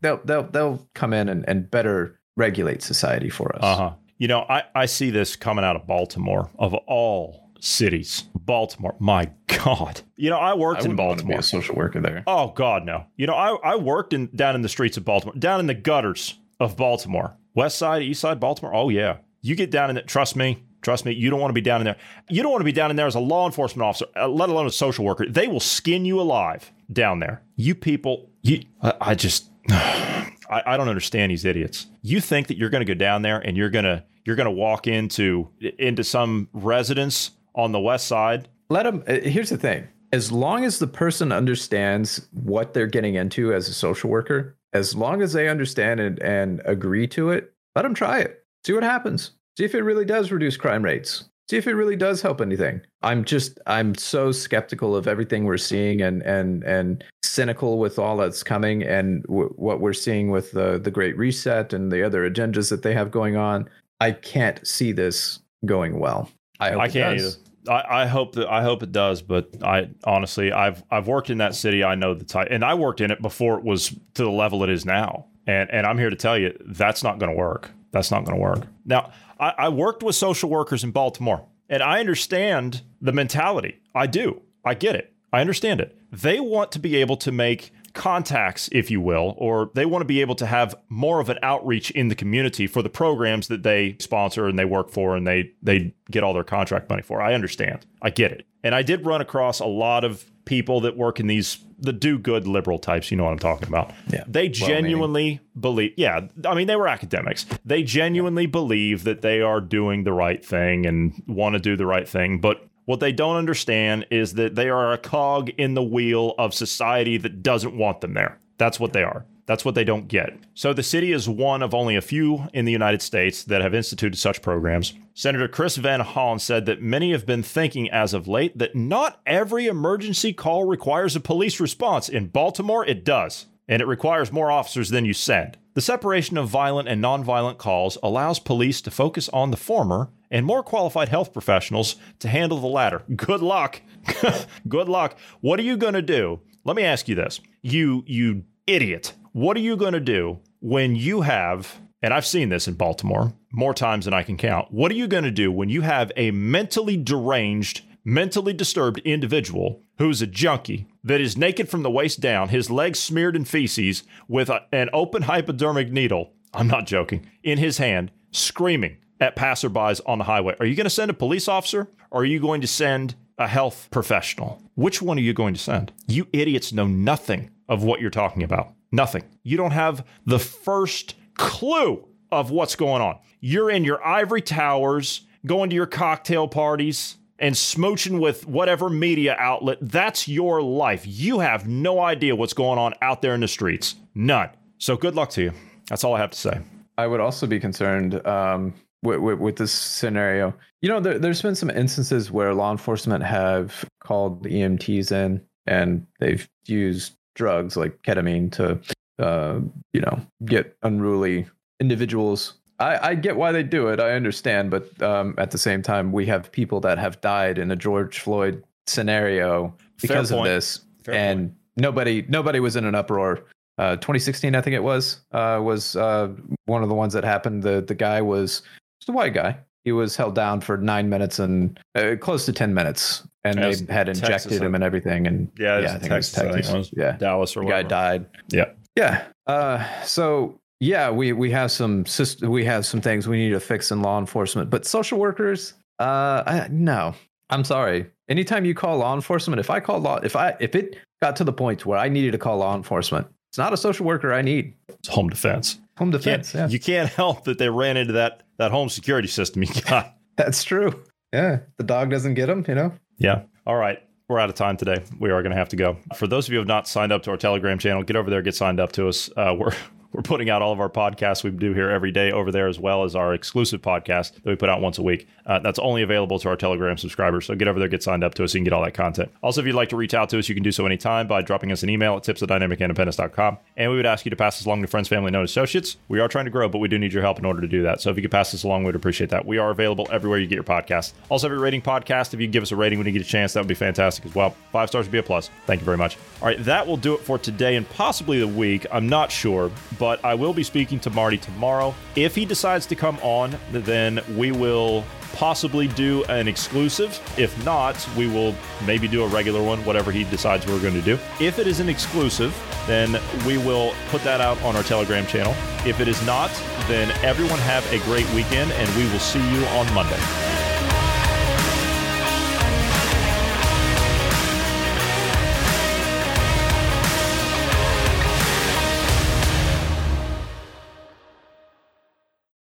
they'll 0.00 0.20
they'll 0.24 0.44
they'll 0.44 0.88
come 0.94 1.12
in 1.12 1.28
and, 1.28 1.46
and 1.48 1.70
better 1.70 2.18
regulate 2.36 2.82
society 2.82 3.28
for 3.28 3.54
us. 3.56 3.62
Uh 3.62 3.76
huh. 3.76 3.92
You 4.18 4.28
know, 4.28 4.40
I 4.48 4.64
I 4.74 4.86
see 4.86 5.10
this 5.10 5.36
coming 5.36 5.64
out 5.64 5.76
of 5.76 5.86
Baltimore 5.86 6.50
of 6.58 6.74
all 6.86 7.50
cities. 7.60 8.24
Baltimore, 8.34 8.94
my 8.98 9.30
God. 9.48 10.02
You 10.16 10.30
know, 10.30 10.38
I 10.38 10.54
worked 10.54 10.82
I 10.82 10.86
in 10.86 10.96
Baltimore. 10.96 11.38
a 11.38 11.42
social 11.42 11.74
worker 11.74 12.00
there. 12.00 12.22
Oh 12.26 12.48
God, 12.48 12.84
no. 12.84 13.06
You 13.16 13.26
know, 13.26 13.34
I, 13.34 13.72
I 13.72 13.76
worked 13.76 14.12
in 14.12 14.28
down 14.34 14.54
in 14.54 14.62
the 14.62 14.68
streets 14.68 14.96
of 14.96 15.04
Baltimore, 15.04 15.34
down 15.34 15.60
in 15.60 15.66
the 15.66 15.74
gutters 15.74 16.38
of 16.60 16.76
Baltimore, 16.76 17.36
West 17.54 17.76
Side, 17.78 18.02
East 18.02 18.20
Side, 18.20 18.40
Baltimore. 18.40 18.74
Oh 18.74 18.88
yeah, 18.88 19.18
you 19.42 19.54
get 19.54 19.70
down 19.70 19.90
in 19.90 19.96
it. 19.96 20.06
Trust 20.06 20.36
me, 20.36 20.64
trust 20.82 21.04
me. 21.04 21.12
You 21.12 21.28
don't 21.30 21.40
want 21.40 21.50
to 21.50 21.54
be 21.54 21.60
down 21.60 21.80
in 21.80 21.84
there. 21.84 21.96
You 22.30 22.42
don't 22.42 22.52
want 22.52 22.60
to 22.60 22.66
be 22.66 22.72
down 22.72 22.90
in 22.90 22.96
there 22.96 23.06
as 23.06 23.16
a 23.16 23.20
law 23.20 23.46
enforcement 23.46 23.86
officer, 23.86 24.06
uh, 24.16 24.28
let 24.28 24.48
alone 24.48 24.66
a 24.66 24.70
social 24.70 25.04
worker. 25.04 25.26
They 25.28 25.48
will 25.48 25.60
skin 25.60 26.04
you 26.04 26.20
alive 26.20 26.72
down 26.92 27.20
there. 27.20 27.42
You 27.56 27.74
people, 27.74 28.30
you. 28.42 28.62
I, 28.82 28.94
I 29.00 29.14
just, 29.14 29.50
I, 29.68 30.62
I 30.66 30.76
don't 30.76 30.88
understand 30.88 31.32
these 31.32 31.44
idiots. 31.44 31.86
You 32.02 32.20
think 32.20 32.46
that 32.48 32.56
you're 32.56 32.70
going 32.70 32.84
to 32.84 32.92
go 32.92 32.98
down 32.98 33.22
there 33.22 33.38
and 33.38 33.56
you're 33.56 33.70
gonna 33.70 34.04
you're 34.24 34.36
gonna 34.36 34.50
walk 34.50 34.86
into 34.86 35.48
into 35.78 36.04
some 36.04 36.48
residence 36.52 37.32
on 37.54 37.72
the 37.72 37.80
west 37.80 38.06
side. 38.06 38.48
Let 38.68 38.84
them. 38.84 39.02
Uh, 39.06 39.20
here's 39.20 39.50
the 39.50 39.56
thing: 39.56 39.88
as 40.12 40.30
long 40.32 40.64
as 40.64 40.78
the 40.78 40.86
person 40.86 41.32
understands 41.32 42.28
what 42.32 42.74
they're 42.74 42.86
getting 42.86 43.14
into 43.14 43.52
as 43.52 43.68
a 43.68 43.74
social 43.74 44.10
worker, 44.10 44.56
as 44.72 44.94
long 44.94 45.22
as 45.22 45.32
they 45.32 45.48
understand 45.48 46.00
it 46.00 46.20
and 46.22 46.62
agree 46.64 47.06
to 47.08 47.30
it, 47.30 47.52
let 47.74 47.82
them 47.82 47.94
try 47.94 48.20
it. 48.20 48.44
See 48.64 48.72
what 48.72 48.82
happens. 48.82 49.32
See 49.58 49.64
if 49.64 49.74
it 49.74 49.82
really 49.82 50.04
does 50.04 50.30
reduce 50.30 50.56
crime 50.56 50.84
rates. 50.84 51.24
See 51.48 51.56
if 51.56 51.68
it 51.68 51.74
really 51.74 51.94
does 51.94 52.22
help 52.22 52.40
anything. 52.40 52.80
I'm 53.02 53.24
just 53.24 53.60
I'm 53.66 53.94
so 53.94 54.32
skeptical 54.32 54.96
of 54.96 55.06
everything 55.06 55.44
we're 55.44 55.58
seeing 55.58 56.02
and 56.02 56.22
and 56.22 56.64
and 56.64 57.04
cynical 57.22 57.78
with 57.78 58.00
all 58.00 58.16
that's 58.16 58.42
coming 58.42 58.82
and 58.82 59.22
w- 59.24 59.52
what 59.56 59.80
we're 59.80 59.92
seeing 59.92 60.30
with 60.30 60.50
the 60.50 60.80
the 60.80 60.90
Great 60.90 61.16
Reset 61.16 61.72
and 61.72 61.92
the 61.92 62.02
other 62.02 62.28
agendas 62.28 62.68
that 62.70 62.82
they 62.82 62.94
have 62.94 63.12
going 63.12 63.36
on. 63.36 63.68
I 64.00 64.10
can't 64.10 64.66
see 64.66 64.90
this 64.90 65.38
going 65.64 66.00
well. 66.00 66.30
I 66.58 66.72
hope 66.72 66.80
I 66.80 66.88
can't 66.88 67.20
either. 67.20 67.30
I, 67.68 68.02
I, 68.02 68.06
hope 68.06 68.34
that 68.34 68.48
I 68.48 68.62
hope 68.62 68.82
it 68.82 68.92
does, 68.92 69.22
but 69.22 69.50
I 69.62 69.90
honestly 70.04 70.52
I've 70.52 70.82
I've 70.90 71.06
worked 71.06 71.30
in 71.30 71.38
that 71.38 71.54
city. 71.54 71.84
I 71.84 71.94
know 71.94 72.14
the 72.14 72.24
type, 72.24 72.48
and 72.50 72.64
I 72.64 72.74
worked 72.74 73.00
in 73.00 73.12
it 73.12 73.22
before 73.22 73.58
it 73.58 73.64
was 73.64 73.90
to 74.14 74.24
the 74.24 74.30
level 74.30 74.64
it 74.64 74.70
is 74.70 74.84
now. 74.84 75.26
And 75.46 75.70
and 75.70 75.86
I'm 75.86 75.98
here 75.98 76.10
to 76.10 76.16
tell 76.16 76.36
you 76.36 76.56
that's 76.66 77.04
not 77.04 77.20
going 77.20 77.30
to 77.30 77.38
work. 77.38 77.70
That's 77.96 78.10
not 78.10 78.24
going 78.24 78.36
to 78.36 78.42
work. 78.42 78.66
Now 78.84 79.10
I, 79.40 79.54
I 79.58 79.68
worked 79.68 80.02
with 80.02 80.14
social 80.14 80.50
workers 80.50 80.84
in 80.84 80.90
Baltimore, 80.90 81.46
and 81.68 81.82
I 81.82 82.00
understand 82.00 82.82
the 83.00 83.12
mentality. 83.12 83.80
I 83.94 84.06
do. 84.06 84.42
I 84.64 84.74
get 84.74 84.94
it. 84.94 85.12
I 85.32 85.40
understand 85.40 85.80
it. 85.80 85.96
They 86.12 86.40
want 86.40 86.72
to 86.72 86.78
be 86.78 86.96
able 86.96 87.16
to 87.18 87.32
make 87.32 87.72
contacts, 87.92 88.68
if 88.72 88.90
you 88.90 89.00
will, 89.00 89.34
or 89.38 89.70
they 89.74 89.86
want 89.86 90.02
to 90.02 90.06
be 90.06 90.20
able 90.20 90.34
to 90.36 90.46
have 90.46 90.74
more 90.88 91.18
of 91.18 91.30
an 91.30 91.38
outreach 91.42 91.90
in 91.92 92.08
the 92.08 92.14
community 92.14 92.66
for 92.66 92.82
the 92.82 92.90
programs 92.90 93.48
that 93.48 93.62
they 93.62 93.96
sponsor 93.98 94.46
and 94.46 94.58
they 94.58 94.64
work 94.64 94.90
for 94.90 95.16
and 95.16 95.26
they 95.26 95.52
they 95.62 95.94
get 96.10 96.22
all 96.22 96.34
their 96.34 96.44
contract 96.44 96.88
money 96.88 97.02
for. 97.02 97.20
I 97.20 97.34
understand. 97.34 97.86
I 98.02 98.10
get 98.10 98.32
it. 98.32 98.46
And 98.62 98.74
I 98.74 98.82
did 98.82 99.04
run 99.06 99.20
across 99.20 99.60
a 99.60 99.66
lot 99.66 100.04
of 100.04 100.24
people 100.44 100.80
that 100.82 100.96
work 100.96 101.18
in 101.20 101.26
these 101.26 101.58
the 101.78 101.92
do 101.92 102.18
good 102.18 102.46
liberal 102.46 102.78
types, 102.78 103.10
you 103.10 103.16
know 103.16 103.24
what 103.24 103.32
I'm 103.32 103.38
talking 103.38 103.68
about. 103.68 103.92
Yeah. 104.10 104.24
They 104.26 104.48
genuinely 104.48 105.40
believe 105.58 105.92
yeah, 105.96 106.28
I 106.44 106.54
mean 106.54 106.66
they 106.66 106.76
were 106.76 106.88
academics. 106.88 107.46
They 107.64 107.82
genuinely 107.82 108.44
yeah. 108.44 108.50
believe 108.50 109.04
that 109.04 109.22
they 109.22 109.40
are 109.40 109.60
doing 109.60 110.04
the 110.04 110.12
right 110.12 110.44
thing 110.44 110.86
and 110.86 111.22
want 111.26 111.54
to 111.54 111.58
do 111.58 111.76
the 111.76 111.86
right 111.86 112.08
thing, 112.08 112.40
but 112.40 112.66
what 112.86 113.00
they 113.00 113.12
don't 113.12 113.36
understand 113.36 114.06
is 114.10 114.34
that 114.34 114.54
they 114.54 114.68
are 114.68 114.92
a 114.92 114.98
cog 114.98 115.50
in 115.50 115.74
the 115.74 115.82
wheel 115.82 116.34
of 116.38 116.54
society 116.54 117.16
that 117.18 117.42
doesn't 117.42 117.76
want 117.76 118.00
them 118.00 118.14
there. 118.14 118.38
That's 118.58 118.78
what 118.78 118.92
they 118.92 119.02
are. 119.02 119.26
That's 119.46 119.64
what 119.64 119.74
they 119.76 119.84
don't 119.84 120.08
get. 120.08 120.36
So 120.54 120.72
the 120.72 120.82
city 120.82 121.12
is 121.12 121.28
one 121.28 121.62
of 121.62 121.72
only 121.72 121.96
a 121.96 122.00
few 122.00 122.48
in 122.52 122.64
the 122.64 122.72
United 122.72 123.00
States 123.00 123.44
that 123.44 123.62
have 123.62 123.74
instituted 123.74 124.18
such 124.18 124.42
programs. 124.42 124.94
Senator 125.14 125.48
Chris 125.48 125.76
Van 125.76 126.00
Hollen 126.00 126.40
said 126.40 126.66
that 126.66 126.82
many 126.82 127.12
have 127.12 127.24
been 127.24 127.42
thinking 127.42 127.88
as 127.90 128.12
of 128.12 128.28
late 128.28 128.58
that 128.58 128.74
not 128.74 129.20
every 129.24 129.66
emergency 129.66 130.32
call 130.32 130.64
requires 130.64 131.14
a 131.14 131.20
police 131.20 131.60
response. 131.60 132.08
In 132.08 132.26
Baltimore, 132.26 132.84
it 132.84 133.04
does, 133.04 133.46
and 133.68 133.80
it 133.80 133.86
requires 133.86 134.32
more 134.32 134.50
officers 134.50 134.90
than 134.90 135.04
you 135.04 135.14
send. 135.14 135.56
The 135.74 135.80
separation 135.80 136.36
of 136.38 136.48
violent 136.48 136.88
and 136.88 137.02
nonviolent 137.02 137.58
calls 137.58 137.98
allows 138.02 138.38
police 138.38 138.80
to 138.80 138.90
focus 138.90 139.28
on 139.28 139.50
the 139.50 139.56
former 139.56 140.10
and 140.30 140.44
more 140.44 140.62
qualified 140.62 141.08
health 141.08 141.32
professionals 141.32 141.96
to 142.18 142.28
handle 142.28 142.58
the 142.58 142.66
latter. 142.66 143.02
Good 143.14 143.42
luck. 143.42 143.82
Good 144.68 144.88
luck. 144.88 145.18
What 145.40 145.60
are 145.60 145.64
you 145.64 145.76
going 145.76 145.94
to 145.94 146.02
do? 146.02 146.40
Let 146.64 146.76
me 146.76 146.82
ask 146.82 147.08
you 147.08 147.14
this. 147.14 147.40
You 147.62 148.02
you 148.06 148.44
idiot. 148.66 149.12
What 149.36 149.58
are 149.58 149.60
you 149.60 149.76
going 149.76 149.92
to 149.92 150.00
do 150.00 150.38
when 150.60 150.96
you 150.96 151.20
have 151.20 151.78
and 152.00 152.14
I've 152.14 152.24
seen 152.24 152.48
this 152.48 152.68
in 152.68 152.72
Baltimore 152.72 153.34
more 153.52 153.74
times 153.74 154.06
than 154.06 154.14
I 154.14 154.22
can 154.22 154.38
count. 154.38 154.72
What 154.72 154.90
are 154.90 154.94
you 154.94 155.06
going 155.06 155.24
to 155.24 155.30
do 155.30 155.52
when 155.52 155.68
you 155.68 155.82
have 155.82 156.10
a 156.16 156.30
mentally 156.30 156.96
deranged, 156.96 157.82
mentally 158.02 158.54
disturbed 158.54 159.00
individual 159.00 159.82
who's 159.98 160.22
a 160.22 160.26
junkie 160.26 160.86
that 161.04 161.20
is 161.20 161.36
naked 161.36 161.68
from 161.68 161.82
the 161.82 161.90
waist 161.90 162.18
down, 162.18 162.48
his 162.48 162.70
legs 162.70 162.98
smeared 162.98 163.36
in 163.36 163.44
feces 163.44 164.04
with 164.26 164.48
a, 164.48 164.62
an 164.72 164.88
open 164.94 165.24
hypodermic 165.24 165.92
needle? 165.92 166.32
I'm 166.54 166.68
not 166.68 166.86
joking. 166.86 167.26
In 167.42 167.58
his 167.58 167.76
hand, 167.76 168.12
screaming, 168.30 168.96
at 169.20 169.36
passerbys 169.36 170.00
on 170.06 170.16
the 170.16 170.24
highway. 170.24 170.56
Are 170.60 170.66
you 170.66 170.76
going 170.76 170.84
to 170.84 170.90
send 170.90 171.10
a 171.10 171.14
police 171.14 171.46
officer 171.46 171.90
or 172.10 172.22
are 172.22 172.24
you 172.24 172.40
going 172.40 172.62
to 172.62 172.66
send 172.66 173.16
a 173.36 173.48
health 173.48 173.88
professional? 173.90 174.62
Which 174.76 175.02
one 175.02 175.18
are 175.18 175.20
you 175.20 175.34
going 175.34 175.52
to 175.52 175.60
send? 175.60 175.92
You 176.06 176.26
idiots 176.32 176.72
know 176.72 176.86
nothing 176.86 177.50
of 177.68 177.82
what 177.84 178.00
you're 178.00 178.08
talking 178.08 178.42
about. 178.42 178.72
Nothing. 178.92 179.24
You 179.42 179.56
don't 179.56 179.72
have 179.72 180.06
the 180.24 180.38
first 180.38 181.14
clue 181.34 182.04
of 182.30 182.50
what's 182.50 182.76
going 182.76 183.02
on. 183.02 183.18
You're 183.40 183.70
in 183.70 183.84
your 183.84 184.04
ivory 184.06 184.42
towers, 184.42 185.22
going 185.44 185.70
to 185.70 185.76
your 185.76 185.86
cocktail 185.86 186.48
parties, 186.48 187.16
and 187.38 187.54
smooching 187.54 188.20
with 188.20 188.46
whatever 188.46 188.88
media 188.88 189.36
outlet. 189.38 189.78
That's 189.80 190.26
your 190.26 190.62
life. 190.62 191.04
You 191.06 191.40
have 191.40 191.68
no 191.68 192.00
idea 192.00 192.34
what's 192.34 192.54
going 192.54 192.78
on 192.78 192.94
out 193.02 193.22
there 193.22 193.34
in 193.34 193.40
the 193.40 193.48
streets. 193.48 193.94
None. 194.14 194.50
So 194.78 194.96
good 194.96 195.14
luck 195.14 195.30
to 195.30 195.42
you. 195.42 195.52
That's 195.88 196.04
all 196.04 196.14
I 196.14 196.18
have 196.18 196.30
to 196.30 196.38
say. 196.38 196.60
I 196.98 197.06
would 197.06 197.20
also 197.20 197.46
be 197.46 197.60
concerned 197.60 198.26
um, 198.26 198.74
with, 199.02 199.20
with, 199.20 199.38
with, 199.38 199.56
this 199.56 199.72
scenario. 199.72 200.54
You 200.80 200.88
know, 200.88 201.00
there, 201.00 201.20
has 201.20 201.42
been 201.42 201.54
some 201.54 201.70
instances 201.70 202.30
where 202.30 202.54
law 202.54 202.72
enforcement 202.72 203.22
have 203.24 203.84
called 204.00 204.44
EMTs 204.44 205.12
in 205.12 205.42
and 205.66 206.06
they've 206.20 206.48
used 206.66 207.16
drugs 207.36 207.76
like 207.76 208.02
ketamine 208.02 208.50
to, 208.52 208.80
uh, 209.24 209.60
you 209.92 210.00
know, 210.00 210.20
get 210.44 210.76
unruly 210.82 211.46
individuals. 211.78 212.54
I, 212.78 213.10
I 213.10 213.14
get 213.14 213.36
why 213.36 213.52
they 213.52 213.62
do 213.62 213.88
it. 213.88 214.00
I 214.00 214.12
understand, 214.12 214.70
but 214.70 215.00
um, 215.00 215.34
at 215.38 215.52
the 215.52 215.58
same 215.58 215.82
time, 215.82 216.12
we 216.12 216.26
have 216.26 216.50
people 216.50 216.80
that 216.80 216.98
have 216.98 217.20
died 217.20 217.58
in 217.58 217.70
a 217.70 217.76
George 217.76 218.18
Floyd 218.18 218.62
scenario 218.86 219.74
because 220.02 220.32
of 220.32 220.44
this, 220.44 220.80
Fair 221.04 221.14
and 221.14 221.48
point. 221.48 221.58
nobody 221.76 222.24
nobody 222.28 222.60
was 222.60 222.76
in 222.76 222.84
an 222.84 222.94
uproar. 222.94 223.44
Uh, 223.78 223.94
2016, 223.96 224.54
I 224.54 224.62
think 224.62 224.74
it 224.74 224.82
was, 224.82 225.20
uh, 225.32 225.60
was 225.62 225.96
uh, 225.96 226.28
one 226.64 226.82
of 226.82 226.88
the 226.88 226.94
ones 226.94 227.12
that 227.12 227.24
happened. 227.24 227.62
The 227.62 227.80
the 227.82 227.94
guy 227.94 228.20
was 228.20 228.62
just 229.00 229.08
a 229.08 229.12
white 229.12 229.34
guy. 229.34 229.58
He 229.86 229.92
was 229.92 230.16
held 230.16 230.34
down 230.34 230.62
for 230.62 230.76
nine 230.76 231.08
minutes 231.08 231.38
and 231.38 231.78
uh, 231.94 232.16
close 232.18 232.44
to 232.46 232.52
ten 232.52 232.74
minutes, 232.74 233.22
and 233.44 233.56
they 233.56 233.92
had 233.92 234.08
injected 234.08 234.26
Texas, 234.26 234.58
him 234.58 234.74
and 234.74 234.82
everything. 234.82 235.28
And 235.28 235.48
yeah, 235.56 235.78
yeah 235.78 235.86
I 235.86 235.98
think 235.98 236.10
Texas, 236.10 236.36
it 236.36 236.44
was 236.44 236.54
Texas. 236.54 236.74
It 236.74 236.76
was 236.76 236.90
yeah, 236.96 237.12
Dallas 237.12 237.56
or 237.56 237.62
the 237.62 237.70
guy 237.70 237.84
died. 237.84 238.26
Yeah, 238.48 238.70
yeah. 238.96 239.26
Uh, 239.46 239.86
so 240.02 240.58
yeah, 240.80 241.08
we 241.08 241.32
we 241.32 241.52
have 241.52 241.70
some 241.70 242.04
we 242.42 242.64
have 242.64 242.84
some 242.84 243.00
things 243.00 243.28
we 243.28 243.38
need 243.38 243.50
to 243.50 243.60
fix 243.60 243.92
in 243.92 244.02
law 244.02 244.18
enforcement, 244.18 244.70
but 244.70 244.84
social 244.84 245.20
workers, 245.20 245.74
uh, 246.00 246.42
I, 246.44 246.66
no, 246.68 247.14
I'm 247.48 247.62
sorry. 247.62 248.06
Anytime 248.28 248.64
you 248.64 248.74
call 248.74 248.98
law 248.98 249.14
enforcement, 249.14 249.60
if 249.60 249.70
I 249.70 249.78
call 249.78 250.00
law, 250.00 250.16
if 250.16 250.34
I 250.34 250.56
if 250.58 250.74
it 250.74 250.96
got 251.22 251.36
to 251.36 251.44
the 251.44 251.52
point 251.52 251.86
where 251.86 251.96
I 251.96 252.08
needed 252.08 252.32
to 252.32 252.38
call 252.38 252.56
law 252.56 252.74
enforcement, 252.74 253.28
it's 253.52 253.58
not 253.58 253.72
a 253.72 253.76
social 253.76 254.04
worker 254.04 254.32
I 254.32 254.42
need. 254.42 254.74
It's 254.88 255.06
home 255.06 255.28
defense. 255.28 255.78
Home 255.98 256.10
defense. 256.10 256.52
You 256.52 256.58
can't, 256.58 256.70
yeah. 256.70 256.72
you 256.72 256.80
can't 256.80 257.08
help 257.08 257.44
that 257.44 257.58
they 257.58 257.68
ran 257.68 257.96
into 257.96 258.14
that 258.14 258.42
that 258.58 258.70
home 258.70 258.88
security 258.88 259.28
system 259.28 259.62
you 259.62 259.68
got. 259.82 260.14
That's 260.36 260.62
true. 260.64 261.02
Yeah, 261.32 261.60
the 261.78 261.84
dog 261.84 262.10
doesn't 262.10 262.34
get 262.34 262.46
them. 262.46 262.64
You 262.68 262.74
know. 262.74 262.92
Yeah. 263.18 263.42
All 263.66 263.76
right. 263.76 264.02
We're 264.28 264.40
out 264.40 264.48
of 264.48 264.56
time 264.56 264.76
today. 264.76 265.04
We 265.20 265.30
are 265.30 265.40
going 265.42 265.52
to 265.52 265.56
have 265.56 265.68
to 265.68 265.76
go. 265.76 265.98
For 266.16 266.26
those 266.26 266.48
of 266.48 266.52
you 266.52 266.56
who 266.56 266.60
have 266.60 266.68
not 266.68 266.88
signed 266.88 267.12
up 267.12 267.22
to 267.24 267.30
our 267.30 267.36
Telegram 267.36 267.78
channel, 267.78 268.02
get 268.02 268.16
over 268.16 268.28
there, 268.28 268.42
get 268.42 268.56
signed 268.56 268.80
up 268.80 268.90
to 268.92 269.06
us. 269.06 269.30
Uh, 269.36 269.54
we're 269.56 269.72
we're 270.12 270.22
putting 270.22 270.50
out 270.50 270.62
all 270.62 270.72
of 270.72 270.80
our 270.80 270.88
podcasts 270.88 271.44
we 271.44 271.50
do 271.50 271.74
here 271.74 271.90
every 271.90 272.10
day 272.10 272.32
over 272.32 272.50
there, 272.50 272.68
as 272.68 272.78
well 272.78 273.04
as 273.04 273.14
our 273.14 273.34
exclusive 273.34 273.82
podcast 273.82 274.34
that 274.34 274.46
we 274.46 274.56
put 274.56 274.68
out 274.68 274.80
once 274.80 274.98
a 274.98 275.02
week. 275.02 275.28
Uh, 275.44 275.58
that's 275.58 275.78
only 275.78 276.02
available 276.02 276.38
to 276.38 276.48
our 276.48 276.56
Telegram 276.56 276.96
subscribers. 276.96 277.46
So 277.46 277.54
get 277.54 277.68
over 277.68 277.78
there, 277.78 277.88
get 277.88 278.02
signed 278.02 278.24
up 278.24 278.34
to 278.34 278.44
us, 278.44 278.52
so 278.52 278.58
you 278.58 278.60
can 278.60 278.64
get 278.64 278.72
all 278.72 278.82
that 278.84 278.94
content. 278.94 279.30
Also, 279.42 279.60
if 279.60 279.66
you'd 279.66 279.76
like 279.76 279.90
to 279.90 279.96
reach 279.96 280.14
out 280.14 280.28
to 280.30 280.38
us, 280.38 280.48
you 280.48 280.54
can 280.54 280.64
do 280.64 280.72
so 280.72 280.86
anytime 280.86 281.26
by 281.26 281.42
dropping 281.42 281.70
us 281.72 281.82
an 281.82 281.90
email 281.90 282.16
at 282.16 282.24
tips 282.24 282.42
at 282.42 282.48
dynamicindependence.com. 282.48 283.58
And 283.76 283.90
we 283.90 283.96
would 283.96 284.06
ask 284.06 284.24
you 284.24 284.30
to 284.30 284.36
pass 284.36 284.58
this 284.58 284.66
along 284.66 284.82
to 284.82 284.88
friends, 284.88 285.08
family, 285.08 285.28
and 285.28 285.36
associates. 285.36 285.96
We 286.08 286.20
are 286.20 286.28
trying 286.28 286.46
to 286.46 286.50
grow, 286.50 286.68
but 286.68 286.78
we 286.78 286.88
do 286.88 286.98
need 286.98 287.12
your 287.12 287.22
help 287.22 287.38
in 287.38 287.44
order 287.44 287.60
to 287.60 287.68
do 287.68 287.82
that. 287.82 288.00
So 288.00 288.10
if 288.10 288.16
you 288.16 288.22
could 288.22 288.30
pass 288.30 288.52
this 288.52 288.64
along, 288.64 288.84
we'd 288.84 288.94
appreciate 288.94 289.30
that. 289.30 289.44
We 289.44 289.58
are 289.58 289.70
available 289.70 290.08
everywhere 290.10 290.38
you 290.38 290.46
get 290.46 290.54
your 290.56 290.64
podcast. 290.64 291.12
Also, 291.28 291.46
every 291.46 291.58
rating 291.58 291.82
podcast, 291.82 292.34
if 292.34 292.40
you 292.40 292.46
give 292.46 292.62
us 292.62 292.72
a 292.72 292.76
rating 292.76 292.98
when 292.98 293.06
you 293.06 293.12
get 293.12 293.22
a 293.22 293.24
chance, 293.24 293.52
that 293.52 293.60
would 293.60 293.68
be 293.68 293.74
fantastic 293.74 294.24
as 294.26 294.34
well. 294.34 294.54
Five 294.72 294.88
stars 294.88 295.06
would 295.06 295.12
be 295.12 295.18
a 295.18 295.22
plus. 295.22 295.50
Thank 295.66 295.80
you 295.80 295.84
very 295.84 295.96
much. 295.96 296.16
All 296.40 296.48
right, 296.48 296.62
that 296.64 296.86
will 296.86 296.96
do 296.96 297.14
it 297.14 297.20
for 297.20 297.38
today 297.38 297.76
and 297.76 297.88
possibly 297.90 298.38
the 298.38 298.48
week. 298.48 298.86
I'm 298.90 299.08
not 299.08 299.30
sure, 299.30 299.70
but 299.98 300.24
I 300.24 300.34
will 300.34 300.52
be 300.52 300.62
speaking 300.62 301.00
to 301.00 301.10
Marty 301.10 301.38
tomorrow. 301.38 301.94
If 302.14 302.34
he 302.34 302.44
decides 302.44 302.86
to 302.86 302.96
come 302.96 303.18
on, 303.22 303.56
then 303.72 304.20
we 304.36 304.52
will 304.52 305.04
possibly 305.34 305.86
do 305.88 306.24
an 306.24 306.48
exclusive. 306.48 307.20
If 307.36 307.64
not, 307.64 307.96
we 308.16 308.26
will 308.26 308.54
maybe 308.86 309.06
do 309.06 309.22
a 309.22 309.28
regular 309.28 309.62
one, 309.62 309.84
whatever 309.84 310.10
he 310.10 310.24
decides 310.24 310.66
we're 310.66 310.80
going 310.80 310.94
to 310.94 311.02
do. 311.02 311.18
If 311.40 311.58
it 311.58 311.66
is 311.66 311.80
an 311.80 311.88
exclusive, 311.88 312.54
then 312.86 313.20
we 313.46 313.58
will 313.58 313.94
put 314.08 314.22
that 314.24 314.40
out 314.40 314.60
on 314.62 314.76
our 314.76 314.82
Telegram 314.82 315.26
channel. 315.26 315.54
If 315.86 316.00
it 316.00 316.08
is 316.08 316.24
not, 316.24 316.50
then 316.88 317.10
everyone 317.22 317.58
have 317.60 317.84
a 317.92 317.98
great 318.04 318.28
weekend 318.32 318.72
and 318.72 318.96
we 318.96 319.10
will 319.12 319.18
see 319.18 319.40
you 319.52 319.64
on 319.66 319.92
Monday. 319.92 320.75